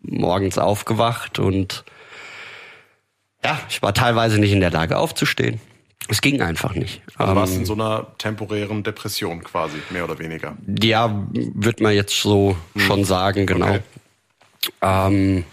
morgens 0.00 0.58
aufgewacht 0.58 1.38
und 1.38 1.84
ja, 3.44 3.60
ich 3.68 3.82
war 3.82 3.94
teilweise 3.94 4.38
nicht 4.38 4.52
in 4.52 4.60
der 4.60 4.70
Lage 4.70 4.98
aufzustehen. 4.98 5.60
Es 6.08 6.20
ging 6.20 6.40
einfach 6.42 6.74
nicht. 6.74 7.02
Also 7.16 7.36
warst 7.36 7.52
ähm, 7.54 7.60
in 7.60 7.66
so 7.66 7.74
einer 7.74 8.06
temporären 8.18 8.82
Depression 8.82 9.44
quasi, 9.44 9.76
mehr 9.90 10.04
oder 10.04 10.18
weniger. 10.18 10.56
Ja, 10.82 11.24
wird 11.32 11.80
man 11.80 11.94
jetzt 11.94 12.20
so 12.20 12.56
hm. 12.74 12.80
schon 12.80 13.04
sagen, 13.04 13.46
genau. 13.46 13.68
Okay. 13.68 13.80
Ähm, 14.82 15.44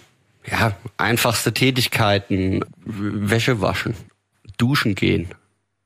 ja, 0.49 0.75
einfachste 0.97 1.53
Tätigkeiten, 1.53 2.63
Wäsche 2.85 3.61
waschen, 3.61 3.95
duschen 4.57 4.95
gehen, 4.95 5.29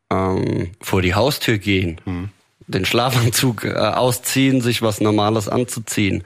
ähm, 0.09 0.71
vor 0.81 1.01
die 1.01 1.15
Haustür 1.15 1.57
gehen, 1.57 1.99
mhm. 2.05 2.29
den 2.67 2.85
Schlafanzug 2.85 3.65
äh, 3.65 3.73
ausziehen, 3.73 4.61
sich 4.61 4.81
was 4.81 5.01
Normales 5.01 5.49
anzuziehen. 5.49 6.23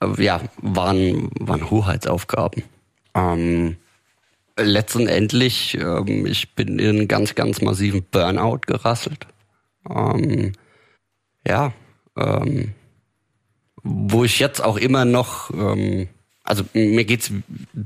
Äh, 0.00 0.22
ja, 0.22 0.40
waren, 0.58 1.30
waren 1.38 1.70
Hoheitsaufgaben. 1.70 2.64
Ähm, 3.14 3.76
letztendlich, 4.58 5.78
ähm, 5.80 6.26
ich 6.26 6.54
bin 6.54 6.78
in 6.78 6.98
einen 6.98 7.08
ganz, 7.08 7.34
ganz 7.34 7.60
massiven 7.60 8.04
Burnout 8.10 8.60
gerasselt. 8.66 9.26
Ähm, 9.88 10.52
ja, 11.46 11.72
ähm, 12.16 12.74
wo 13.82 14.24
ich 14.24 14.38
jetzt 14.38 14.62
auch 14.62 14.76
immer 14.76 15.04
noch, 15.04 15.50
ähm, 15.50 16.08
also 16.42 16.64
mir 16.74 17.04
geht's 17.04 17.30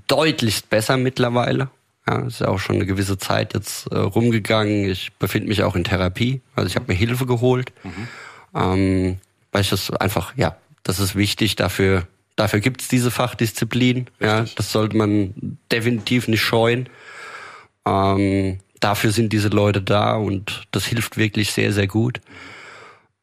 deutlichst 0.08 0.70
besser 0.70 0.96
mittlerweile. 0.96 1.70
Ja, 2.06 2.26
ist 2.26 2.40
ja 2.40 2.48
auch 2.48 2.58
schon 2.58 2.76
eine 2.76 2.86
gewisse 2.86 3.18
Zeit 3.18 3.54
jetzt 3.54 3.86
äh, 3.92 3.98
rumgegangen. 3.98 4.90
Ich 4.90 5.12
befinde 5.14 5.48
mich 5.48 5.62
auch 5.62 5.76
in 5.76 5.84
Therapie. 5.84 6.40
Also 6.56 6.66
ich 6.66 6.74
habe 6.74 6.86
mir 6.88 6.98
Hilfe 6.98 7.26
geholt. 7.26 7.72
Mhm. 7.84 8.08
Ähm, 8.54 9.16
weil 9.52 9.60
ich 9.60 9.70
das 9.70 9.90
einfach, 9.90 10.36
ja, 10.36 10.56
das 10.82 10.98
ist 10.98 11.14
wichtig. 11.14 11.54
Dafür, 11.54 12.08
dafür 12.36 12.60
gibt's 12.60 12.88
diese 12.88 13.10
Fachdisziplin. 13.10 13.98
Richtig. 13.98 14.20
Ja, 14.20 14.44
das 14.56 14.72
sollte 14.72 14.96
man 14.96 15.58
definitiv 15.70 16.28
nicht 16.28 16.42
scheuen. 16.42 16.88
Ähm, 17.86 18.58
dafür 18.80 19.12
sind 19.12 19.32
diese 19.32 19.48
Leute 19.48 19.82
da 19.82 20.14
und 20.14 20.66
das 20.70 20.86
hilft 20.86 21.16
wirklich 21.16 21.52
sehr, 21.52 21.72
sehr 21.72 21.86
gut. 21.86 22.20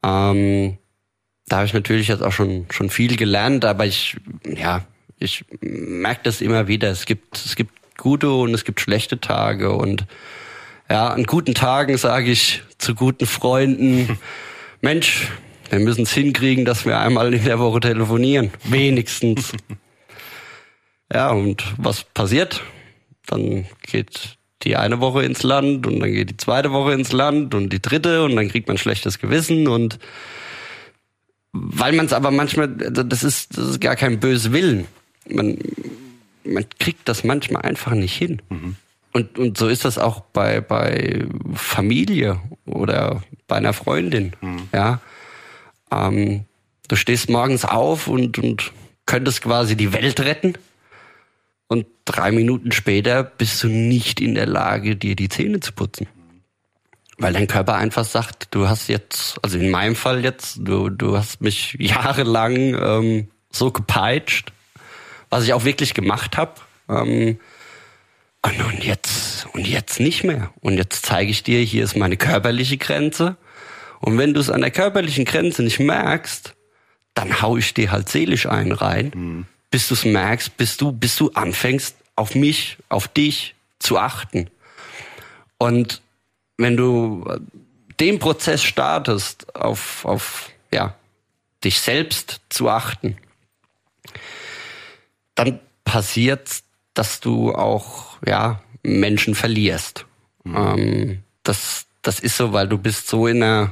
Ähm, 0.03 0.77
da 1.47 1.57
habe 1.57 1.65
ich 1.65 1.73
natürlich 1.73 2.07
jetzt 2.07 2.23
auch 2.23 2.31
schon, 2.31 2.67
schon 2.69 2.89
viel 2.89 3.15
gelernt, 3.15 3.65
aber 3.65 3.85
ich, 3.85 4.17
ja, 4.45 4.85
ich 5.17 5.45
merke 5.61 6.21
das 6.23 6.41
immer 6.41 6.67
wieder. 6.67 6.89
Es 6.89 7.05
gibt, 7.05 7.37
es 7.37 7.55
gibt 7.55 7.73
gute 7.97 8.31
und 8.31 8.53
es 8.53 8.63
gibt 8.63 8.79
schlechte 8.79 9.19
Tage. 9.19 9.71
Und 9.71 10.05
ja, 10.89 11.09
an 11.09 11.23
guten 11.23 11.53
Tagen 11.53 11.97
sage 11.97 12.31
ich 12.31 12.63
zu 12.77 12.95
guten 12.95 13.25
Freunden, 13.25 14.17
Mensch, 14.81 15.27
wir 15.69 15.79
müssen 15.79 16.03
es 16.03 16.13
hinkriegen, 16.13 16.65
dass 16.65 16.85
wir 16.85 16.99
einmal 16.99 17.33
in 17.33 17.43
der 17.43 17.59
Woche 17.59 17.79
telefonieren. 17.79 18.51
Wenigstens. 18.65 19.53
ja, 21.13 21.31
und 21.31 21.63
was 21.77 22.03
passiert? 22.03 22.61
Dann 23.27 23.65
geht 23.81 24.37
die 24.63 24.75
eine 24.75 24.99
Woche 24.99 25.23
ins 25.23 25.43
Land 25.43 25.87
und 25.87 25.99
dann 25.99 26.11
geht 26.11 26.31
die 26.31 26.37
zweite 26.37 26.71
Woche 26.71 26.93
ins 26.93 27.11
Land 27.11 27.53
und 27.55 27.71
die 27.71 27.81
dritte 27.81 28.23
und 28.23 28.35
dann 28.35 28.49
kriegt 28.49 28.67
man 28.67 28.77
schlechtes 28.77 29.19
Gewissen 29.19 29.67
und 29.67 29.99
weil 31.51 31.93
man 31.93 32.05
es 32.05 32.13
aber 32.13 32.31
manchmal, 32.31 32.67
das 32.67 33.23
ist, 33.23 33.57
das 33.57 33.69
ist 33.69 33.81
gar 33.81 33.95
kein 33.95 34.19
böse 34.19 34.51
Willen. 34.51 34.85
Man, 35.27 35.57
man 36.43 36.65
kriegt 36.77 37.07
das 37.07 37.23
manchmal 37.23 37.63
einfach 37.63 37.93
nicht 37.93 38.15
hin. 38.15 38.41
Mhm. 38.49 38.75
Und, 39.11 39.39
und 39.39 39.57
so 39.57 39.67
ist 39.67 39.85
das 39.85 39.97
auch 39.97 40.19
bei, 40.19 40.61
bei 40.61 41.25
Familie 41.55 42.39
oder 42.65 43.23
bei 43.47 43.55
einer 43.55 43.73
Freundin. 43.73 44.33
Mhm. 44.41 44.69
Ja. 44.71 45.01
Ähm, 45.91 46.45
du 46.87 46.95
stehst 46.95 47.29
morgens 47.29 47.65
auf 47.65 48.07
und, 48.07 48.37
und 48.39 48.71
könntest 49.05 49.41
quasi 49.41 49.75
die 49.75 49.93
Welt 49.93 50.19
retten. 50.19 50.53
Und 51.67 51.85
drei 52.05 52.31
Minuten 52.31 52.71
später 52.71 53.23
bist 53.23 53.63
du 53.63 53.67
nicht 53.67 54.21
in 54.21 54.35
der 54.35 54.47
Lage, 54.47 54.95
dir 54.95 55.15
die 55.15 55.29
Zähne 55.29 55.59
zu 55.59 55.71
putzen. 55.71 56.07
Weil 57.19 57.33
dein 57.33 57.47
Körper 57.47 57.75
einfach 57.75 58.05
sagt, 58.05 58.47
du 58.51 58.69
hast 58.69 58.87
jetzt, 58.87 59.37
also 59.43 59.59
in 59.59 59.69
meinem 59.69 59.95
Fall 59.95 60.23
jetzt, 60.23 60.59
du, 60.61 60.89
du 60.89 61.17
hast 61.17 61.41
mich 61.41 61.73
jahrelang 61.79 62.55
ähm, 62.55 63.27
so 63.51 63.71
gepeitscht, 63.71 64.51
was 65.29 65.43
ich 65.43 65.53
auch 65.53 65.65
wirklich 65.65 65.93
gemacht 65.93 66.37
habe. 66.37 66.55
Ähm, 66.87 67.39
und 68.41 68.83
jetzt, 68.83 69.47
und 69.53 69.67
jetzt 69.67 69.99
nicht 69.99 70.23
mehr. 70.23 70.51
Und 70.61 70.77
jetzt 70.77 71.05
zeige 71.05 71.29
ich 71.29 71.43
dir, 71.43 71.59
hier 71.59 71.83
ist 71.83 71.97
meine 71.97 72.15
körperliche 72.15 72.77
Grenze. 72.77 73.35
Und 73.99 74.17
wenn 74.17 74.33
du 74.33 74.39
es 74.39 74.49
an 74.49 74.61
der 74.61 74.71
körperlichen 74.71 75.25
Grenze 75.25 75.63
nicht 75.63 75.79
merkst, 75.79 76.55
dann 77.13 77.41
hau 77.41 77.57
ich 77.57 77.73
dir 77.73 77.91
halt 77.91 78.09
seelisch 78.09 78.45
einen 78.45 78.71
rein, 78.71 79.11
mhm. 79.13 79.45
bis 79.71 79.87
du 79.87 79.93
es 79.93 80.05
merkst, 80.05 80.55
bis 80.57 80.77
du, 80.77 80.91
bis 80.91 81.15
du 81.15 81.31
anfängst, 81.31 81.95
auf 82.15 82.35
mich, 82.35 82.77
auf 82.87 83.07
dich 83.07 83.55
zu 83.79 83.97
achten. 83.97 84.49
Und 85.57 86.01
wenn 86.57 86.77
du 86.77 87.25
den 87.99 88.19
Prozess 88.19 88.63
startest, 88.63 89.55
auf, 89.55 90.05
auf, 90.05 90.49
ja, 90.73 90.95
dich 91.63 91.79
selbst 91.79 92.41
zu 92.49 92.69
achten, 92.69 93.17
dann 95.35 95.59
passiert, 95.83 96.63
dass 96.93 97.19
du 97.19 97.53
auch 97.53 98.17
ja 98.25 98.61
Menschen 98.83 99.35
verlierst. 99.35 100.05
Mhm. 100.43 100.55
Ähm, 100.55 101.23
das 101.43 101.85
das 102.01 102.19
ist 102.19 102.37
so, 102.37 102.53
weil 102.53 102.67
du 102.67 102.77
bist 102.77 103.07
so 103.07 103.27
in 103.27 103.43
einer 103.43 103.71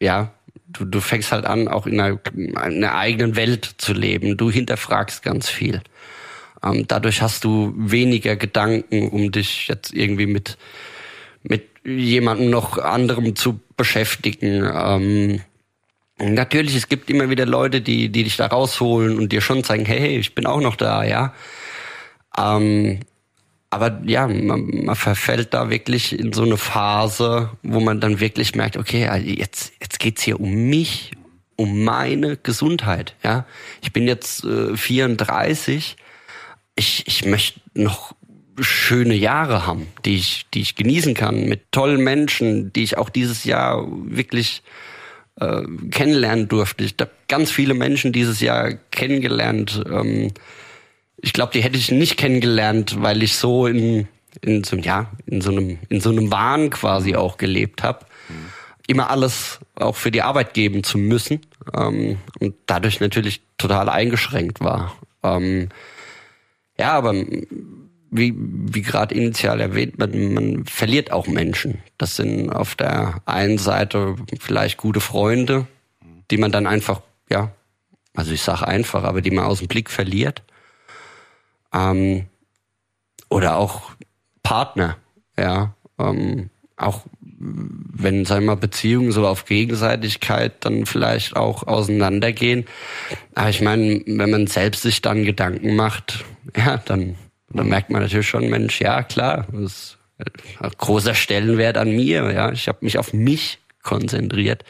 ja 0.00 0.32
du, 0.68 0.84
du 0.84 1.00
fängst 1.00 1.32
halt 1.32 1.44
an, 1.44 1.68
auch 1.68 1.86
in 1.86 2.00
einer, 2.00 2.18
in 2.34 2.56
einer 2.56 2.94
eigenen 2.94 3.36
Welt 3.36 3.74
zu 3.78 3.92
leben. 3.92 4.36
Du 4.36 4.50
hinterfragst 4.50 5.22
ganz 5.22 5.48
viel. 5.48 5.82
Ähm, 6.62 6.84
dadurch 6.88 7.22
hast 7.22 7.44
du 7.44 7.72
weniger 7.76 8.36
Gedanken, 8.36 9.08
um 9.08 9.32
dich 9.32 9.68
jetzt 9.68 9.92
irgendwie 9.92 10.26
mit 10.26 10.58
mit 11.42 11.68
jemandem 11.84 12.50
noch 12.50 12.78
anderem 12.78 13.36
zu 13.36 13.60
beschäftigen. 13.76 14.68
Ähm, 14.74 15.40
Natürlich, 16.18 16.74
es 16.74 16.88
gibt 16.88 17.10
immer 17.10 17.28
wieder 17.28 17.44
Leute, 17.44 17.82
die, 17.82 18.08
die 18.08 18.24
dich 18.24 18.38
da 18.38 18.46
rausholen 18.46 19.18
und 19.18 19.32
dir 19.32 19.42
schon 19.42 19.64
zeigen, 19.64 19.84
hey, 19.84 20.00
hey 20.00 20.18
ich 20.18 20.34
bin 20.34 20.46
auch 20.46 20.62
noch 20.62 20.76
da, 20.76 21.04
ja. 21.04 21.34
Ähm, 22.38 23.00
aber 23.70 24.00
ja, 24.04 24.26
man, 24.26 24.84
man 24.84 24.96
verfällt 24.96 25.52
da 25.52 25.70
wirklich 25.70 26.18
in 26.18 26.32
so 26.32 26.42
eine 26.42 26.56
Phase, 26.56 27.50
wo 27.62 27.80
man 27.80 28.00
dann 28.00 28.20
wirklich 28.20 28.54
merkt, 28.54 28.76
okay, 28.76 29.08
jetzt, 29.24 29.72
jetzt 29.80 29.98
geht's 29.98 30.22
hier 30.22 30.40
um 30.40 30.68
mich, 30.68 31.12
um 31.56 31.84
meine 31.84 32.36
Gesundheit, 32.36 33.14
ja. 33.24 33.46
Ich 33.82 33.92
bin 33.92 34.06
jetzt 34.06 34.44
äh, 34.44 34.76
34. 34.76 35.96
Ich, 36.76 37.04
ich 37.06 37.24
möchte 37.24 37.60
noch 37.74 38.14
schöne 38.60 39.14
Jahre 39.14 39.66
haben, 39.66 39.88
die 40.04 40.16
ich, 40.16 40.46
die 40.52 40.60
ich 40.60 40.76
genießen 40.76 41.14
kann 41.14 41.46
mit 41.46 41.72
tollen 41.72 42.02
Menschen, 42.02 42.72
die 42.72 42.82
ich 42.82 42.96
auch 42.98 43.10
dieses 43.10 43.44
Jahr 43.44 43.86
wirklich 43.88 44.62
äh, 45.40 45.62
kennenlernen 45.90 46.48
durfte. 46.48 46.84
Ich 46.84 46.94
habe 47.00 47.10
ganz 47.28 47.50
viele 47.50 47.74
Menschen 47.74 48.12
dieses 48.12 48.40
Jahr 48.40 48.72
kennengelernt. 48.90 49.82
Ähm, 49.90 50.32
ich 51.18 51.32
glaube, 51.32 51.52
die 51.52 51.62
hätte 51.62 51.78
ich 51.78 51.90
nicht 51.90 52.16
kennengelernt, 52.16 53.02
weil 53.02 53.22
ich 53.22 53.36
so 53.36 53.66
in, 53.66 54.08
in 54.42 54.64
so, 54.64 54.76
ja, 54.76 55.10
in 55.26 55.40
so 55.40 55.50
einem, 55.50 55.78
in 55.88 56.00
so 56.00 56.10
einem 56.10 56.30
Wahn 56.30 56.70
quasi 56.70 57.14
auch 57.16 57.38
gelebt 57.38 57.82
habe. 57.82 58.04
Mhm. 58.28 58.34
Immer 58.88 59.10
alles 59.10 59.58
auch 59.74 59.96
für 59.96 60.10
die 60.10 60.22
Arbeit 60.22 60.54
geben 60.54 60.84
zu 60.84 60.98
müssen 60.98 61.40
ähm, 61.74 62.18
und 62.38 62.54
dadurch 62.66 63.00
natürlich 63.00 63.42
total 63.58 63.88
eingeschränkt 63.88 64.60
war. 64.60 64.96
Ähm, 65.22 65.70
ja, 66.78 66.92
aber 66.92 67.14
wie, 68.10 68.34
wie 68.36 68.82
gerade 68.82 69.14
initial 69.14 69.60
erwähnt, 69.60 69.98
man, 69.98 70.34
man 70.34 70.64
verliert 70.66 71.10
auch 71.10 71.26
Menschen. 71.26 71.82
Das 71.98 72.16
sind 72.16 72.50
auf 72.50 72.74
der 72.74 73.20
einen 73.26 73.58
Seite 73.58 74.16
vielleicht 74.40 74.76
gute 74.76 75.00
Freunde, 75.00 75.66
die 76.30 76.36
man 76.36 76.52
dann 76.52 76.66
einfach, 76.66 77.00
ja, 77.30 77.50
also 78.14 78.32
ich 78.32 78.42
sage 78.42 78.66
einfach, 78.66 79.04
aber 79.04 79.20
die 79.20 79.30
man 79.30 79.44
aus 79.44 79.58
dem 79.58 79.68
Blick 79.68 79.90
verliert. 79.90 80.42
Ähm, 81.76 82.26
oder 83.28 83.56
auch 83.56 83.92
Partner, 84.42 84.96
ja. 85.38 85.74
Ähm, 85.98 86.50
auch 86.76 87.02
wenn, 87.20 88.24
sagen 88.24 88.44
wir 88.44 88.54
mal, 88.54 88.60
Beziehungen 88.60 89.12
so 89.12 89.26
auf 89.26 89.44
Gegenseitigkeit 89.44 90.64
dann 90.64 90.86
vielleicht 90.86 91.36
auch 91.36 91.66
auseinandergehen. 91.66 92.66
Aber 93.34 93.48
ich 93.48 93.60
meine, 93.60 94.02
wenn 94.06 94.30
man 94.30 94.46
selbst 94.46 94.82
sich 94.82 95.02
dann 95.02 95.24
Gedanken 95.24 95.76
macht, 95.76 96.24
ja, 96.56 96.78
dann 96.78 97.16
dann 97.56 97.68
merkt 97.68 97.90
man 97.90 98.02
natürlich 98.02 98.28
schon, 98.28 98.48
Mensch, 98.48 98.80
ja 98.80 99.02
klar, 99.02 99.46
das 99.52 99.62
ist 99.62 99.98
ein 100.60 100.70
großer 100.76 101.14
Stellenwert 101.14 101.76
an 101.76 101.94
mir. 101.94 102.32
Ja, 102.32 102.52
ich 102.52 102.68
habe 102.68 102.78
mich 102.82 102.98
auf 102.98 103.12
mich 103.12 103.58
konzentriert. 103.82 104.64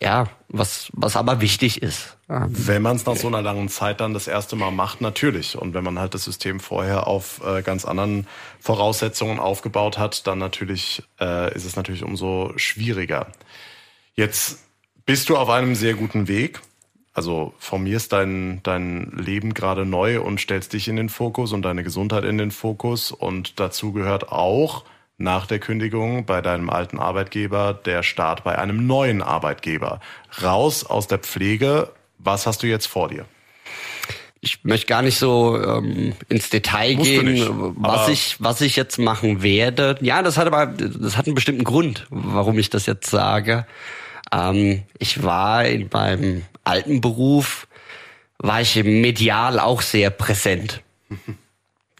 Ja, 0.00 0.28
was 0.52 0.90
was 0.92 1.16
aber 1.16 1.40
wichtig 1.40 1.82
ist. 1.82 2.16
Wenn 2.28 2.82
man 2.82 2.96
es 2.96 3.06
nach 3.06 3.16
so 3.16 3.26
einer 3.26 3.42
langen 3.42 3.68
Zeit 3.68 4.00
dann 4.00 4.14
das 4.14 4.28
erste 4.28 4.56
Mal 4.56 4.70
macht, 4.70 5.00
natürlich. 5.00 5.56
Und 5.56 5.74
wenn 5.74 5.84
man 5.84 5.98
halt 5.98 6.14
das 6.14 6.24
System 6.24 6.60
vorher 6.60 7.06
auf 7.06 7.40
äh, 7.44 7.62
ganz 7.62 7.84
anderen 7.84 8.26
Voraussetzungen 8.60 9.38
aufgebaut 9.38 9.98
hat, 9.98 10.26
dann 10.26 10.38
natürlich 10.38 11.02
äh, 11.20 11.54
ist 11.54 11.64
es 11.64 11.76
natürlich 11.76 12.04
umso 12.04 12.52
schwieriger. 12.56 13.26
Jetzt 14.14 14.60
bist 15.04 15.28
du 15.28 15.36
auf 15.36 15.48
einem 15.48 15.74
sehr 15.74 15.94
guten 15.94 16.28
Weg 16.28 16.60
also 17.14 17.52
formierst 17.58 18.12
dein, 18.12 18.62
dein 18.62 19.12
Leben 19.12 19.52
gerade 19.54 19.84
neu 19.84 20.20
und 20.22 20.40
stellst 20.40 20.72
dich 20.72 20.88
in 20.88 20.96
den 20.96 21.08
Fokus 21.08 21.52
und 21.52 21.62
deine 21.62 21.84
Gesundheit 21.84 22.24
in 22.24 22.38
den 22.38 22.50
Fokus. 22.50 23.12
Und 23.12 23.60
dazu 23.60 23.92
gehört 23.92 24.32
auch 24.32 24.84
nach 25.22 25.46
der 25.46 25.58
Kündigung 25.58 26.26
bei 26.26 26.40
deinem 26.40 26.68
alten 26.70 26.98
Arbeitgeber 26.98 27.72
der 27.72 28.02
Start 28.02 28.44
bei 28.44 28.58
einem 28.58 28.86
neuen 28.86 29.22
Arbeitgeber. 29.22 30.00
Raus 30.42 30.84
aus 30.84 31.06
der 31.06 31.18
Pflege. 31.18 31.90
Was 32.18 32.46
hast 32.46 32.62
du 32.62 32.66
jetzt 32.66 32.86
vor 32.86 33.08
dir? 33.08 33.24
ich 34.44 34.64
möchte 34.64 34.88
gar 34.88 35.02
nicht 35.02 35.18
so 35.18 35.56
ähm, 35.56 36.14
ins 36.28 36.50
Detail 36.50 36.96
Musst 36.96 37.08
gehen, 37.08 37.32
nicht, 37.32 37.48
was 37.48 38.08
ich 38.08 38.36
was 38.40 38.60
ich 38.60 38.74
jetzt 38.74 38.98
machen 38.98 39.40
werde. 39.40 39.96
Ja, 40.00 40.20
das 40.20 40.36
hat 40.36 40.48
aber 40.48 40.66
das 40.66 41.16
hat 41.16 41.26
einen 41.26 41.36
bestimmten 41.36 41.62
Grund, 41.62 42.06
warum 42.10 42.58
ich 42.58 42.68
das 42.68 42.86
jetzt 42.86 43.08
sage. 43.08 43.66
Ähm, 44.32 44.82
ich 44.98 45.22
war 45.22 45.64
in 45.64 45.88
meinem 45.92 46.42
alten 46.64 47.00
Beruf, 47.00 47.68
war 48.38 48.60
ich 48.60 48.82
medial 48.82 49.60
auch 49.60 49.80
sehr 49.80 50.10
präsent. 50.10 50.82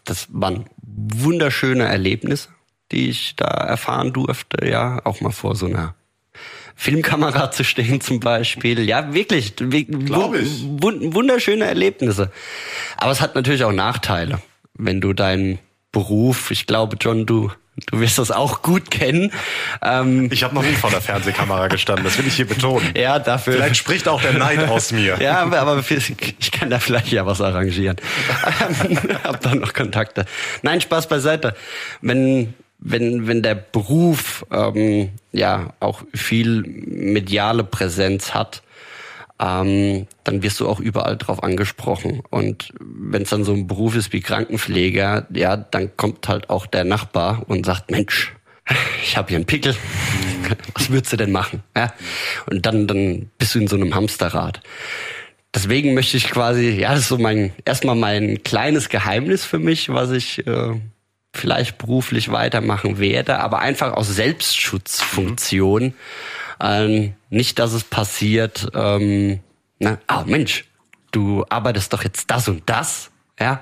Das 0.04 0.26
waren 0.32 0.66
wunderschöne 0.82 1.84
Erlebnisse, 1.84 2.48
die 2.92 3.08
ich 3.08 3.34
da 3.36 3.46
erfahren 3.46 4.12
durfte, 4.12 4.66
ja, 4.66 5.00
auch 5.04 5.20
mal 5.20 5.32
vor 5.32 5.56
so 5.56 5.66
einer 5.66 5.94
Filmkamera 6.76 7.50
zu 7.50 7.64
stehen 7.64 8.00
zum 8.00 8.20
Beispiel. 8.20 8.80
Ja, 8.80 9.14
wirklich, 9.14 9.54
wunderschöne 9.58 11.64
Erlebnisse. 11.64 12.30
Aber 12.96 13.10
es 13.10 13.20
hat 13.20 13.34
natürlich 13.34 13.64
auch 13.64 13.72
Nachteile, 13.72 14.40
wenn 14.74 15.00
du 15.00 15.12
deinen 15.12 15.58
Beruf, 15.90 16.50
ich 16.50 16.66
glaube, 16.66 16.96
John, 17.00 17.26
du 17.26 17.50
Du 17.90 18.00
wirst 18.00 18.18
das 18.18 18.30
auch 18.30 18.60
gut 18.60 18.90
kennen. 18.90 19.32
Ähm, 19.80 20.28
ich 20.30 20.44
habe 20.44 20.54
noch 20.54 20.62
nie 20.62 20.74
vor 20.74 20.90
der 20.90 21.00
Fernsehkamera 21.00 21.68
gestanden, 21.68 22.04
das 22.04 22.18
will 22.18 22.26
ich 22.26 22.36
hier 22.36 22.46
betonen. 22.46 22.92
Ja, 22.94 23.18
dafür. 23.18 23.54
Vielleicht 23.54 23.76
spricht 23.76 24.08
auch 24.08 24.20
der 24.20 24.34
Neid 24.34 24.68
aus 24.68 24.92
mir. 24.92 25.16
ja, 25.20 25.40
aber 25.40 25.82
ich 25.88 26.52
kann 26.52 26.68
da 26.68 26.78
vielleicht 26.78 27.08
ja 27.08 27.24
was 27.24 27.40
arrangieren. 27.40 27.96
hab 29.24 29.40
da 29.40 29.54
noch 29.54 29.72
Kontakte. 29.72 30.26
Nein, 30.60 30.82
Spaß 30.82 31.08
beiseite. 31.08 31.56
Wenn 32.02 32.52
wenn 32.84 33.26
wenn 33.26 33.42
der 33.42 33.54
Beruf 33.54 34.44
ähm, 34.50 35.10
ja 35.32 35.72
auch 35.80 36.02
viel 36.14 36.62
mediale 36.62 37.64
Präsenz 37.64 38.34
hat, 38.34 38.62
ähm, 39.40 40.06
dann 40.24 40.42
wirst 40.42 40.60
du 40.60 40.68
auch 40.68 40.80
überall 40.80 41.16
drauf 41.16 41.42
angesprochen. 41.42 42.22
Und 42.30 42.72
wenn 42.80 43.22
es 43.22 43.30
dann 43.30 43.44
so 43.44 43.52
ein 43.52 43.66
Beruf 43.66 43.96
ist 43.96 44.12
wie 44.12 44.20
Krankenpfleger, 44.20 45.26
ja, 45.32 45.56
dann 45.56 45.96
kommt 45.96 46.28
halt 46.28 46.50
auch 46.50 46.66
der 46.66 46.84
Nachbar 46.84 47.42
und 47.48 47.66
sagt, 47.66 47.90
Mensch, 47.90 48.32
ich 49.02 49.16
habe 49.16 49.28
hier 49.28 49.36
einen 49.36 49.46
Pickel, 49.46 49.74
was 50.74 50.90
würdest 50.90 51.12
du 51.12 51.16
denn 51.16 51.32
machen? 51.32 51.62
Ja? 51.76 51.92
Und 52.50 52.66
dann, 52.66 52.86
dann 52.86 53.30
bist 53.38 53.54
du 53.54 53.60
in 53.60 53.68
so 53.68 53.76
einem 53.76 53.94
Hamsterrad. 53.94 54.60
Deswegen 55.54 55.94
möchte 55.94 56.16
ich 56.16 56.30
quasi, 56.30 56.70
ja, 56.70 56.90
das 56.90 57.00
ist 57.00 57.08
so 57.08 57.18
mein, 57.18 57.52
erstmal 57.64 57.96
mein 57.96 58.42
kleines 58.42 58.88
Geheimnis 58.88 59.44
für 59.44 59.58
mich, 59.58 59.90
was 59.90 60.10
ich 60.10 60.46
äh, 60.46 60.80
vielleicht 61.32 61.78
beruflich 61.78 62.30
weitermachen 62.30 62.98
werde, 62.98 63.38
aber 63.38 63.60
einfach 63.60 63.92
aus 63.94 64.08
Selbstschutzfunktion. 64.08 65.84
Mhm 65.84 65.94
ähm, 66.62 67.14
nicht, 67.28 67.58
dass 67.58 67.72
es 67.72 67.82
passiert, 67.82 68.68
ähm, 68.74 69.40
na, 69.80 69.98
ah 70.06 70.22
Mensch, 70.24 70.64
du 71.10 71.44
arbeitest 71.48 71.92
doch 71.92 72.04
jetzt 72.04 72.30
das 72.30 72.48
und 72.48 72.62
das, 72.66 73.10
ja. 73.38 73.60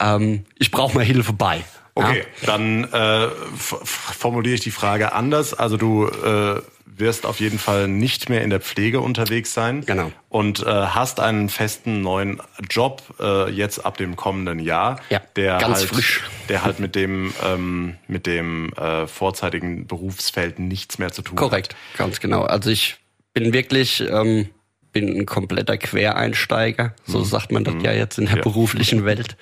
Ähm, 0.00 0.44
ich 0.58 0.70
brauche 0.70 0.94
mal 0.94 1.04
Hilfe 1.04 1.32
bei. 1.32 1.64
Okay, 1.94 2.24
ja? 2.42 2.46
dann 2.46 2.84
äh, 2.92 3.28
formuliere 3.56 4.56
ich 4.56 4.60
die 4.60 4.70
Frage 4.70 5.12
anders. 5.12 5.54
Also 5.54 5.78
du 5.78 6.06
äh, 6.06 6.60
wirst 6.86 7.26
auf 7.26 7.40
jeden 7.40 7.58
Fall 7.58 7.88
nicht 7.88 8.28
mehr 8.28 8.42
in 8.42 8.50
der 8.50 8.60
Pflege 8.60 9.00
unterwegs 9.00 9.52
sein. 9.52 9.84
Genau. 9.84 10.12
Und 10.28 10.60
äh, 10.60 10.66
hast 10.66 11.20
einen 11.20 11.48
festen 11.48 12.00
neuen 12.00 12.40
Job 12.70 13.02
äh, 13.20 13.50
jetzt 13.50 13.84
ab 13.84 13.96
dem 13.98 14.16
kommenden 14.16 14.58
Jahr, 14.58 15.00
ja, 15.10 15.20
der 15.34 15.58
ganz 15.58 15.80
halt, 15.80 15.88
frisch. 15.88 16.22
der 16.48 16.64
halt 16.64 16.78
mit 16.78 16.94
dem 16.94 17.32
ähm, 17.44 17.96
mit 18.06 18.26
dem 18.26 18.72
äh, 18.74 19.06
vorzeitigen 19.06 19.86
Berufsfeld 19.86 20.58
nichts 20.58 20.98
mehr 20.98 21.12
zu 21.12 21.22
tun 21.22 21.36
Korrekt, 21.36 21.74
hat. 21.74 21.76
Korrekt, 21.76 21.98
ganz 21.98 22.20
genau. 22.20 22.42
Also 22.42 22.70
ich 22.70 22.96
bin 23.34 23.52
wirklich 23.52 24.00
ähm, 24.08 24.48
bin 24.92 25.20
ein 25.20 25.26
kompletter 25.26 25.76
Quereinsteiger, 25.76 26.94
so 27.04 27.18
mhm. 27.18 27.24
sagt 27.24 27.52
man 27.52 27.64
das 27.64 27.74
mhm. 27.74 27.80
ja 27.80 27.92
jetzt 27.92 28.18
in 28.18 28.26
der 28.26 28.36
ja. 28.36 28.42
beruflichen 28.42 29.04
Welt. 29.04 29.36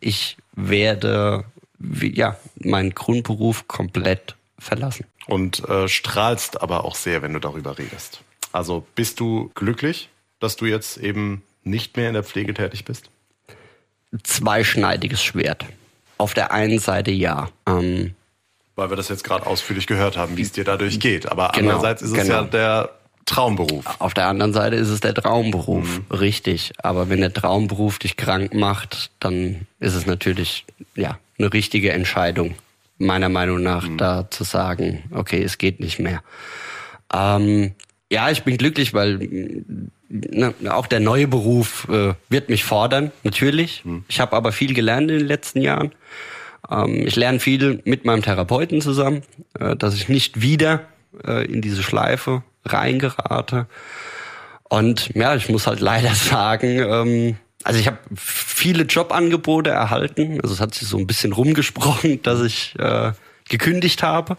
Ich 0.00 0.36
werde 0.54 1.44
wie, 1.78 2.14
ja 2.14 2.36
meinen 2.60 2.94
Grundberuf 2.94 3.68
komplett 3.68 4.36
verlassen 4.58 5.06
und 5.28 5.68
äh, 5.68 5.88
strahlst 5.88 6.60
aber 6.60 6.84
auch 6.84 6.96
sehr, 6.96 7.22
wenn 7.22 7.34
du 7.34 7.38
darüber 7.38 7.78
redest. 7.78 8.22
Also 8.50 8.84
bist 8.94 9.20
du 9.20 9.50
glücklich, 9.54 10.08
dass 10.40 10.56
du 10.56 10.64
jetzt 10.64 10.96
eben 10.96 11.42
nicht 11.64 11.96
mehr 11.96 12.08
in 12.08 12.14
der 12.14 12.24
Pflege 12.24 12.54
tätig 12.54 12.84
bist? 12.84 13.10
Zweischneidiges 14.22 15.22
Schwert. 15.22 15.66
Auf 16.16 16.32
der 16.32 16.50
einen 16.50 16.78
Seite 16.78 17.10
ja. 17.10 17.50
Ähm, 17.66 18.14
Weil 18.74 18.88
wir 18.88 18.96
das 18.96 19.08
jetzt 19.10 19.22
gerade 19.22 19.46
ausführlich 19.46 19.86
gehört 19.86 20.16
haben, 20.16 20.38
wie 20.38 20.42
es 20.42 20.52
dir 20.52 20.64
dadurch 20.64 20.98
geht. 20.98 21.30
Aber 21.30 21.50
genau, 21.54 21.72
andererseits 21.72 22.00
ist 22.00 22.12
es 22.12 22.16
genau. 22.16 22.34
ja 22.34 22.42
der 22.44 22.90
Traumberuf. 23.26 23.84
Auf 23.98 24.14
der 24.14 24.28
anderen 24.28 24.54
Seite 24.54 24.76
ist 24.76 24.88
es 24.88 25.00
der 25.00 25.12
Traumberuf, 25.12 25.98
mhm. 25.98 26.16
richtig. 26.16 26.72
Aber 26.78 27.10
wenn 27.10 27.20
der 27.20 27.34
Traumberuf 27.34 27.98
dich 27.98 28.16
krank 28.16 28.54
macht, 28.54 29.10
dann 29.20 29.66
ist 29.78 29.94
es 29.94 30.06
natürlich 30.06 30.64
ja 30.94 31.18
eine 31.38 31.52
richtige 31.52 31.92
Entscheidung 31.92 32.54
meiner 32.98 33.28
Meinung 33.28 33.62
nach, 33.62 33.88
mhm. 33.88 33.96
da 33.96 34.30
zu 34.30 34.44
sagen, 34.44 35.04
okay, 35.12 35.42
es 35.42 35.58
geht 35.58 35.80
nicht 35.80 35.98
mehr. 35.98 36.22
Ähm, 37.12 37.72
ja, 38.10 38.30
ich 38.30 38.42
bin 38.42 38.56
glücklich, 38.56 38.94
weil 38.94 39.64
ne, 40.08 40.54
auch 40.70 40.86
der 40.86 41.00
neue 41.00 41.28
Beruf 41.28 41.86
äh, 41.90 42.14
wird 42.28 42.48
mich 42.48 42.64
fordern, 42.64 43.12
natürlich. 43.22 43.84
Mhm. 43.84 44.04
Ich 44.08 44.20
habe 44.20 44.36
aber 44.36 44.52
viel 44.52 44.74
gelernt 44.74 45.10
in 45.10 45.18
den 45.18 45.26
letzten 45.26 45.60
Jahren. 45.60 45.92
Ähm, 46.70 47.06
ich 47.06 47.16
lerne 47.16 47.40
viel 47.40 47.82
mit 47.84 48.04
meinem 48.04 48.22
Therapeuten 48.22 48.80
zusammen, 48.80 49.22
äh, 49.58 49.76
dass 49.76 49.94
ich 49.94 50.08
nicht 50.08 50.40
wieder 50.40 50.86
äh, 51.26 51.44
in 51.44 51.62
diese 51.62 51.82
Schleife 51.82 52.42
reingerate. 52.64 53.66
Und 54.64 55.10
ja, 55.14 55.34
ich 55.34 55.48
muss 55.48 55.66
halt 55.66 55.80
leider 55.80 56.14
sagen, 56.14 56.78
ähm, 56.78 57.36
also 57.68 57.80
ich 57.80 57.86
habe 57.86 57.98
viele 58.16 58.84
Jobangebote 58.84 59.68
erhalten. 59.68 60.40
Also 60.42 60.54
es 60.54 60.60
hat 60.60 60.74
sich 60.74 60.88
so 60.88 60.96
ein 60.96 61.06
bisschen 61.06 61.34
rumgesprochen, 61.34 62.22
dass 62.22 62.40
ich 62.40 62.74
äh, 62.78 63.12
gekündigt 63.46 64.02
habe. 64.02 64.38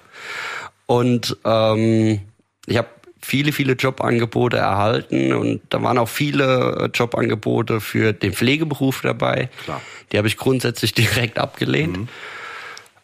Und 0.87 1.37
ähm, 1.45 2.21
ich 2.65 2.77
habe 2.77 2.87
viele, 3.21 3.51
viele 3.51 3.73
Jobangebote 3.73 4.57
erhalten 4.57 5.33
und 5.33 5.61
da 5.69 5.83
waren 5.83 5.99
auch 5.99 6.09
viele 6.09 6.89
Jobangebote 6.91 7.81
für 7.81 8.13
den 8.13 8.33
Pflegeberuf 8.33 9.01
dabei. 9.01 9.49
Klar. 9.63 9.79
Die 10.11 10.17
habe 10.17 10.27
ich 10.27 10.35
grundsätzlich 10.35 10.93
direkt 10.95 11.37
abgelehnt. 11.37 11.97
Mhm. 11.97 12.07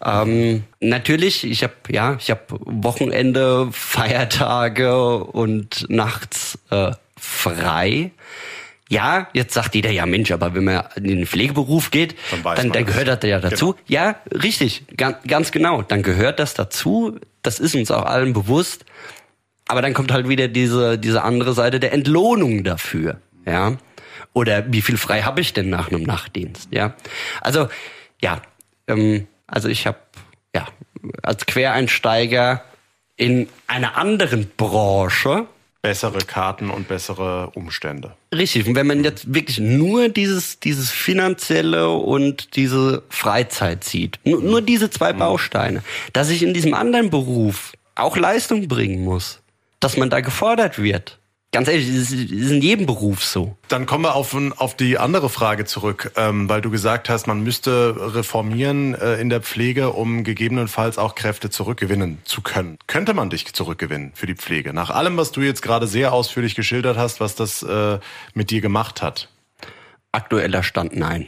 Ähm, 0.03 0.63
natürlich, 0.79 1.43
ich 1.43 1.61
habe 1.61 1.73
ja, 1.89 2.17
ich 2.19 2.31
habe 2.31 2.41
Wochenende, 2.49 3.69
Feiertage 3.71 5.23
und 5.23 5.85
nachts 5.87 6.57
äh, 6.71 6.93
frei. 7.15 8.09
Ja, 8.89 9.29
jetzt 9.33 9.53
sagt 9.53 9.73
jeder, 9.73 9.89
ja 9.89 10.05
Mensch, 10.05 10.31
aber 10.31 10.53
wenn 10.53 10.63
man 10.63 10.83
in 10.95 11.05
den 11.05 11.25
Pflegeberuf 11.25 11.89
geht, 11.89 12.15
dann, 12.29 12.55
dann, 12.55 12.71
dann 12.71 12.85
gehört 12.85 13.07
das 13.07 13.29
ja 13.29 13.39
dazu. 13.39 13.73
Genau. 13.73 13.83
Ja, 13.87 14.15
richtig, 14.31 14.85
ganz, 14.95 15.17
ganz 15.27 15.51
genau. 15.51 15.81
Dann 15.81 16.03
gehört 16.03 16.39
das 16.39 16.53
dazu. 16.53 17.19
Das 17.41 17.59
ist 17.59 17.73
uns 17.75 17.89
auch 17.89 18.05
allen 18.05 18.33
bewusst. 18.33 18.85
Aber 19.67 19.81
dann 19.81 19.95
kommt 19.95 20.11
halt 20.11 20.29
wieder 20.29 20.47
diese, 20.47 20.99
diese 20.99 21.23
andere 21.23 21.53
Seite 21.53 21.79
der 21.79 21.93
Entlohnung 21.93 22.63
dafür. 22.63 23.19
Ja. 23.45 23.77
Oder 24.33 24.71
wie 24.71 24.81
viel 24.81 24.97
frei 24.97 25.23
habe 25.23 25.41
ich 25.41 25.53
denn 25.53 25.69
nach 25.69 25.89
einem 25.89 26.03
Nachtdienst? 26.03 26.69
Ja. 26.71 26.93
Also, 27.41 27.69
ja, 28.21 28.41
ähm, 28.87 29.27
also 29.47 29.67
ich 29.67 29.87
habe 29.87 29.97
ja 30.53 30.67
als 31.23 31.47
Quereinsteiger 31.47 32.63
in 33.15 33.47
einer 33.67 33.97
anderen 33.97 34.51
Branche 34.57 35.47
bessere 35.85 36.17
Karten 36.17 36.71
und 36.71 36.87
bessere 36.87 37.51
Umstände. 37.53 38.15
Richtig. 38.33 38.65
Und 38.65 38.73
wenn 38.73 38.87
man 38.87 39.03
jetzt 39.03 39.31
wirklich 39.35 39.59
nur 39.59 40.09
dieses, 40.09 40.59
dieses 40.59 40.89
finanzielle 40.89 41.89
und 41.89 42.55
diese 42.55 43.03
Freizeit 43.09 43.83
sieht, 43.83 44.17
nur, 44.23 44.41
nur 44.41 44.61
diese 44.63 44.89
zwei 44.89 45.13
mhm. 45.13 45.19
Bausteine, 45.19 45.83
dass 46.11 46.31
ich 46.31 46.41
in 46.41 46.55
diesem 46.55 46.73
anderen 46.73 47.11
Beruf 47.11 47.73
auch 47.93 48.17
Leistung 48.17 48.67
bringen 48.67 49.03
muss, 49.03 49.41
dass 49.79 49.95
man 49.95 50.09
da 50.09 50.21
gefordert 50.21 50.81
wird, 50.81 51.19
Ganz 51.51 51.69
ehrlich, 51.69 51.87
das 51.87 52.11
ist 52.11 52.51
in 52.51 52.61
jedem 52.61 52.85
Beruf 52.85 53.23
so. 53.23 53.55
Dann 53.69 53.85
kommen 53.85 54.03
wir 54.03 54.15
auf, 54.15 54.35
auf 54.57 54.75
die 54.75 54.97
andere 54.97 55.29
Frage 55.29 55.63
zurück, 55.63 56.11
ähm, 56.17 56.49
weil 56.49 56.59
du 56.61 56.69
gesagt 56.69 57.07
hast, 57.07 57.27
man 57.27 57.43
müsste 57.43 57.95
reformieren 58.13 58.93
äh, 58.93 59.15
in 59.21 59.29
der 59.29 59.41
Pflege, 59.41 59.91
um 59.91 60.25
gegebenenfalls 60.25 60.97
auch 60.97 61.15
Kräfte 61.15 61.49
zurückgewinnen 61.49 62.19
zu 62.25 62.41
können. 62.41 62.77
Könnte 62.87 63.13
man 63.13 63.29
dich 63.29 63.53
zurückgewinnen 63.53 64.11
für 64.15 64.25
die 64.25 64.35
Pflege? 64.35 64.73
Nach 64.73 64.89
allem, 64.89 65.15
was 65.15 65.31
du 65.31 65.41
jetzt 65.41 65.61
gerade 65.61 65.87
sehr 65.87 66.11
ausführlich 66.11 66.55
geschildert 66.55 66.97
hast, 66.97 67.21
was 67.21 67.35
das 67.35 67.63
äh, 67.63 67.99
mit 68.33 68.49
dir 68.49 68.59
gemacht 68.59 69.01
hat? 69.01 69.29
Aktueller 70.11 70.61
Stand 70.61 70.95
nein. 70.97 71.27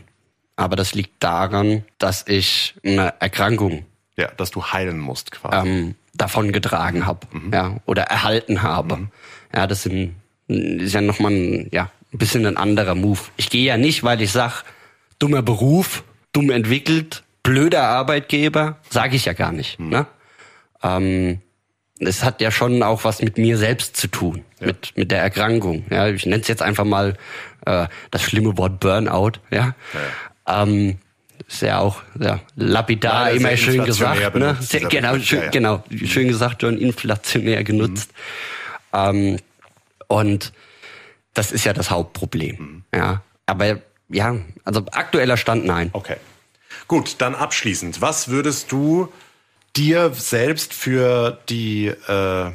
Aber 0.57 0.75
das 0.75 0.93
liegt 0.93 1.23
daran, 1.23 1.85
dass 1.99 2.27
ich 2.27 2.75
eine 2.83 3.13
Erkrankung. 3.19 3.85
Ja, 4.17 4.29
dass 4.35 4.49
du 4.49 4.65
heilen 4.65 4.97
musst 4.99 5.31
quasi. 5.31 5.69
Ähm, 5.69 5.95
davon 6.17 6.51
getragen 6.51 7.05
habe, 7.05 7.27
mhm. 7.31 7.53
ja, 7.53 7.75
oder 7.85 8.03
erhalten 8.03 8.63
habe. 8.63 8.97
Mhm. 8.97 9.11
Ja, 9.57 9.65
das 9.65 9.81
sind, 9.81 10.13
ist 10.47 10.93
ja 10.93 11.01
nochmal 11.01 11.31
ein, 11.31 11.69
ja, 11.71 11.89
ein 12.13 12.17
bisschen 12.19 12.45
ein 12.45 12.57
anderer 12.57 12.93
Move. 12.93 13.19
Ich 13.37 13.49
gehe 13.49 13.65
ja 13.65 13.75
nicht, 13.75 14.03
weil 14.03 14.21
ich 14.21 14.31
sag, 14.31 14.63
dummer 15.17 15.41
Beruf, 15.41 16.03
dumm 16.31 16.51
entwickelt, 16.51 17.23
blöder 17.41 17.81
Arbeitgeber, 17.81 18.77
sage 18.91 19.15
ich 19.15 19.25
ja 19.25 19.33
gar 19.33 19.51
nicht. 19.51 19.79
Mhm. 19.79 19.89
Ne? 19.89 20.05
Ähm, 20.83 21.41
es 21.97 22.23
hat 22.23 22.39
ja 22.39 22.51
schon 22.51 22.83
auch 22.83 23.03
was 23.03 23.19
mit 23.23 23.39
mir 23.39 23.57
selbst 23.57 23.97
zu 23.97 24.07
tun, 24.09 24.43
ja. 24.59 24.67
mit, 24.67 24.95
mit 24.95 25.09
der 25.09 25.23
Erkrankung. 25.23 25.85
Ja, 25.89 26.07
ich 26.07 26.27
nenne 26.27 26.43
es 26.43 26.47
jetzt 26.47 26.61
einfach 26.61 26.85
mal 26.85 27.17
äh, 27.65 27.87
das 28.11 28.21
schlimme 28.21 28.59
Wort 28.59 28.79
Burnout. 28.79 29.39
Ja, 29.49 29.73
ja. 30.45 30.61
Ähm, 30.61 30.97
ist 31.47 31.63
ja 31.63 31.79
auch 31.79 32.03
ja, 32.19 32.41
lapidar 32.55 33.31
immer 33.31 33.57
schön 33.57 33.83
gesagt. 33.85 34.35
Ne? 34.35 34.55
Sehr, 34.59 34.81
genau, 34.81 35.17
schön, 35.17 35.41
ja, 35.41 35.49
genau, 35.49 35.83
schön 36.05 36.27
gesagt, 36.27 36.61
schon 36.61 36.77
inflationär 36.77 37.63
genutzt. 37.63 38.11
Mhm. 38.13 38.17
Ähm, 38.93 39.37
und 40.07 40.53
das 41.33 41.51
ist 41.51 41.65
ja 41.65 41.73
das 41.73 41.91
Hauptproblem. 41.91 42.55
Mhm. 42.57 42.83
Ja, 42.93 43.21
aber 43.45 43.79
ja, 44.09 44.35
also 44.63 44.83
aktueller 44.91 45.37
Stand 45.37 45.65
nein. 45.65 45.89
Okay. 45.93 46.17
Gut, 46.87 47.15
dann 47.19 47.35
abschließend. 47.35 48.01
Was 48.01 48.29
würdest 48.29 48.71
du 48.71 49.11
dir 49.75 50.11
selbst 50.13 50.73
für 50.73 51.39
die, 51.49 51.87
äh, 51.87 52.51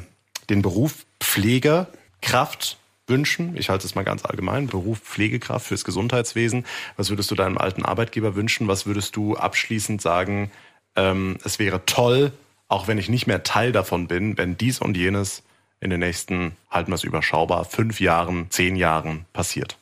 den 0.49 0.61
Beruf 0.61 1.05
Pflegekraft 1.19 2.77
wünschen? 3.07 3.55
Ich 3.55 3.69
halte 3.69 3.85
es 3.85 3.95
mal 3.95 4.03
ganz 4.03 4.25
allgemein. 4.25 4.67
Beruf 4.67 4.99
Pflegekraft 4.99 5.67
fürs 5.67 5.83
Gesundheitswesen. 5.83 6.65
Was 6.97 7.09
würdest 7.09 7.29
du 7.31 7.35
deinem 7.35 7.57
alten 7.57 7.85
Arbeitgeber 7.85 8.35
wünschen? 8.35 8.67
Was 8.67 8.85
würdest 8.85 9.15
du 9.15 9.35
abschließend 9.35 10.01
sagen, 10.01 10.51
ähm, 10.95 11.37
es 11.43 11.59
wäre 11.59 11.85
toll, 11.85 12.31
auch 12.67 12.87
wenn 12.87 12.97
ich 12.97 13.09
nicht 13.09 13.27
mehr 13.27 13.43
Teil 13.43 13.71
davon 13.71 14.07
bin, 14.07 14.37
wenn 14.37 14.57
dies 14.57 14.79
und 14.79 14.97
jenes 14.97 15.43
in 15.83 15.89
den 15.89 15.99
nächsten, 15.99 16.53
halten 16.71 16.91
wir 16.91 16.95
es 16.95 17.03
überschaubar, 17.03 17.65
fünf 17.65 17.99
Jahren, 17.99 18.47
zehn 18.49 18.75
Jahren 18.75 19.25
passiert? 19.33 19.77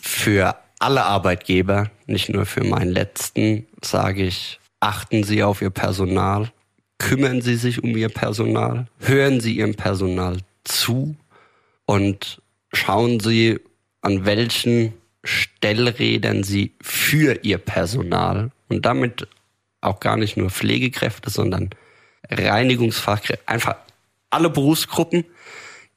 Für 0.00 0.56
alle 0.78 1.04
Arbeitgeber, 1.04 1.90
nicht 2.06 2.28
nur 2.28 2.46
für 2.46 2.64
meinen 2.64 2.92
letzten, 2.92 3.66
sage 3.82 4.22
ich, 4.22 4.60
achten 4.78 5.24
Sie 5.24 5.42
auf 5.42 5.60
Ihr 5.60 5.70
Personal, 5.70 6.52
kümmern 6.98 7.42
Sie 7.42 7.56
sich 7.56 7.82
um 7.82 7.96
Ihr 7.96 8.08
Personal, 8.08 8.86
hören 9.00 9.40
Sie 9.40 9.56
Ihrem 9.56 9.74
Personal 9.74 10.38
zu 10.64 11.16
und 11.84 12.40
schauen 12.72 13.18
Sie, 13.18 13.58
an 14.02 14.24
welchen 14.24 14.94
Stellrädern 15.24 16.44
Sie 16.44 16.74
für 16.80 17.40
Ihr 17.42 17.58
Personal 17.58 18.52
und 18.68 18.86
damit 18.86 19.26
auch 19.80 19.98
gar 19.98 20.16
nicht 20.16 20.36
nur 20.36 20.50
Pflegekräfte, 20.50 21.28
sondern 21.28 21.70
Reinigungsfachkräfte, 22.30 23.48
einfach 23.48 23.76
alle 24.30 24.48
Berufsgruppen. 24.48 25.24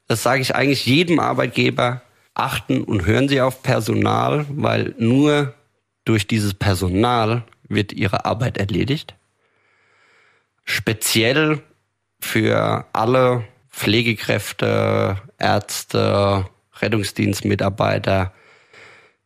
Das 0.06 0.22
sage 0.22 0.42
ich 0.42 0.54
eigentlich 0.54 0.86
jedem 0.86 1.18
Arbeitgeber. 1.20 2.02
Achten 2.34 2.82
und 2.82 3.06
hören 3.06 3.28
Sie 3.28 3.40
auf 3.40 3.62
Personal, 3.62 4.44
weil 4.48 4.94
nur 4.98 5.54
durch 6.04 6.26
dieses 6.26 6.52
Personal 6.54 7.44
wird 7.68 7.92
Ihre 7.92 8.24
Arbeit 8.24 8.58
erledigt. 8.58 9.14
Speziell 10.64 11.60
für 12.20 12.86
alle 12.92 13.44
Pflegekräfte, 13.70 15.16
Ärzte, 15.38 16.46
Rettungsdienstmitarbeiter. 16.80 18.32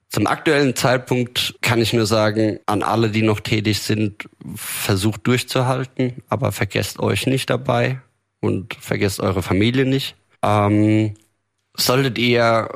Zum 0.09 0.27
aktuellen 0.27 0.75
Zeitpunkt 0.75 1.55
kann 1.61 1.81
ich 1.81 1.93
nur 1.93 2.07
sagen, 2.07 2.59
an 2.67 2.83
alle, 2.83 3.11
die 3.11 3.23
noch 3.23 3.41
tätig 3.41 3.81
sind, 3.81 4.29
versucht 4.55 5.27
durchzuhalten, 5.27 6.23
aber 6.29 6.51
vergesst 6.53 6.99
euch 6.99 7.27
nicht 7.27 7.51
dabei 7.51 8.01
und 8.41 8.75
vergesst 8.81 9.21
eure 9.21 9.43
Familie 9.43 9.85
nicht. 9.85 10.17
Ähm, 10.43 11.15
solltet 11.75 12.19
ihr 12.19 12.69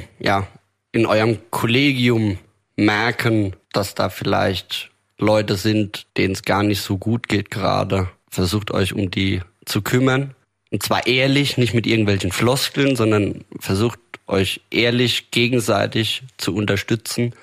äh, 0.00 0.24
ja 0.24 0.46
in 0.92 1.06
eurem 1.06 1.38
Kollegium 1.50 2.38
merken, 2.76 3.54
dass 3.72 3.94
da 3.94 4.08
vielleicht 4.08 4.90
Leute 5.18 5.56
sind, 5.56 6.06
denen 6.16 6.32
es 6.32 6.42
gar 6.42 6.62
nicht 6.62 6.80
so 6.80 6.98
gut 6.98 7.28
geht 7.28 7.50
gerade, 7.50 8.08
versucht 8.28 8.70
euch 8.70 8.94
um 8.94 9.10
die 9.10 9.42
zu 9.64 9.82
kümmern. 9.82 10.34
Und 10.70 10.82
zwar 10.82 11.06
ehrlich, 11.06 11.58
nicht 11.58 11.74
mit 11.74 11.86
irgendwelchen 11.86 12.32
Floskeln, 12.32 12.96
sondern 12.96 13.44
versucht 13.58 13.98
euch 14.26 14.60
ehrlich 14.70 15.30
gegenseitig 15.30 16.22
zu 16.38 16.54
unterstützen. 16.54 17.34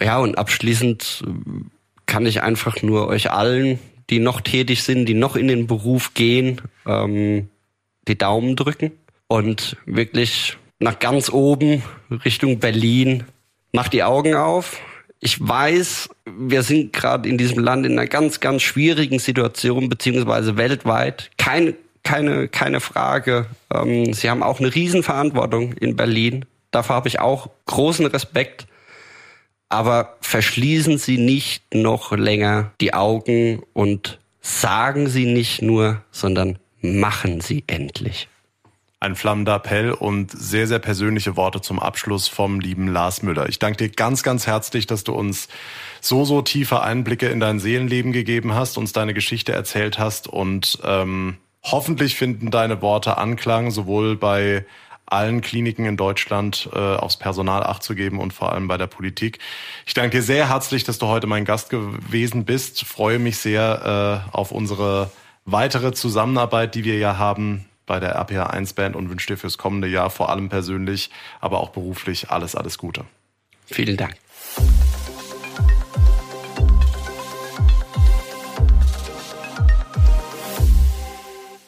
Ja, 0.00 0.18
und 0.18 0.36
abschließend 0.36 1.24
kann 2.06 2.26
ich 2.26 2.42
einfach 2.42 2.82
nur 2.82 3.08
euch 3.08 3.30
allen, 3.30 3.78
die 4.10 4.18
noch 4.18 4.40
tätig 4.40 4.82
sind, 4.82 5.06
die 5.06 5.14
noch 5.14 5.36
in 5.36 5.48
den 5.48 5.66
Beruf 5.66 6.12
gehen, 6.14 6.60
ähm, 6.86 7.48
die 8.08 8.18
Daumen 8.18 8.56
drücken 8.56 8.92
und 9.28 9.76
wirklich 9.86 10.56
nach 10.78 10.98
ganz 10.98 11.30
oben 11.30 11.82
Richtung 12.24 12.58
Berlin. 12.58 13.24
Macht 13.72 13.92
die 13.92 14.02
Augen 14.02 14.34
auf. 14.34 14.78
Ich 15.20 15.40
weiß, 15.40 16.10
wir 16.26 16.62
sind 16.62 16.92
gerade 16.92 17.28
in 17.28 17.38
diesem 17.38 17.58
Land 17.58 17.86
in 17.86 17.92
einer 17.92 18.08
ganz, 18.08 18.40
ganz 18.40 18.62
schwierigen 18.62 19.18
Situation, 19.18 19.88
beziehungsweise 19.88 20.56
weltweit. 20.56 21.30
Kein 21.38 21.74
keine, 22.02 22.48
keine 22.48 22.80
Frage. 22.80 23.46
Ähm, 23.72 24.12
sie 24.12 24.28
haben 24.30 24.42
auch 24.42 24.60
eine 24.60 24.74
Riesenverantwortung 24.74 25.72
in 25.74 25.96
Berlin. 25.96 26.44
Dafür 26.70 26.96
habe 26.96 27.08
ich 27.08 27.20
auch 27.20 27.50
großen 27.66 28.06
Respekt. 28.06 28.66
Aber 29.68 30.16
verschließen 30.20 30.98
Sie 30.98 31.16
nicht 31.16 31.74
noch 31.74 32.12
länger 32.12 32.72
die 32.80 32.92
Augen 32.92 33.62
und 33.72 34.18
sagen 34.42 35.08
Sie 35.08 35.24
nicht 35.24 35.62
nur, 35.62 36.02
sondern 36.10 36.58
machen 36.82 37.40
Sie 37.40 37.64
endlich. 37.66 38.28
Ein 39.00 39.16
flammender 39.16 39.56
Appell 39.56 39.92
und 39.92 40.30
sehr, 40.30 40.68
sehr 40.68 40.78
persönliche 40.78 41.34
Worte 41.36 41.60
zum 41.60 41.80
Abschluss 41.80 42.28
vom 42.28 42.60
lieben 42.60 42.86
Lars 42.86 43.22
Müller. 43.22 43.48
Ich 43.48 43.58
danke 43.58 43.78
dir 43.78 43.88
ganz, 43.88 44.22
ganz 44.22 44.46
herzlich, 44.46 44.86
dass 44.86 45.02
du 45.02 45.12
uns 45.12 45.48
so, 46.00 46.24
so 46.24 46.42
tiefe 46.42 46.82
Einblicke 46.82 47.28
in 47.28 47.40
dein 47.40 47.58
Seelenleben 47.58 48.12
gegeben 48.12 48.54
hast, 48.54 48.78
uns 48.78 48.92
deine 48.92 49.14
Geschichte 49.14 49.52
erzählt 49.52 49.98
hast 49.98 50.28
und 50.28 50.78
ähm, 50.84 51.38
Hoffentlich 51.62 52.16
finden 52.16 52.50
deine 52.50 52.82
Worte 52.82 53.18
Anklang, 53.18 53.70
sowohl 53.70 54.16
bei 54.16 54.66
allen 55.06 55.42
Kliniken 55.42 55.84
in 55.84 55.96
Deutschland 55.96 56.68
äh, 56.72 56.78
aufs 56.78 57.16
Personal 57.18 57.62
acht 57.62 57.82
zu 57.82 57.94
geben 57.94 58.18
und 58.18 58.32
vor 58.32 58.52
allem 58.52 58.66
bei 58.66 58.78
der 58.78 58.88
Politik. 58.88 59.38
Ich 59.86 59.94
danke 59.94 60.16
dir 60.16 60.22
sehr 60.22 60.48
herzlich, 60.48 60.84
dass 60.84 60.98
du 60.98 61.06
heute 61.06 61.26
mein 61.26 61.44
Gast 61.44 61.70
gewesen 61.70 62.44
bist. 62.44 62.84
Freue 62.84 63.18
mich 63.18 63.38
sehr 63.38 64.24
äh, 64.32 64.36
auf 64.36 64.50
unsere 64.50 65.10
weitere 65.44 65.92
Zusammenarbeit, 65.92 66.74
die 66.74 66.84
wir 66.84 66.98
ja 66.98 67.18
haben 67.18 67.66
bei 67.86 68.00
der 68.00 68.14
RPA 68.14 68.46
1 68.46 68.74
Band 68.74 68.96
und 68.96 69.10
wünsche 69.10 69.26
dir 69.26 69.36
fürs 69.36 69.58
kommende 69.58 69.88
Jahr 69.88 70.10
vor 70.10 70.30
allem 70.30 70.48
persönlich, 70.48 71.10
aber 71.40 71.60
auch 71.60 71.70
beruflich 71.70 72.30
alles, 72.30 72.54
alles 72.54 72.78
Gute. 72.78 73.04
Vielen 73.66 73.96
Dank. 73.96 74.14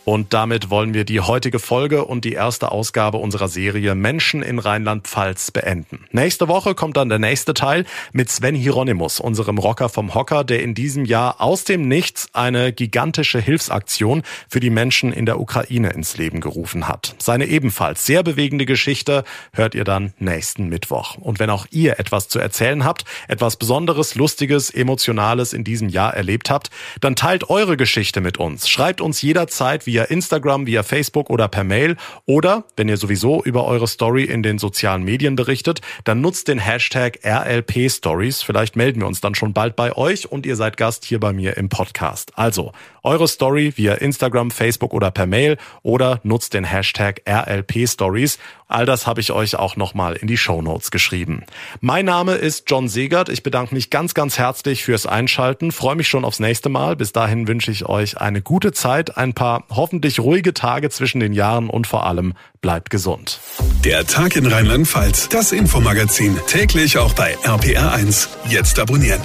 Und 0.05 0.35
damit 0.35 0.69
wollen 0.69 0.93
wir 0.93 1.05
die 1.05 1.21
heutige 1.21 1.59
Folge 1.59 2.05
und 2.05 2.25
die 2.27 2.35
erste 2.35 2.71
Ausgabe 2.71 3.17
unserer 3.17 3.49
Serie 3.49 3.95
Menschen 3.95 4.43
in 4.43 4.59
Rheinland-Pfalz 4.59 5.51
beenden. 5.51 6.05
Nächste 6.13 6.47
Woche 6.47 6.75
kommt 6.75 6.99
dann 6.99 7.09
der 7.09 7.19
nächste 7.19 7.55
Teil 7.55 7.87
mit 8.13 8.31
Sven 8.31 8.55
Hieronymus, 8.55 9.19
unserem 9.19 9.57
Rocker 9.57 9.89
vom 9.89 10.15
Hocker, 10.15 10.45
der 10.45 10.63
in 10.63 10.75
diesem 10.75 11.07
Jahr 11.07 11.41
aus 11.41 11.65
dem 11.65 11.89
Nichts 11.89 12.29
eine 12.35 12.73
gigantische 12.73 13.41
Hilfsaktion 13.41 14.23
für 14.49 14.61
die 14.61 14.69
Menschen 14.69 15.13
in 15.13 15.25
der 15.25 15.41
Ukraine 15.41 15.91
ins 15.91 16.19
Leben 16.19 16.41
gerufen 16.41 16.87
hat. 16.87 17.15
Seine 17.19 17.47
ebenfalls 17.47 18.05
sehr 18.05 18.23
bewegende 18.23 18.67
Geschichte 18.67 19.25
hört 19.55 19.75
ihr 19.75 19.85
dann 19.85 20.13
nächsten 20.19 20.69
Mittwoch. 20.69 21.17
Und 21.17 21.39
wenn 21.39 21.49
auch 21.49 21.67
ihr 21.71 21.99
etwas 21.99 22.29
zu 22.29 22.39
erzählen 22.39 22.85
habt, 22.85 23.07
etwas 23.27 23.57
Besonderes, 23.57 24.17
Lustiges, 24.17 24.69
Emotionales 24.69 25.55
in 25.55 25.65
diesem 25.65 25.89
Jahr 25.89 26.13
erlebt 26.13 26.51
habt, 26.51 26.69
dann 27.01 27.17
teilt 27.17 27.49
eure 27.49 27.79
Geschichte 27.79 28.21
mit 28.21 28.37
uns. 28.37 28.69
Schreibt 28.69 29.01
uns 29.01 29.23
jederzeit, 29.23 29.87
wie 29.87 29.94
via 29.95 30.03
Instagram, 30.03 30.67
via 30.67 30.83
Facebook 30.83 31.31
oder 31.31 31.47
per 31.47 31.63
Mail. 31.63 31.97
Oder, 32.27 32.65
wenn 32.77 32.89
ihr 32.89 32.97
sowieso 32.97 33.45
über 33.45 33.65
eure 33.65 33.87
Story 33.87 34.25
in 34.25 34.43
den 34.43 34.59
sozialen 34.59 35.05
Medien 35.05 35.37
berichtet, 35.37 35.83
dann 36.03 36.21
nutzt 36.21 36.49
den 36.49 36.59
Hashtag 36.59 37.21
RLP 37.25 37.89
Stories. 37.89 38.43
Vielleicht 38.43 38.75
melden 38.75 39.03
wir 39.03 39.07
uns 39.07 39.21
dann 39.21 39.37
schon 39.37 39.53
bald 39.53 39.77
bei 39.77 39.97
euch 39.97 40.33
und 40.33 40.47
ihr 40.47 40.57
seid 40.57 40.79
Gast 40.79 41.05
hier 41.05 41.21
bei 41.21 41.33
mir 41.33 41.57
im 41.57 41.69
Podcast. 41.69 42.33
Also, 42.35 42.73
eure 43.05 43.29
Story 43.29 43.73
via 43.77 43.95
Instagram, 43.95 44.51
Facebook 44.51 44.93
oder 44.93 45.13
per 45.13 45.27
Mail 45.27 45.59
oder 45.85 46.19
nutzt 46.25 46.55
den 46.55 46.65
Hashtag 46.65 47.23
RLP 47.29 47.89
Stories. 47.89 48.41
All 48.69 48.87
das 48.87 49.07
habe 49.07 49.21
ich 49.21 49.33
euch 49.33 49.57
auch 49.57 49.77
nochmal 49.77 50.15
in 50.15 50.27
die 50.27 50.37
Show 50.37 50.63
Notes 50.63 50.91
geschrieben. 50.91 51.45
Mein 51.81 52.07
Name 52.07 52.35
ist 52.35 52.65
John 52.69 52.89
Segert. 52.89 53.29
Ich 53.29 53.43
bedanke 53.43 53.75
mich 53.75 53.91
ganz, 53.91 54.15
ganz 54.15 54.39
herzlich 54.39 54.85
fürs 54.85 55.07
Einschalten. 55.07 55.73
Freue 55.73 55.97
mich 55.97 56.09
schon 56.09 56.25
aufs 56.25 56.41
nächste 56.41 56.69
Mal. 56.69 56.97
Bis 56.97 57.13
dahin 57.13 57.47
wünsche 57.47 57.71
ich 57.71 57.87
euch 57.87 58.19
eine 58.19 58.43
gute 58.43 58.73
Zeit, 58.73 59.17
ein 59.17 59.35
paar 59.35 59.65
hoffentlich 59.71 60.21
ruhige 60.21 60.55
Tage 60.55 60.91
zwischen 60.91 61.21
den 61.21 61.33
Jahren 61.33 61.69
und 61.69 61.87
vor 61.87 62.07
allem 62.07 62.35
bleibt 62.61 62.91
gesund. 62.91 63.41
Der 63.85 64.07
Tag 64.07 64.37
in 64.37 64.47
Rheinland-Pfalz, 64.47 65.29
das 65.29 65.53
Infomagazin, 65.53 66.39
täglich 66.47 66.97
auch 66.97 67.13
bei 67.13 67.37
RPR1. 67.45 68.29
Jetzt 68.49 68.79
abonnieren. 68.79 69.21